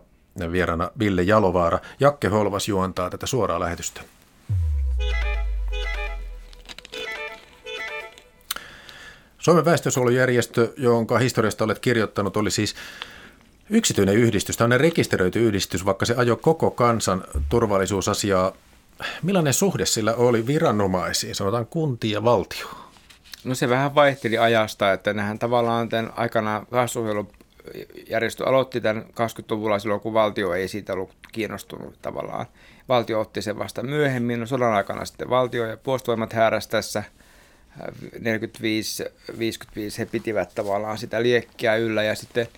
Vieraana 0.52 0.90
Ville 0.98 1.22
Jalovaara. 1.22 1.78
Jakke 2.00 2.28
Holvas 2.28 2.68
juontaa 2.68 3.10
tätä 3.10 3.26
suoraa 3.26 3.60
lähetystä. 3.60 4.00
Suomen 9.38 9.64
väestönsuojelujärjestö, 9.64 10.72
jonka 10.76 11.18
historiasta 11.18 11.64
olet 11.64 11.78
kirjoittanut, 11.78 12.36
oli 12.36 12.50
siis 12.50 12.74
yksityinen 13.70 14.16
yhdistys, 14.16 14.56
tämmöinen 14.56 14.80
rekisteröity 14.80 15.46
yhdistys, 15.46 15.84
vaikka 15.84 16.06
se 16.06 16.14
ajoi 16.16 16.36
koko 16.36 16.70
kansan 16.70 17.24
turvallisuusasiaa. 17.48 18.52
Millainen 19.22 19.54
suhde 19.54 19.86
sillä 19.86 20.14
oli 20.14 20.46
viranomaisiin, 20.46 21.34
sanotaan 21.34 21.66
kuntiin 21.66 22.12
ja 22.12 22.24
valtio? 22.24 22.66
No 23.44 23.54
se 23.54 23.68
vähän 23.68 23.94
vaihteli 23.94 24.38
ajasta, 24.38 24.92
että 24.92 25.12
nehän 25.12 25.38
tavallaan 25.38 25.88
tämän 25.88 26.12
aikana 26.16 26.66
väestönsuojelujärjestö 26.72 28.48
aloitti 28.48 28.80
tämän 28.80 29.02
20-luvulla 29.02 29.78
silloin, 29.78 30.00
kun 30.00 30.14
valtio 30.14 30.52
ei 30.52 30.68
siitä 30.68 30.92
ollut 30.92 31.10
kiinnostunut 31.32 32.02
tavallaan. 32.02 32.46
Valtio 32.88 33.20
otti 33.20 33.42
sen 33.42 33.58
vasta 33.58 33.82
myöhemmin, 33.82 34.40
no 34.40 34.46
sodan 34.46 34.72
aikana 34.72 35.04
sitten 35.04 35.30
valtio 35.30 35.66
ja 35.66 35.76
puolustusvoimat 35.76 36.32
hääräsi 36.32 36.68
tässä– 36.68 37.02
45, 38.20 39.04
55 39.38 39.98
he 39.98 40.04
pitivät 40.06 40.54
tavallaan 40.54 40.98
sitä 40.98 41.22
liekkiä 41.22 41.76
yllä 41.76 42.02
ja 42.02 42.14
sitten 42.14 42.48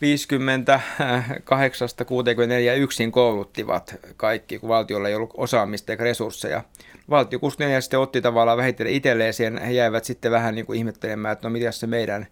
58 0.00 1.88
64 2.06 2.74
yksin 2.74 3.12
kouluttivat 3.12 3.94
kaikki, 4.16 4.58
kun 4.58 4.68
valtiolla 4.68 5.08
ei 5.08 5.14
ollut 5.14 5.34
osaamista 5.36 5.92
eikä 5.92 6.04
resursseja. 6.04 6.62
Valtio 7.10 7.38
64 7.38 7.80
sitten 7.80 8.00
otti 8.00 8.20
tavallaan 8.20 8.58
vähitellen 8.58 8.94
itselleen 8.94 9.34
sen, 9.34 9.58
he 9.58 9.72
jäivät 9.72 10.04
sitten 10.04 10.32
vähän 10.32 10.54
niin 10.54 10.66
kuin 10.66 10.78
ihmettelemään, 10.78 11.32
että 11.32 11.48
no 11.48 11.52
mitä 11.52 11.72
se 11.72 11.86
meidän 11.86 12.26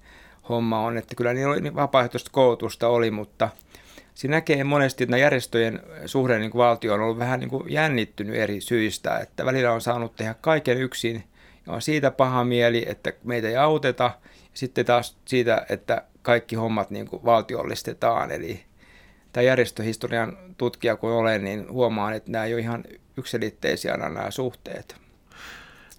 homma 0.49 0.81
on, 0.81 0.97
että 0.99 1.15
kyllä 1.15 1.35
niin 1.35 1.47
oli 1.47 1.75
vapaaehtoista 1.75 2.31
koulutusta 2.33 2.89
oli, 2.89 3.11
mutta 3.11 3.49
siinä 4.15 4.37
näkee 4.37 4.65
monesti, 4.65 5.05
että 5.05 5.17
järjestöjen 5.17 5.81
suhde 6.07 6.39
niin 6.39 6.51
kuin 6.51 6.61
valtio 6.65 6.95
on 6.95 7.01
ollut 7.01 7.19
vähän 7.19 7.41
niin 7.41 7.51
kuin 7.51 7.73
jännittynyt 7.73 8.37
eri 8.37 8.61
syistä, 8.61 9.19
että 9.19 9.45
välillä 9.45 9.73
on 9.73 9.81
saanut 9.81 10.17
tehdä 10.17 10.35
kaiken 10.41 10.79
yksin– 10.79 11.25
on 11.67 11.83
siitä 11.83 12.11
paha 12.11 12.45
mieli, 12.45 12.85
että 12.89 13.13
meitä 13.25 13.49
ei 13.49 13.57
auteta, 13.57 14.05
ja 14.05 14.31
sitten 14.55 14.87
taas 14.87 15.17
siitä, 15.25 15.67
että 15.69 16.03
kaikki 16.27 16.57
hommat 16.57 16.91
niin 16.91 17.09
kuin 17.09 17.25
valtiollistetaan. 17.25 18.31
Eli 18.31 18.65
tämä 19.33 19.45
järjestöhistorian 19.45 20.39
tutkija 20.57 20.97
kun 20.97 21.11
olen, 21.11 21.45
niin 21.45 21.71
huomaan, 21.71 22.15
että 22.15 22.31
nämä 22.31 22.45
ei 22.45 22.55
ole 22.55 22.61
ihan 22.61 22.85
yksilitteisiä 23.17 23.93
aina 23.93 24.09
nämä 24.09 24.31
suhteet. 24.31 24.97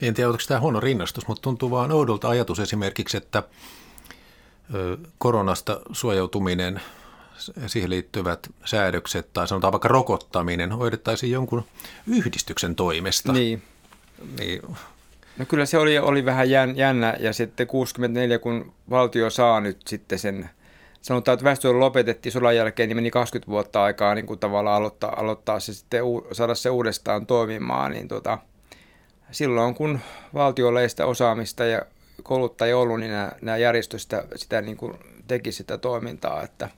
En 0.01 0.13
tiedä, 0.13 0.30
onko 0.30 0.41
tämä 0.47 0.59
huono 0.59 0.80
rinnastus, 0.80 1.28
mutta 1.28 1.41
tuntuu 1.41 1.71
vaan 1.71 1.91
oudolta 1.91 2.30
ajatus 2.30 2.59
esimerkiksi, 2.59 3.17
että 3.17 3.43
koronasta 5.17 5.82
suojautuminen, 5.91 6.82
siihen 7.67 7.89
liittyvät 7.89 8.47
säädökset 8.65 9.34
tai 9.34 9.47
sanotaan 9.47 9.71
vaikka 9.71 9.88
rokottaminen 9.88 10.71
hoidettaisiin 10.71 11.32
jonkun 11.32 11.63
yhdistyksen 12.07 12.75
toimesta. 12.75 13.34
Niin. 13.34 13.61
niin 14.39 14.61
No 15.38 15.46
kyllä 15.46 15.66
se 15.66 15.78
oli, 15.78 16.00
oli 16.00 16.26
vähän 16.26 16.50
jännä 16.76 17.16
ja 17.20 17.34
sitten 17.34 17.68
64, 17.68 18.40
kun 18.40 18.74
valtio 18.90 19.30
saa 19.30 19.62
nyt 19.62 19.78
sitten 19.88 20.20
sen, 20.20 20.50
sanotaan, 21.02 21.34
että 21.34 21.44
väestö 21.44 21.72
lopetettiin 21.72 22.34
sodan 22.34 22.56
jälkeen, 22.56 22.90
niin 22.90 22.98
meni 22.98 23.12
20 23.12 23.52
vuotta 23.52 23.84
aikaa 23.84 24.16
niin 24.16 24.26
kuin 24.26 24.40
tavallaan 24.40 24.78
aloittaa, 24.78 25.20
aloittaa 25.20 25.60
se 25.60 25.74
sitten, 25.74 26.04
saada 26.32 26.56
se 26.56 26.70
uudestaan 26.70 27.26
toimimaan, 27.26 27.92
niin 27.92 28.08
tota, 28.08 28.38
silloin 29.32 29.76
kun 29.76 30.00
valtiolla 30.34 30.82
ei 30.82 30.90
sitä 30.90 31.06
osaamista 31.06 31.66
ja 31.66 31.82
kouluttajia 32.24 32.78
ollut, 32.78 33.00
niin 33.00 33.12
nämä, 33.12 33.32
nämä 33.42 33.58
järjestöt 33.58 34.02
sitä, 34.02 34.24
sitä 34.36 34.62
niin 34.62 34.78
kuin 34.78 34.94
teki 35.28 35.52
sitä 35.52 35.78
toimintaa, 35.78 36.44
että 36.44 36.70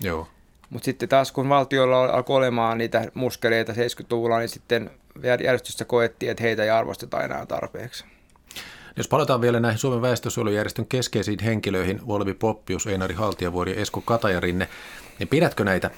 Joo. 0.00 0.28
Mutta 0.70 0.84
sitten 0.84 1.08
taas 1.08 1.32
kun 1.32 1.48
valtiolla 1.48 2.04
alkoi 2.04 2.36
olemaan 2.36 2.78
niitä 2.78 3.10
muskeleita 3.14 3.72
70-luvulla, 3.72 4.38
niin 4.38 4.48
sitten 4.48 4.90
järjestössä 5.22 5.84
koettiin, 5.84 6.30
että 6.30 6.42
heitä 6.42 6.64
ei 6.64 6.70
arvosteta 6.70 7.22
enää 7.22 7.46
tarpeeksi. 7.46 8.04
Jos 8.96 9.08
palataan 9.08 9.40
vielä 9.40 9.60
näihin 9.60 9.78
Suomen 9.78 10.02
väestönsuojelujärjestön 10.02 10.86
keskeisiin 10.86 11.38
henkilöihin, 11.44 12.06
Volvi 12.06 12.34
Poppius, 12.34 12.86
Einari 12.86 13.14
Haltiavuori 13.14 13.72
ja 13.72 13.80
Esko 13.80 14.00
Katajarinne, 14.00 14.68
niin 15.18 15.28
pidätkö 15.28 15.64
näitä 15.64 15.90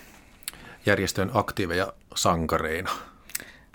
järjestön 0.87 1.31
aktiiveja 1.35 1.93
sankareina? 2.15 2.91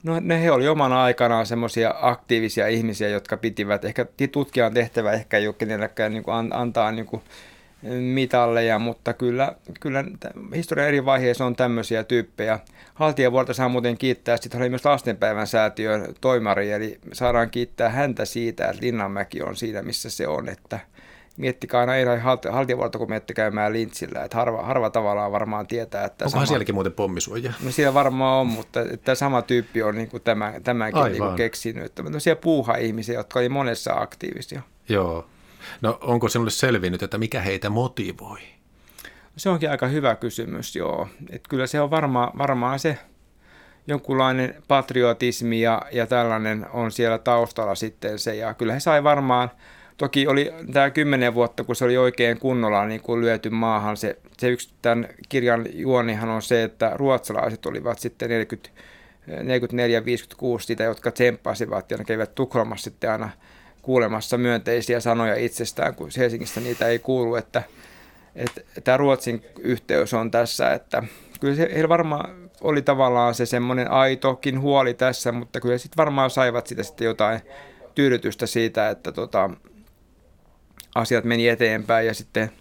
No 0.04 0.20
ne 0.20 0.44
he 0.44 0.52
oli 0.52 0.68
omana 0.68 1.04
aikanaan 1.04 1.46
semmoisia 1.46 1.96
aktiivisia 2.02 2.68
ihmisiä, 2.68 3.10
jotka 3.10 3.38
pitivät, 3.38 3.86
ehkä 3.86 4.06
tutkijan 4.32 4.74
tehtävä 4.74 5.12
ehkä 5.12 5.38
ei 5.38 5.48
ole 5.48 5.56
kenelläkään 5.58 6.12
niin 6.12 6.24
kuin 6.24 6.54
antaa 6.54 6.92
niin 6.92 7.06
kuin 7.06 7.22
mitalleja, 8.14 8.80
mutta 8.80 9.14
kyllä, 9.14 9.56
kyllä 9.80 10.04
historian 10.56 10.88
eri 10.88 11.06
vaiheissa 11.06 11.46
on 11.46 11.56
tämmöisiä 11.56 12.04
tyyppejä. 12.04 12.60
Haltijavuorta 12.94 13.54
saa 13.54 13.70
muuten 13.70 13.98
kiittää, 13.98 14.38
sitten 14.38 14.62
oli 14.62 14.70
myös 14.70 14.86
lastenpäivän 14.86 15.48
säätiön 15.48 16.06
toimari, 16.22 16.72
eli 16.72 17.00
saadaan 17.14 17.50
kiittää 17.50 17.90
häntä 17.90 18.26
siitä, 18.26 18.66
että 18.66 18.82
Linnanmäki 18.82 19.42
on 19.42 19.56
siinä, 19.56 19.82
missä 19.82 20.10
se 20.10 20.28
on, 20.28 20.50
että 20.50 20.80
miettikää 21.38 21.80
aina 21.80 21.96
ei 21.96 22.06
haltijavuorta, 22.52 22.98
kun 22.98 23.10
menette 23.10 23.34
käymään 23.34 23.74
lintsillä, 23.74 24.24
että 24.24 24.38
harva, 24.38 24.64
harva 24.64 24.90
tavallaan 24.90 25.32
varmaan 25.32 25.68
tietää, 25.68 26.06
että... 26.06 26.26
Onkohan 26.26 26.32
sama, 26.32 26.46
sielläkin 26.46 26.76
muuten 26.76 26.94
pommisuoja? 26.94 27.54
No 27.64 27.72
siellä 27.72 27.94
varmaan 27.94 28.40
on, 28.40 28.48
mutta 28.48 28.82
että 28.82 29.16
sama 29.16 29.42
tyyppi 29.42 29.84
on 29.84 29.96
niin 29.96 30.10
kuin 30.10 30.24
tämän, 30.24 30.64
tämänkin 30.64 31.04
niin 31.04 31.18
kuin 31.18 31.36
keksinyt. 31.36 31.86
Että 31.86 32.04
puuha-ihmisiä, 32.42 33.16
jotka 33.16 33.40
oli 33.40 33.50
monessa 33.50 33.94
aktiivisia. 33.94 34.62
Joo, 34.90 35.28
No 35.82 35.98
onko 36.02 36.30
sinulle 36.30 36.52
selvinnyt, 36.52 37.04
että 37.04 37.18
mikä 37.18 37.42
heitä 37.42 37.70
motivoi? 37.70 38.40
Se 39.38 39.50
onkin 39.50 39.72
aika 39.72 39.88
hyvä 39.88 40.16
kysymys, 40.16 40.76
joo. 40.76 41.08
Et 41.30 41.48
kyllä 41.50 41.68
se 41.68 41.82
on 41.82 41.92
varma, 41.92 42.32
varmaan 42.38 42.80
se 42.80 42.98
jonkunlainen 43.88 44.64
patriotismi 44.68 45.62
ja, 45.62 45.82
ja 45.92 46.08
tällainen 46.08 46.66
on 46.74 46.92
siellä 46.92 47.18
taustalla 47.18 47.76
sitten 47.76 48.20
se. 48.20 48.36
Ja 48.36 48.54
kyllä 48.54 48.74
he 48.74 48.80
sai 48.80 49.04
varmaan, 49.04 49.52
toki 49.98 50.28
oli 50.28 50.54
tämä 50.74 50.90
kymmenen 50.90 51.34
vuotta, 51.34 51.64
kun 51.64 51.76
se 51.76 51.86
oli 51.86 51.98
oikein 51.98 52.40
kunnolla 52.40 52.86
niin 52.86 53.02
kuin 53.02 53.22
lyöty 53.22 53.50
maahan 53.50 53.98
se 53.98 54.20
se 54.38 54.50
yksi 54.50 54.70
tämän 54.82 55.08
kirjan 55.30 55.66
juonihan 55.74 56.30
on 56.30 56.42
se, 56.42 56.64
että 56.64 56.92
ruotsalaiset 56.96 57.66
olivat 57.66 58.00
sitten 58.00 58.30
40, 58.30 58.70
44-56 59.28 59.32
sitä, 60.60 60.84
jotka 60.84 61.12
tsemppasivat 61.12 61.92
ja 61.92 61.98
ne 61.98 62.06
kävivät 62.06 62.36
Tukholmassa 62.36 62.84
sitten 62.84 63.12
aina 63.12 63.30
kuulemassa 63.86 64.38
myönteisiä 64.38 65.00
sanoja 65.00 65.36
itsestään, 65.36 65.96
kun 65.96 66.10
Helsingissä 66.18 66.62
niitä 66.62 66.88
ei 66.88 67.00
kuulu, 67.00 67.36
että, 67.36 67.64
että 68.36 68.62
tämä 68.84 68.98
Ruotsin 68.98 69.46
yhteys 69.60 70.14
on 70.14 70.32
tässä, 70.32 70.74
että 70.74 71.04
kyllä 71.40 71.56
se, 71.56 71.70
heillä 71.74 71.90
varmaan 71.90 72.50
oli 72.62 72.82
tavallaan 72.82 73.36
se 73.36 73.46
semmoinen 73.46 73.92
aitokin 73.92 74.62
huoli 74.62 74.94
tässä, 74.94 75.32
mutta 75.32 75.60
kyllä 75.60 75.78
sitten 75.78 75.98
varmaan 75.98 76.30
saivat 76.30 76.68
sitä 76.68 76.84
sitten 76.84 77.06
jotain 77.06 77.40
tyydytystä 77.96 78.46
siitä, 78.46 78.90
että 78.90 79.12
tota, 79.12 79.50
asiat 80.96 81.24
meni 81.24 81.48
eteenpäin 81.48 82.08
ja 82.08 82.14
sitten 82.14 82.52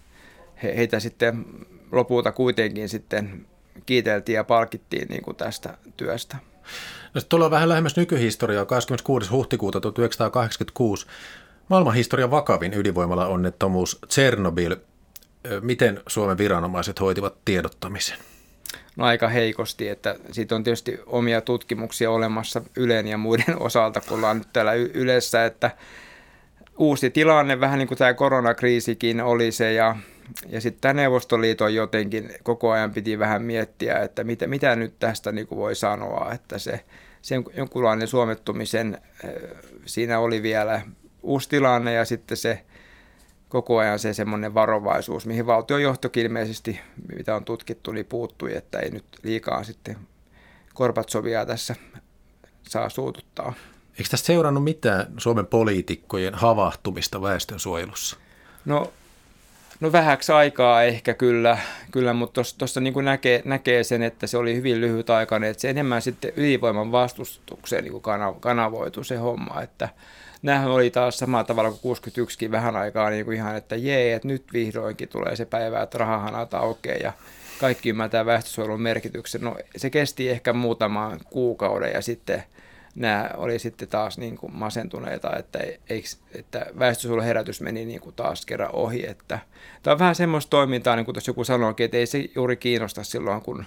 he, 0.62 0.76
heitä 0.76 1.00
sitten 1.00 1.44
lopulta 1.92 2.32
kuitenkin 2.32 2.88
sitten 2.88 3.46
kiiteltiin 3.86 4.36
ja 4.36 4.44
palkittiin 4.44 5.08
niin 5.08 5.22
kuin 5.22 5.36
tästä 5.36 5.78
työstä. 5.96 6.36
No 7.14 7.20
sitten 7.20 7.30
tullaan 7.30 7.50
vähän 7.50 7.68
lähemmäs 7.68 7.96
nykyhistoriaa. 7.96 8.64
26. 8.64 9.30
huhtikuuta 9.30 9.80
1986 9.80 11.06
maailmanhistorian 11.68 12.30
vakavin 12.30 12.74
ydinvoimala 12.74 13.26
onnettomuus 13.26 13.98
Tsernobyl. 14.08 14.76
Miten 15.60 16.00
Suomen 16.06 16.38
viranomaiset 16.38 17.00
hoitivat 17.00 17.34
tiedottamisen? 17.44 18.18
No 18.96 19.04
aika 19.04 19.28
heikosti, 19.28 19.88
että 19.88 20.16
siitä 20.32 20.54
on 20.54 20.64
tietysti 20.64 21.00
omia 21.06 21.40
tutkimuksia 21.40 22.10
olemassa 22.10 22.62
Ylen 22.76 23.08
ja 23.08 23.18
muiden 23.18 23.62
osalta, 23.62 24.00
kun 24.00 24.16
ollaan 24.16 24.38
nyt 24.38 24.48
täällä 24.52 24.72
Ylessä, 24.74 25.44
että 25.44 25.70
uusi 26.78 27.10
tilanne, 27.10 27.60
vähän 27.60 27.78
niin 27.78 27.88
kuin 27.88 27.98
tämä 27.98 28.14
koronakriisikin 28.14 29.20
oli 29.20 29.52
se, 29.52 29.72
ja, 29.72 29.96
ja 30.48 30.60
sitten 30.60 30.80
tämä 30.80 30.94
Neuvostoliiton 30.94 31.74
jotenkin 31.74 32.30
koko 32.42 32.70
ajan 32.70 32.90
piti 32.90 33.18
vähän 33.18 33.42
miettiä, 33.42 33.98
että 33.98 34.24
mitä, 34.24 34.46
mitä 34.46 34.76
nyt 34.76 34.94
tästä 34.98 35.32
niin 35.32 35.46
kuin 35.46 35.58
voi 35.58 35.74
sanoa, 35.74 36.32
että 36.32 36.58
se, 36.58 36.84
se 37.24 37.34
jonkunlainen 37.56 38.08
suomettumisen, 38.08 38.98
siinä 39.86 40.18
oli 40.18 40.42
vielä 40.42 40.82
uusi 41.22 41.48
tilanne 41.48 41.92
ja 41.92 42.04
sitten 42.04 42.36
se 42.36 42.64
koko 43.48 43.78
ajan 43.78 43.98
se 43.98 44.14
semmoinen 44.14 44.54
varovaisuus, 44.54 45.26
mihin 45.26 45.46
valtiojohtokin 45.46 46.26
ilmeisesti, 46.26 46.80
mitä 47.16 47.36
on 47.36 47.44
tutkittu, 47.44 47.92
niin 47.92 48.06
puuttui, 48.06 48.56
että 48.56 48.78
ei 48.78 48.90
nyt 48.90 49.04
liikaa 49.22 49.64
sitten 49.64 49.96
Korbatsovia 50.74 51.46
tässä 51.46 51.74
saa 52.62 52.88
suututtaa. 52.88 53.54
Eikö 53.98 54.10
tästä 54.10 54.26
seurannut 54.26 54.64
mitään 54.64 55.06
Suomen 55.18 55.46
poliitikkojen 55.46 56.34
havahtumista 56.34 57.22
väestönsuojelussa? 57.22 58.16
No, 58.64 58.92
no 59.85 59.93
vähäksi 59.93 60.32
aikaa 60.32 60.82
ehkä 60.82 61.14
kyllä, 61.14 61.59
kyllä 61.91 62.12
mutta 62.12 62.41
tuossa 62.59 62.80
niin 62.80 63.05
näkee, 63.05 63.43
näkee 63.45 63.85
sen, 63.85 64.03
että 64.03 64.26
se 64.26 64.37
oli 64.37 64.55
hyvin 64.57 64.80
lyhyt 64.80 65.11
aikainen, 65.11 65.51
että 65.51 65.61
se 65.61 65.70
enemmän 65.70 66.03
sitten 66.03 66.32
ylivoiman 66.37 66.93
vastustukseen 66.93 67.85
niin 67.85 68.03
kanavoitu 68.41 69.05
se 69.05 69.16
homma, 69.16 69.62
että 69.62 69.89
näähän 70.43 70.70
oli 70.70 70.91
taas 70.91 71.18
samalla 71.18 71.45
tavalla 71.45 71.70
kuin 71.70 71.80
61 71.80 72.51
vähän 72.51 72.76
aikaa 72.76 73.11
niin 73.11 73.24
kuin 73.24 73.37
ihan, 73.37 73.57
että 73.57 73.76
jee, 73.76 74.14
että 74.14 74.28
nyt 74.28 74.45
vihdoinkin 74.53 75.09
tulee 75.09 75.37
se 75.37 75.45
päivä, 75.45 75.82
että 75.82 75.99
rahahanat 75.99 76.55
aukeaa 76.55 76.99
ja 76.99 77.12
kaikki 77.61 77.91
ymmärtää 77.91 78.26
väestönsuojelun 78.26 78.82
merkityksen. 78.82 79.41
No 79.41 79.57
se 79.76 79.91
kesti 79.91 80.30
ehkä 80.30 80.53
muutaman 80.53 81.20
kuukauden 81.24 81.93
ja 81.93 82.03
sitten 82.03 82.45
nämä 82.95 83.30
oli 83.36 83.59
sitten 83.59 83.88
taas 83.88 84.18
niin 84.18 84.36
kuin 84.36 84.57
masentuneita, 84.57 85.36
että, 85.36 85.59
eikö, 85.90 86.09
että 86.34 86.66
väestönsuojelun 86.78 87.24
herätys 87.24 87.61
meni 87.61 87.84
niin 87.84 88.01
kuin 88.01 88.16
taas 88.16 88.47
kerran 88.47 88.74
ohi. 88.74 89.07
Että, 89.07 89.38
tämä 89.82 89.92
on 89.92 89.99
vähän 89.99 90.14
semmoista 90.14 90.51
toimintaa, 90.51 90.97
niin 90.97 91.05
kuin 91.05 91.14
tuossa 91.14 91.30
joku 91.30 91.45
sanoikin, 91.45 91.84
että 91.84 91.97
ei 91.97 92.07
se 92.07 92.24
juuri 92.34 92.57
kiinnosta 92.57 93.05
silloin, 93.05 93.42
kun 93.42 93.64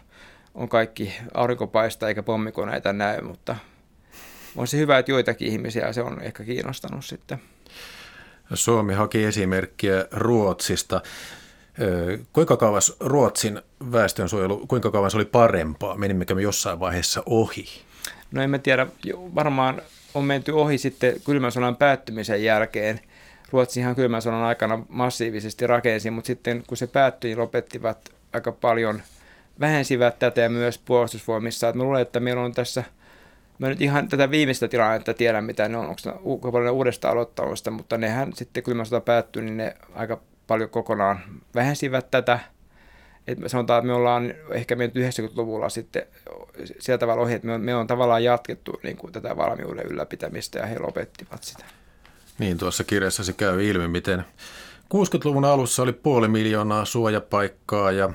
on 0.56 0.70
kaikki 0.70 1.14
aurinkopaista 1.34 2.08
eikä 2.08 2.24
pommikoneita 2.24 2.94
näy, 2.94 3.22
mutta 3.22 3.56
on 4.56 4.68
se 4.68 4.78
hyvä, 4.78 4.98
että 4.98 5.12
joitakin 5.12 5.48
ihmisiä 5.48 5.94
se 5.94 6.02
on 6.02 6.22
ehkä 6.22 6.44
kiinnostanut 6.44 7.06
sitten. 7.06 7.42
Suomi 8.54 8.94
haki 8.94 9.24
esimerkkiä 9.24 10.06
Ruotsista. 10.12 11.02
Kuinka 12.34 12.58
kauas 12.58 12.96
Ruotsin 13.00 13.62
väestönsuojelu, 13.92 14.68
kuinka 14.68 14.92
kauan 14.92 15.12
se 15.12 15.18
oli 15.18 15.26
parempaa? 15.26 15.98
Menimmekö 15.98 16.36
me 16.36 16.42
jossain 16.42 16.80
vaiheessa 16.80 17.24
ohi? 17.26 17.66
No 18.32 18.42
en 18.42 18.50
mä 18.50 18.60
tiedä, 18.60 18.88
varmaan 19.36 19.82
on 20.14 20.24
menty 20.24 20.52
ohi 20.52 20.78
sitten 20.78 21.14
kylmän 21.26 21.52
sodan 21.52 21.76
päättymisen 21.76 22.44
jälkeen. 22.44 23.00
Ruotsihan 23.52 23.96
kylmän 23.96 24.22
sodan 24.22 24.44
aikana 24.44 24.86
massiivisesti 24.90 25.68
rakensi, 25.68 26.12
mutta 26.12 26.28
sitten 26.28 26.64
kun 26.68 26.78
se 26.78 26.88
päättyi, 26.88 27.30
niin 27.30 27.40
lopettivat 27.40 28.10
aika 28.34 28.52
paljon, 28.52 29.02
vähensivät 29.60 30.20
tätä 30.20 30.42
ja 30.42 30.50
myös 30.50 30.78
puolustusvoimissa. 30.78 31.70
Että 31.70 31.78
mä 31.78 31.84
luulen, 31.84 32.02
että 32.02 32.20
meillä 32.20 32.44
on 32.44 32.54
tässä– 32.54 32.84
Mä 33.60 33.70
nyt 33.70 33.82
ihan 33.82 34.08
tätä 34.08 34.32
viimeistä 34.32 34.68
tilannetta 34.68 35.14
tiedän, 35.14 35.44
mitä 35.44 35.68
ne 35.68 35.78
on, 35.78 35.96
onko 36.24 36.52
paljon 36.52 36.74
uudesta 36.74 37.10
aloittamista, 37.10 37.72
mutta 37.72 37.98
nehän 37.98 38.34
sitten 38.34 38.64
kylmä 38.64 38.86
sota 38.86 39.02
päättyi, 39.02 39.44
niin 39.44 39.58
ne 39.58 39.76
aika 39.96 40.22
paljon 40.48 40.70
kokonaan 40.70 41.20
vähensivät 41.56 42.12
tätä. 42.12 42.40
Et 43.28 43.40
me 43.40 43.50
sanotaan, 43.50 43.78
että 43.78 43.88
me 43.88 43.94
ollaan 43.94 44.34
ehkä 44.52 44.76
mennyt 44.76 44.96
90-luvulla 44.96 45.70
sitten 45.70 46.04
sieltä 46.80 47.00
tavalla 47.00 47.22
ohi, 47.22 47.34
että 47.34 47.48
me 47.48 47.54
on, 47.54 47.62
me 47.62 47.76
on 47.76 47.88
tavallaan 47.88 48.24
jatkettu 48.24 48.80
niin 48.84 48.98
kuin 48.98 49.14
tätä 49.14 49.38
valmiuden 49.38 49.86
ylläpitämistä 49.86 50.60
ja 50.60 50.66
he 50.66 50.80
lopettivat 50.80 51.44
sitä. 51.44 51.66
Niin, 52.40 52.58
tuossa 52.58 52.84
kirjassa 52.84 53.24
se 53.24 53.34
käy 53.34 53.64
ilmi, 53.64 53.88
miten 53.88 54.26
60-luvun 54.94 55.46
alussa 55.46 55.84
oli 55.84 55.94
puoli 55.94 56.28
miljoonaa 56.28 56.86
suojapaikkaa 56.86 57.92
ja 57.92 58.10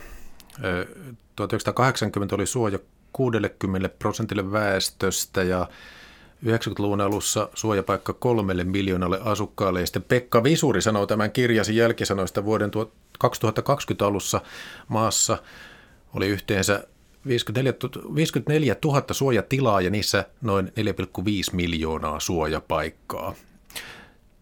1980 1.37 2.35
oli 2.35 2.47
suoja 2.47 2.79
60 3.13 3.89
prosentille 3.89 4.53
väestöstä 4.53 5.43
ja 5.43 5.69
90-luvun 6.45 7.01
alussa 7.01 7.49
suojapaikka 7.55 8.13
kolmelle 8.13 8.65
miljoonalle 8.65 9.21
asukkaalle. 9.25 9.81
Ja 9.81 9.87
sitten 9.87 10.03
Pekka 10.03 10.43
Visuri 10.43 10.83
sanoo 10.83 11.07
tämän 11.07 11.33
kirjasi 11.33 11.77
jälkisanoista 11.77 12.45
vuoden 12.45 12.71
2020 13.19 14.07
alussa 14.07 14.41
maassa 14.89 15.39
oli 16.15 16.29
yhteensä 16.29 16.85
54, 17.27 17.73
54 18.15 18.77
000 18.85 19.05
suojatilaa 19.11 19.81
ja 19.81 19.91
niissä 19.91 20.25
noin 20.41 20.67
4,5 20.67 20.73
miljoonaa 21.53 22.21
suojapaikkaa. 22.21 23.35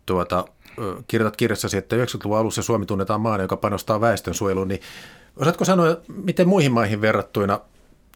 Tuota, 0.07 0.45
kirjoitat 1.09 1.37
kirjassasi, 1.37 1.77
että 1.77 1.97
90-luvun 1.97 2.39
alussa 2.39 2.63
Suomi 2.63 2.87
tunnetaan 2.87 3.21
maana, 3.21 3.45
joka 3.45 3.57
panostaa 3.57 4.01
väestönsuojeluun, 4.01 4.69
niin 4.69 4.81
osaatko 5.37 5.65
sanoa, 5.65 5.97
miten 6.09 6.49
muihin 6.49 6.73
maihin 6.73 7.01
verrattuina 7.01 7.61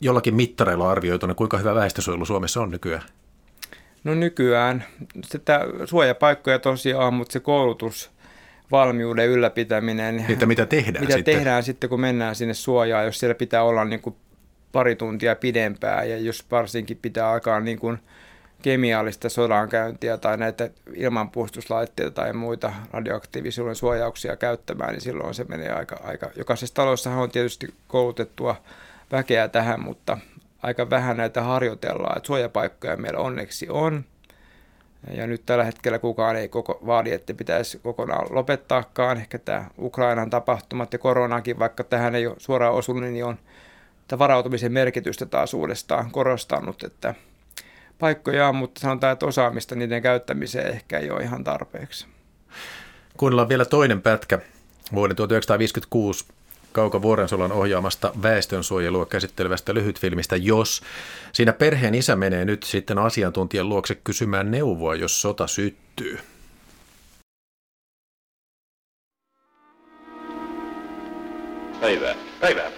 jollakin 0.01 0.35
mittareilla 0.35 0.91
arvioituna, 0.91 1.35
kuinka 1.35 1.59
hyvä 1.59 1.75
väestösuojelu 1.75 2.25
Suomessa 2.25 2.61
on 2.61 2.71
nykyään? 2.71 3.03
No 4.05 4.15
nykyään 4.15 4.85
sitä 5.25 5.61
suojapaikkoja 5.85 6.59
tosiaan, 6.59 7.15
mutta 7.15 7.33
se 7.33 7.41
koulutus, 7.41 8.11
valmiuden 8.71 9.29
ylläpitäminen. 9.29 10.17
Niin, 10.17 10.31
että 10.31 10.47
mitä 10.47 10.67
tehdään 10.67 11.05
mitä 11.05 11.15
sitten? 11.15 11.35
tehdään 11.35 11.63
sitten, 11.63 11.91
kun 11.91 12.01
mennään 12.01 12.35
sinne 12.35 12.55
suojaan, 12.55 13.05
jos 13.05 13.19
siellä 13.19 13.35
pitää 13.35 13.63
olla 13.63 13.85
niin 13.85 14.01
kuin 14.01 14.17
pari 14.73 14.97
tuntia 14.97 15.37
pidempää 15.37 16.05
ja 16.05 16.19
jos 16.19 16.45
varsinkin 16.51 16.99
pitää 17.03 17.31
alkaa 17.31 17.61
niin 17.61 17.79
kuin 17.79 17.99
kemiallista 18.63 19.29
sodankäyntiä 19.29 20.19
tai 20.19 20.37
näitä 20.37 20.71
ilmanpuolustuslaitteita 20.95 22.11
tai 22.11 22.33
muita 22.33 22.73
radioaktiivisuuden 22.91 23.75
suojauksia 23.75 24.37
käyttämään, 24.37 24.93
niin 24.93 25.01
silloin 25.01 25.35
se 25.35 25.45
menee 25.45 25.71
aika, 25.73 26.01
aika. 26.05 26.31
Jokaisessa 26.37 26.75
talossa 26.75 27.11
on 27.11 27.31
tietysti 27.31 27.75
koulutettua 27.89 28.57
väkeä 29.13 29.49
tähän, 29.49 29.81
mutta 29.81 30.19
aika 30.65 30.91
vähän 30.91 31.17
näitä 31.17 31.43
harjoitellaan. 31.43 32.17
Että 32.17 32.27
suojapaikkoja 32.27 32.97
meillä 32.97 33.19
onneksi 33.19 33.67
on. 33.71 34.05
Ja 35.11 35.27
nyt 35.27 35.43
tällä 35.47 35.65
hetkellä 35.65 35.99
kukaan 35.99 36.37
ei 36.37 36.49
koko, 36.49 36.79
vaadi, 36.87 37.13
että 37.13 37.35
pitäisi 37.35 37.79
kokonaan 37.79 38.27
lopettaakaan. 38.31 39.17
Ehkä 39.17 39.39
tämä 39.39 39.65
Ukrainan 39.79 40.31
tapahtumat 40.31 40.93
ja 40.93 40.99
koronakin, 40.99 41.59
vaikka 41.59 41.85
tähän 41.85 42.15
ei 42.15 42.27
ole 42.27 42.37
suoraan 42.39 42.75
osunut, 42.75 43.11
niin 43.11 43.25
on 43.25 43.39
varautumisen 44.19 44.73
merkitystä 44.73 45.27
taas 45.27 45.55
uudestaan 45.55 46.11
korostanut, 46.11 46.83
että 46.83 47.15
paikkoja 47.99 48.49
on, 48.49 48.57
mutta 48.57 48.81
sanotaan, 48.81 49.13
että 49.13 49.27
osaamista 49.27 49.75
niiden 49.75 50.03
käyttämiseen 50.03 50.71
ehkä 50.71 50.99
ei 50.99 51.11
ole 51.11 51.23
ihan 51.23 51.45
tarpeeksi. 51.45 52.07
Kuunnellaan 53.17 53.49
vielä 53.49 53.65
toinen 53.65 54.03
pätkä 54.03 54.39
vuoden 54.95 55.17
1956 55.17 56.27
Kauko 56.75 57.03
Vuorensolan 57.03 57.53
ohjaamasta 57.53 58.13
väestönsuojelua 58.23 59.07
käsittelevästä 59.07 59.75
lyhytfilmistä 59.75 60.37
Jos. 60.37 60.83
Siinä 61.33 61.53
perheen 61.53 61.95
isä 61.95 62.17
menee 62.17 62.45
nyt 62.45 62.63
sitten 62.63 62.99
asiantuntijan 62.99 63.69
luokse 63.69 63.95
kysymään 63.95 64.51
neuvoa, 64.51 64.95
jos 64.95 65.23
sota 65.23 65.47
syttyy. 65.47 66.19
Päivää. 71.81 72.15
Päivää. 72.41 72.71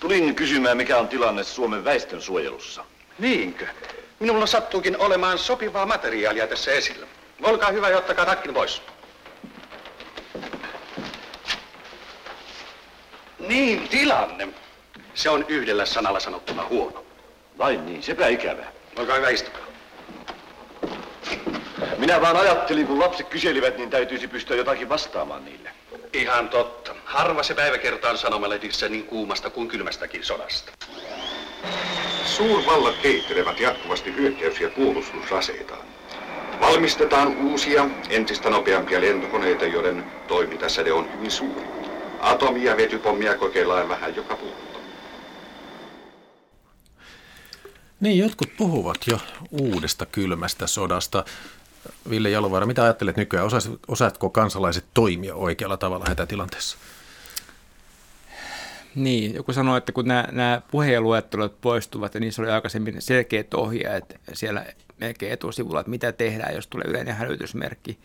Tulin 0.00 0.34
kysymään, 0.34 0.76
mikä 0.76 0.98
on 0.98 1.08
tilanne 1.08 1.44
Suomen 1.44 1.84
väestönsuojelussa. 1.84 2.84
Niinkö? 3.18 3.66
Minulla 4.18 4.46
sattuukin 4.46 4.98
olemaan 4.98 5.38
sopivaa 5.38 5.86
materiaalia 5.86 6.46
tässä 6.46 6.72
esillä. 6.72 7.06
Olkaa 7.42 7.70
hyvä 7.70 7.88
ja 7.88 7.98
ottakaa 7.98 8.26
takkin 8.26 8.54
pois. 8.54 8.82
Niin, 13.50 13.88
tilanne. 13.88 14.48
Se 15.14 15.30
on 15.30 15.44
yhdellä 15.48 15.86
sanalla 15.86 16.20
sanottuna 16.20 16.66
huono. 16.70 17.04
Vai 17.58 17.76
niin, 17.76 18.02
sepä 18.02 18.26
ikävä. 18.26 18.64
Olkaa 18.98 19.16
hyvä, 19.16 19.28
istukaa. 19.28 19.60
Minä 21.98 22.20
vaan 22.20 22.36
ajattelin, 22.36 22.86
kun 22.86 22.98
lapset 22.98 23.28
kyselivät, 23.28 23.76
niin 23.76 23.90
täytyisi 23.90 24.28
pystyä 24.28 24.56
jotakin 24.56 24.88
vastaamaan 24.88 25.44
niille. 25.44 25.70
Ihan 26.12 26.48
totta. 26.48 26.94
Harva 27.04 27.42
se 27.42 27.54
päivä 27.54 27.78
kertaan 27.78 28.18
sanomalehdissä 28.18 28.88
niin 28.88 29.04
kuumasta 29.04 29.50
kuin 29.50 29.68
kylmästäkin 29.68 30.24
sodasta. 30.24 30.72
Suurvallat 32.24 32.96
kehittelevät 33.02 33.60
jatkuvasti 33.60 34.14
hyökkäys- 34.16 34.60
ja 34.60 34.70
puolustusaseitaan. 34.70 35.82
Valmistetaan 36.60 37.36
uusia, 37.36 37.88
entistä 38.10 38.50
nopeampia 38.50 39.00
lentokoneita, 39.00 39.64
joiden 39.64 40.04
toimintasäde 40.28 40.92
on 40.92 41.12
hyvin 41.12 41.30
suuri. 41.30 41.79
Atomi- 42.20 42.64
ja 42.64 42.76
vetypommia 42.76 43.38
kokeillaan 43.38 43.88
vähän 43.88 44.16
joka 44.16 44.36
puolella. 44.36 44.60
Niin, 48.00 48.18
jotkut 48.18 48.48
puhuvat 48.56 48.98
jo 49.06 49.18
uudesta 49.50 50.06
kylmästä 50.06 50.66
sodasta. 50.66 51.24
Ville 52.10 52.30
Jalovaara, 52.30 52.66
mitä 52.66 52.82
ajattelet 52.82 53.16
nykyään? 53.16 53.48
Osaatko 53.88 54.30
kansalaiset 54.30 54.84
toimia 54.94 55.34
oikealla 55.34 55.76
tavalla 55.76 56.04
hätätilanteessa? 56.08 56.78
Niin, 58.94 59.34
joku 59.34 59.52
sanoi, 59.52 59.78
että 59.78 59.92
kun 59.92 60.08
nämä, 60.08 60.28
nämä 60.32 60.62
puheenluettelot 60.70 61.60
poistuvat, 61.60 62.14
ja 62.14 62.20
niissä 62.20 62.42
oli 62.42 62.50
aikaisemmin 62.50 63.02
selkeät 63.02 63.54
ohjeet 63.54 64.20
siellä 64.32 64.66
melkein 64.98 65.32
etusivulla, 65.32 65.80
että 65.80 65.90
mitä 65.90 66.12
tehdään, 66.12 66.54
jos 66.54 66.66
tulee 66.66 66.86
yleinen 66.88 67.14
hälytysmerkki. 67.14 67.98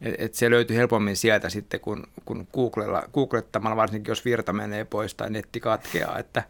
Et, 0.00 0.14
et 0.18 0.34
se 0.34 0.50
löytyy 0.50 0.76
helpommin 0.76 1.16
sieltä 1.16 1.48
sitten, 1.48 1.80
kun, 1.80 2.06
kun 2.24 2.48
Googlella, 2.54 3.02
googlettamalla, 3.14 3.76
varsinkin 3.76 4.10
jos 4.10 4.24
virta 4.24 4.52
menee 4.52 4.84
pois 4.84 5.14
tai 5.14 5.30
netti 5.30 5.60
katkeaa, 5.60 6.18
että 6.18 6.42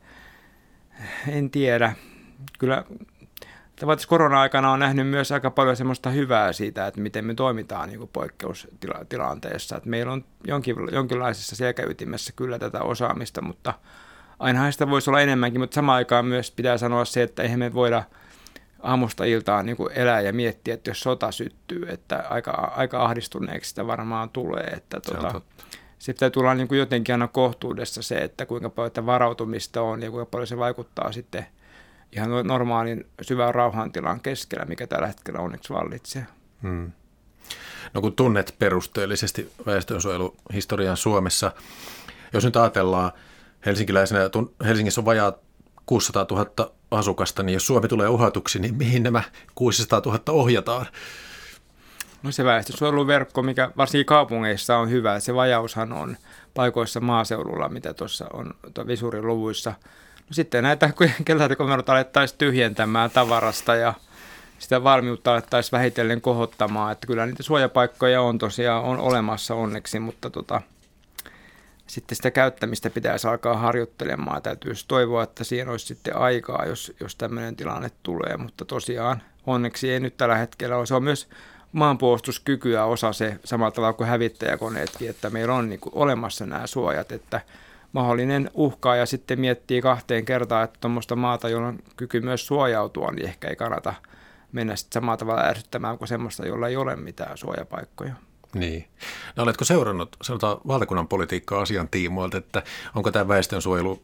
en 1.28 1.50
tiedä. 1.50 1.94
Kyllä 2.58 2.84
Tavallaan 3.80 4.08
korona-aikana 4.08 4.70
on 4.70 4.78
nähnyt 4.78 5.08
myös 5.08 5.32
aika 5.32 5.50
paljon 5.50 5.76
semmoista 5.76 6.10
hyvää 6.10 6.52
siitä, 6.52 6.86
että 6.86 7.00
miten 7.00 7.24
me 7.24 7.34
toimitaan 7.34 7.88
niin 7.88 8.08
poikkeustilanteessa. 8.12 9.76
Että 9.76 9.88
meillä 9.88 10.12
on 10.12 10.24
jonkin, 10.46 10.76
jonkinlaisessa 10.92 11.56
selkäytimessä 11.56 12.32
kyllä 12.36 12.58
tätä 12.58 12.82
osaamista, 12.82 13.42
mutta 13.42 13.74
ainahan 14.38 14.72
sitä 14.72 14.90
voisi 14.90 15.10
olla 15.10 15.20
enemmänkin, 15.20 15.60
mutta 15.60 15.74
samaan 15.74 15.96
aikaan 15.96 16.26
myös 16.26 16.50
pitää 16.50 16.78
sanoa 16.78 17.04
se, 17.04 17.22
että 17.22 17.42
eihän 17.42 17.58
me 17.58 17.74
voida 17.74 18.02
aamusta 18.82 19.24
iltaan 19.24 19.66
niin 19.66 19.76
kuin 19.76 19.92
elää 19.92 20.20
ja 20.20 20.32
miettiä, 20.32 20.74
että 20.74 20.90
jos 20.90 21.00
sota 21.00 21.32
syttyy, 21.32 21.86
että 21.88 22.24
aika, 22.30 22.50
aika 22.76 23.04
ahdistuneeksi 23.04 23.68
sitä 23.68 23.86
varmaan 23.86 24.30
tulee. 24.30 24.64
Että 24.64 25.00
se 25.02 25.14
tota, 25.14 25.40
se 25.98 26.12
pitää 26.12 26.30
tulla 26.30 26.54
niin 26.54 26.68
kuin 26.68 26.78
jotenkin 26.78 27.14
aina 27.14 27.28
kohtuudessa 27.28 28.02
se, 28.02 28.18
että 28.18 28.46
kuinka 28.46 28.70
paljon 28.70 29.06
varautumista 29.06 29.82
on 29.82 30.02
ja 30.02 30.10
kuinka 30.10 30.30
paljon 30.30 30.46
se 30.46 30.56
vaikuttaa 30.56 31.12
sitten– 31.12 31.46
ihan 32.12 32.30
normaalin 32.46 33.06
syvän 33.22 33.54
rauhantilan 33.54 34.20
keskellä, 34.20 34.64
mikä 34.64 34.86
tällä 34.86 35.06
hetkellä 35.06 35.40
onneksi 35.40 35.72
vallitsee. 35.72 36.26
Hmm. 36.62 36.92
No 37.94 38.00
kun 38.00 38.16
tunnet 38.16 38.54
perusteellisesti 38.58 39.52
väestönsuojeluhistorian 39.66 40.96
Suomessa, 40.96 41.52
jos 42.32 42.44
nyt 42.44 42.56
ajatellaan 42.56 43.12
helsinkiläisenä, 43.66 44.20
Helsingissä 44.64 45.00
on 45.00 45.04
vajaa 45.04 45.32
600 45.86 46.26
000 46.30 46.72
asukasta, 46.90 47.42
niin 47.42 47.54
jos 47.54 47.66
Suomi 47.66 47.88
tulee 47.88 48.08
uhatuksi, 48.08 48.58
niin 48.58 48.74
mihin 48.74 49.02
nämä 49.02 49.22
600 49.54 50.02
000 50.06 50.20
ohjataan? 50.28 50.86
No 52.22 52.32
se 52.32 52.44
väestönsuojeluverkko, 52.44 53.42
mikä 53.42 53.70
varsinkin 53.76 54.06
kaupungeissa 54.06 54.76
on 54.76 54.90
hyvä, 54.90 55.20
se 55.20 55.34
vajaushan 55.34 55.92
on 55.92 56.16
paikoissa 56.54 57.00
maaseudulla, 57.00 57.68
mitä 57.68 57.94
tuossa 57.94 58.26
on 58.32 58.54
visurin 58.86 59.26
luvuissa– 59.26 59.72
No 60.28 60.34
sitten 60.34 60.62
näitä 60.62 60.90
kellarikomeroita 61.24 61.92
alettaisiin 61.92 62.38
tyhjentämään 62.38 63.10
tavarasta 63.10 63.74
ja 63.74 63.94
sitä 64.58 64.84
valmiutta 64.84 65.32
alettaisiin 65.32 65.72
vähitellen 65.72 66.20
kohottamaan. 66.20 66.92
Että 66.92 67.06
kyllä 67.06 67.26
niitä 67.26 67.42
suojapaikkoja 67.42 68.22
on 68.22 68.38
tosiaan 68.38 68.84
on 68.84 68.98
olemassa 68.98 69.54
onneksi, 69.54 70.00
mutta 70.00 70.30
tota, 70.30 70.62
sitten 71.88 72.16
sitä 72.16 72.30
käyttämistä 72.30 72.90
pitäisi 72.90 73.28
alkaa 73.28 73.56
harjoittelemaan. 73.56 74.42
Täytyisi 74.42 74.84
toivoa, 74.88 75.22
että 75.22 75.44
siihen 75.44 75.68
olisi 75.68 75.86
sitten 75.86 76.16
aikaa, 76.16 76.66
jos, 76.66 76.92
jos 77.00 77.16
tämmöinen 77.16 77.56
tilanne 77.56 77.90
tulee, 78.02 78.36
mutta 78.36 78.64
tosiaan 78.64 79.22
onneksi 79.46 79.90
ei 79.90 80.00
nyt 80.00 80.16
tällä 80.16 80.36
hetkellä 80.36 80.76
ole. 80.76 80.86
Se 80.86 80.94
on 80.94 81.04
myös 81.04 81.28
maanpuolustuskykyä 81.72 82.84
osa 82.84 83.12
se 83.12 83.36
samalla 83.44 83.70
tavalla 83.70 83.92
kuin 83.92 84.08
hävittäjäkoneetkin, 84.08 85.10
että 85.10 85.30
meillä 85.30 85.54
on 85.54 85.68
niin 85.68 85.80
kuin 85.80 85.92
olemassa 85.94 86.46
nämä 86.46 86.66
suojat, 86.66 87.12
että– 87.12 87.40
mahdollinen 87.92 88.50
uhka 88.54 88.96
ja 88.96 89.06
sitten 89.06 89.40
miettii 89.40 89.82
kahteen 89.82 90.24
kertaan, 90.24 90.64
että 90.64 90.78
tuommoista 90.80 91.16
maata, 91.16 91.48
jolla 91.48 91.68
on 91.68 91.78
kyky 91.96 92.20
myös 92.20 92.46
suojautua, 92.46 93.10
niin 93.10 93.26
ehkä 93.26 93.48
ei 93.48 93.56
kannata 93.56 93.94
mennä 94.52 94.76
sitten 94.76 94.92
samalla 94.92 95.16
tavalla 95.16 95.42
ärsyttämään 95.42 95.98
kuin 95.98 96.08
semmoista, 96.08 96.46
jolla 96.46 96.68
ei 96.68 96.76
ole 96.76 96.96
mitään 96.96 97.38
suojapaikkoja. 97.38 98.14
Niin. 98.54 98.88
No 99.36 99.42
oletko 99.42 99.64
seurannut 99.64 100.16
sanotaan 100.22 100.58
valtakunnan 100.66 101.08
politiikkaa 101.08 101.60
asian 101.60 101.88
tiimoilta, 101.88 102.36
että 102.36 102.62
onko 102.94 103.10
tämä 103.10 103.28
väestönsuojelu 103.28 104.02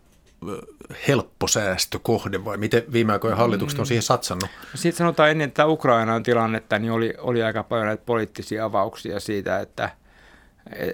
helppo 1.08 1.48
säästökohde 1.48 2.44
vai 2.44 2.56
miten 2.56 2.82
viime 2.92 3.12
aikoina 3.12 3.36
hallitukset 3.36 3.78
on 3.78 3.82
mm. 3.82 3.86
siihen 3.86 4.02
satsannut? 4.02 4.50
Sitten 4.74 4.98
sanotaan 4.98 5.30
ennen 5.30 5.52
tätä 5.52 5.66
Ukrainan 5.66 6.22
tilannetta, 6.22 6.78
niin 6.78 6.92
oli, 6.92 7.14
oli 7.18 7.42
aika 7.42 7.62
paljon 7.62 7.86
näitä 7.86 8.02
poliittisia 8.06 8.64
avauksia 8.64 9.20
siitä, 9.20 9.60
että– 9.60 9.90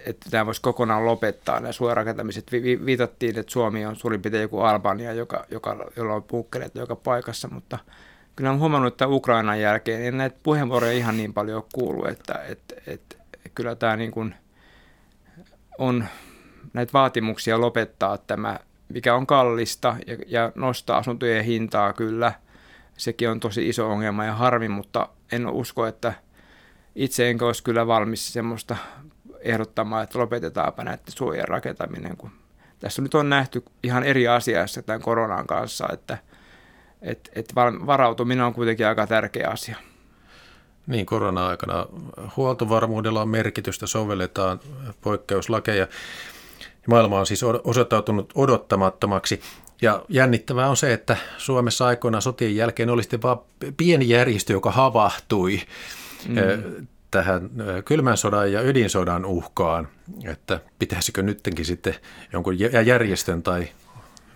että 0.06 0.30
tämä 0.30 0.46
voisi 0.46 0.62
kokonaan 0.62 1.06
lopettaa 1.06 1.60
nämä 1.60 1.72
suojarakentamiset. 1.72 2.52
Vi- 2.52 2.86
viitattiin, 2.86 3.38
että 3.38 3.52
Suomi 3.52 3.86
on 3.86 3.96
suurin 3.96 4.22
piirtein 4.22 4.42
joku 4.42 4.60
Albania, 4.60 5.12
joka, 5.12 5.44
joka, 5.50 5.90
jolla 5.96 6.14
on 6.14 6.22
bunkkereita 6.22 6.78
joka 6.78 6.96
paikassa, 6.96 7.48
mutta 7.48 7.78
kyllä 8.36 8.50
olen 8.50 8.60
huomannut, 8.60 8.94
että 8.94 9.08
Ukrainan 9.08 9.60
jälkeen 9.60 10.04
en 10.04 10.16
näitä 10.16 10.36
puheenvuoroja 10.42 10.92
ihan 10.92 11.16
niin 11.16 11.34
paljon 11.34 11.56
ole 11.56 11.64
kuullut, 11.72 12.08
että, 12.08 12.34
että, 12.48 12.74
että 12.86 13.16
kyllä 13.60 13.74
tämä 13.74 13.96
niin 13.96 14.10
kuin 14.10 14.34
on 15.78 16.04
näitä 16.72 16.92
vaatimuksia 16.92 17.60
lopettaa 17.60 18.18
tämä, 18.18 18.58
mikä 18.88 19.14
on 19.14 19.26
kallista 19.26 19.96
ja, 20.06 20.16
ja 20.26 20.52
nostaa 20.54 20.98
asuntojen 20.98 21.44
hintaa 21.44 21.92
kyllä. 21.92 22.32
Sekin 22.96 23.30
on 23.30 23.40
tosi 23.40 23.68
iso 23.68 23.90
ongelma 23.90 24.24
ja 24.24 24.34
harmi, 24.34 24.68
mutta 24.68 25.08
en 25.32 25.46
usko, 25.46 25.86
että 25.86 26.12
itse 26.94 27.30
enkä 27.30 27.46
olisi 27.46 27.62
kyllä 27.62 27.86
valmis 27.86 28.32
semmoista 28.32 28.76
ehdottamaan, 29.40 30.04
että 30.04 30.18
lopetetaanpa 30.18 30.84
näiden 30.84 31.04
suojien 31.08 31.48
rakentaminen, 31.48 32.16
kun 32.16 32.30
tässä 32.78 33.02
nyt 33.02 33.14
on 33.14 33.30
nähty 33.30 33.64
ihan 33.82 34.04
eri 34.04 34.28
asiassa 34.28 34.82
tämän 34.82 35.02
koronan 35.02 35.46
kanssa, 35.46 35.88
että 35.92 36.18
et, 37.02 37.30
et 37.34 37.54
varautuminen 37.86 38.44
on 38.44 38.54
kuitenkin 38.54 38.86
aika 38.86 39.06
tärkeä 39.06 39.48
asia. 39.48 39.76
Niin, 40.90 41.06
korona-aikana 41.06 41.86
huoltovarmuudella 42.36 43.22
on 43.22 43.28
merkitystä, 43.28 43.86
sovelletaan 43.86 44.60
poikkeuslakeja. 45.00 45.86
Maailma 46.86 47.18
on 47.18 47.26
siis 47.26 47.44
osoittautunut 47.64 48.32
odottamattomaksi. 48.34 49.40
Ja 49.82 50.04
jännittävää 50.08 50.68
on 50.68 50.76
se, 50.76 50.92
että 50.92 51.16
Suomessa 51.38 51.86
aikoinaan 51.86 52.22
sotien 52.22 52.56
jälkeen 52.56 52.90
oli 52.90 53.02
sitten 53.02 53.22
vain 53.22 53.38
pieni 53.76 54.08
järjestö, 54.08 54.52
joka 54.52 54.70
havahtui 54.70 55.60
mm 56.28 56.86
tähän 57.10 57.50
kylmän 57.84 58.16
sodan 58.16 58.52
ja 58.52 58.62
ydinsodan 58.62 59.24
uhkaan, 59.24 59.88
että 60.24 60.60
pitäisikö 60.78 61.22
nyttenkin 61.22 61.64
sitten 61.64 61.94
jonkun 62.32 62.58
järjestön 62.86 63.42
tai 63.42 63.68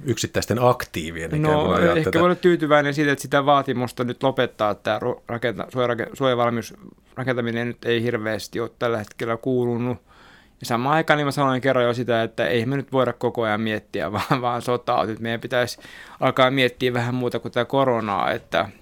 yksittäisten 0.05 0.59
aktiivien 0.61 1.43
No 1.43 1.79
ehkä 1.79 2.05
tätä. 2.05 2.19
voi 2.19 2.25
olla 2.25 2.35
tyytyväinen 2.35 2.95
siitä, 2.95 3.13
että 3.13 3.23
sitä 3.23 3.47
vaatimusta 3.47 4.05
nyt 4.05 4.23
lopettaa 4.23 4.75
tämä 4.75 5.01
rakenta, 5.29 5.67
suojavalmius 6.13 6.75
rakentaminen 7.15 7.67
nyt 7.67 7.85
ei 7.85 8.03
hirveästi 8.03 8.61
ole 8.61 8.71
tällä 8.79 8.99
hetkellä 8.99 9.37
kuulunut. 9.37 9.99
Ja 10.61 10.67
samaan 10.67 10.95
aikaan 10.95 11.17
niin 11.17 11.27
mä 11.27 11.31
sanoin 11.31 11.61
kerran 11.61 11.85
jo 11.85 11.95
sitä, 11.95 12.23
että 12.23 12.47
ei 12.47 12.67
me 12.67 12.77
nyt 12.77 12.93
voida 12.93 13.13
koko 13.13 13.43
ajan 13.43 13.61
miettiä 13.61 14.13
vaan, 14.13 14.41
vaan 14.41 14.63
sotaa. 14.63 15.07
Nyt 15.07 15.21
meidän 15.21 15.41
pitäisi 15.41 15.79
alkaa 16.21 16.51
miettiä 16.51 16.93
vähän 16.93 17.15
muuta 17.15 17.39
kuin 17.39 17.53
tämä 17.53 17.65
koronaa, 17.65 18.31
että– 18.31 18.69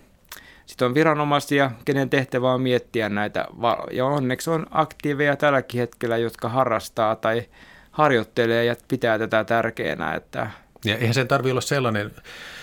sitten 0.72 0.86
on 0.86 0.94
viranomaisia, 0.94 1.70
kenen 1.84 2.10
tehtävä 2.10 2.52
on 2.52 2.62
miettiä 2.62 3.08
näitä, 3.08 3.46
ja 3.90 4.06
onneksi 4.06 4.50
on 4.50 4.66
aktiiveja 4.70 5.36
tälläkin 5.36 5.80
hetkellä, 5.80 6.16
jotka 6.16 6.48
harrastaa 6.48 7.16
tai 7.16 7.42
harjoittelee 7.90 8.64
ja 8.64 8.76
pitää 8.88 9.18
tätä 9.18 9.44
tärkeänä. 9.44 10.14
Että 10.14 10.50
ja 10.84 10.96
eihän 10.96 11.14
sen 11.14 11.28
tarvitse 11.28 11.52
olla 11.52 11.60
sellainen 11.60 12.10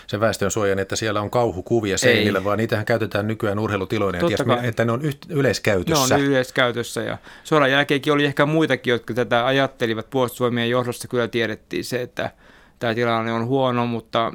se 0.08 0.20
väestön 0.20 0.52
suojan, 0.52 0.80
että 0.80 0.96
siellä 0.96 1.22
on 1.22 1.30
kauhukuvia 1.30 1.98
seinillä, 1.98 2.40
Ei. 2.40 2.46
vaan 2.46 2.58
niitähän 2.58 2.86
käytetään 2.86 3.28
nykyään 3.28 3.60
urheilutiloina, 3.60 4.18
että, 4.18 4.68
että 4.68 4.86
ne 4.86 4.92
on 4.92 5.02
yleiskäytössä. 5.30 6.16
Ne 6.16 6.24
on 6.24 6.28
yleiskäytössä 6.28 7.02
ja 7.02 7.18
sodan 7.44 7.72
jälkeenkin 7.72 8.14
oli 8.14 8.26
ehkä 8.26 8.46
muitakin, 8.46 8.92
jotka 8.92 9.14
tätä 9.14 9.46
ajattelivat 9.46 10.10
puolustusvoimien 10.10 10.70
johdossa. 10.70 11.08
Kyllä 11.08 11.28
tiedettiin 11.28 11.84
se, 11.84 12.02
että 12.02 12.32
tämä 12.80 12.96
tilanne 12.96 13.34
on 13.34 13.46
huono, 13.46 13.86
mutta 13.86 14.34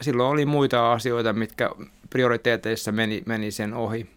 silloin 0.00 0.28
oli 0.28 0.46
muita 0.46 0.92
asioita, 0.92 1.32
mitkä 1.32 1.70
prioriteeteissa 2.10 2.92
meni, 2.92 3.22
meni 3.26 3.50
sen 3.50 3.74
ohi. 3.74 4.13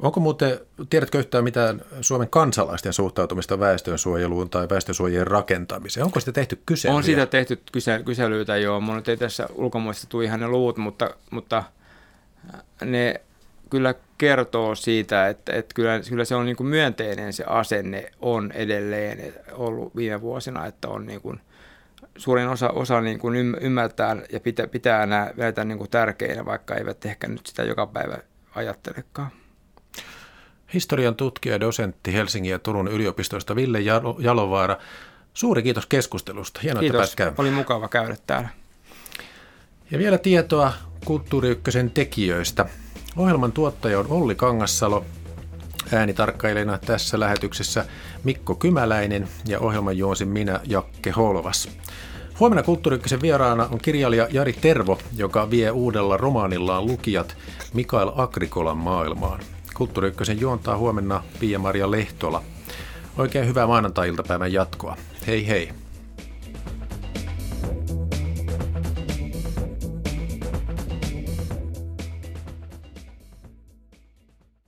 Onko 0.00 0.20
muuten, 0.20 0.58
tiedätkö 0.90 1.18
yhtään 1.18 1.44
mitään 1.44 1.80
Suomen 2.00 2.28
kansalaisten 2.28 2.92
suhtautumista 2.92 3.60
väestönsuojeluun 3.60 4.50
tai 4.50 4.68
väestönsuojien 4.70 5.26
rakentamiseen? 5.26 6.04
Onko 6.04 6.20
sitä 6.20 6.32
tehty 6.32 6.58
kyselyjä? 6.66 6.96
On 6.96 7.04
siitä 7.04 7.26
tehty 7.26 7.60
kysely- 7.72 8.04
kyselyitä 8.04 8.56
jo. 8.56 8.80
Mun 8.80 9.02
ei 9.06 9.16
tässä 9.16 9.48
ulkomuista 9.54 10.06
tuli 10.06 10.24
ihan 10.24 10.40
ne 10.40 10.48
luvut, 10.48 10.76
mutta, 10.76 11.10
mutta 11.30 11.64
ne 12.84 13.20
kyllä 13.70 13.94
kertoo 14.18 14.74
siitä, 14.74 15.28
että, 15.28 15.52
että 15.52 15.74
kyllä, 15.74 16.00
kyllä 16.08 16.24
se 16.24 16.34
on 16.34 16.46
niin 16.46 16.56
kuin 16.56 16.66
myönteinen 16.66 17.32
se 17.32 17.44
asenne 17.44 18.10
on 18.20 18.52
edelleen 18.52 19.34
ollut 19.52 19.96
viime 19.96 20.20
vuosina, 20.20 20.66
että 20.66 20.88
on 20.88 21.06
niin 21.06 21.20
kuin, 21.20 21.40
suurin 22.16 22.48
osa, 22.48 22.70
osa 22.70 23.00
niin 23.00 23.18
kuin 23.18 23.36
ymmärtää 23.60 24.16
ja 24.32 24.40
pitää, 24.40 24.66
pitää 24.66 25.06
näitä 25.36 25.64
niin 25.64 25.78
kuin 25.78 25.90
tärkeinä, 25.90 26.44
vaikka 26.44 26.74
eivät 26.74 27.06
ehkä 27.06 27.28
nyt 27.28 27.46
sitä 27.46 27.62
joka 27.62 27.86
päivä 27.86 28.18
ajattelekaan. 28.54 29.30
Historian 30.74 31.14
tutkija 31.14 31.54
ja 31.54 31.60
dosentti 31.60 32.12
Helsingin 32.12 32.50
ja 32.50 32.58
Turun 32.58 32.88
yliopistoista 32.88 33.56
Ville 33.56 33.80
Jalovaara. 34.18 34.76
Suuri 35.34 35.62
kiitos 35.62 35.86
keskustelusta. 35.86 36.60
Hienoa, 36.62 36.80
kiitos. 36.80 37.10
että 37.10 37.32
Oli 37.38 37.50
mukava 37.50 37.88
käydä 37.88 38.16
täällä. 38.26 38.48
Ja 39.90 39.98
vielä 39.98 40.18
tietoa 40.18 40.72
Kulttuuri 41.04 41.48
Ykkösen 41.48 41.90
tekijöistä. 41.90 42.66
Ohjelman 43.16 43.52
tuottaja 43.52 43.98
on 43.98 44.06
Olli 44.08 44.34
Kangassalo, 44.34 45.04
äänitarkkailijana 45.92 46.78
tässä 46.78 47.20
lähetyksessä 47.20 47.84
Mikko 48.24 48.54
Kymäläinen 48.54 49.28
ja 49.46 49.60
ohjelman 49.60 49.98
juonsin 49.98 50.28
minä 50.28 50.60
Jakke 50.66 51.10
Holvas. 51.10 51.68
Huomenna 52.40 52.62
Kulttuuri 52.62 52.98
vieraana 53.22 53.68
on 53.72 53.78
kirjailija 53.78 54.28
Jari 54.30 54.52
Tervo, 54.52 54.98
joka 55.16 55.50
vie 55.50 55.70
uudella 55.70 56.16
romaanillaan 56.16 56.86
lukijat 56.86 57.36
Mikael 57.74 58.12
Agrikolan 58.16 58.76
maailmaan. 58.76 59.40
Kulttuuri 59.80 60.12
juontaa 60.40 60.76
huomenna 60.76 61.22
Pia-Maria 61.40 61.90
Lehtola. 61.90 62.42
Oikein 63.18 63.46
hyvää 63.46 63.66
maanantai-iltapäivän 63.66 64.52
jatkoa. 64.52 64.96
Hei 65.26 65.48
hei! 65.48 65.79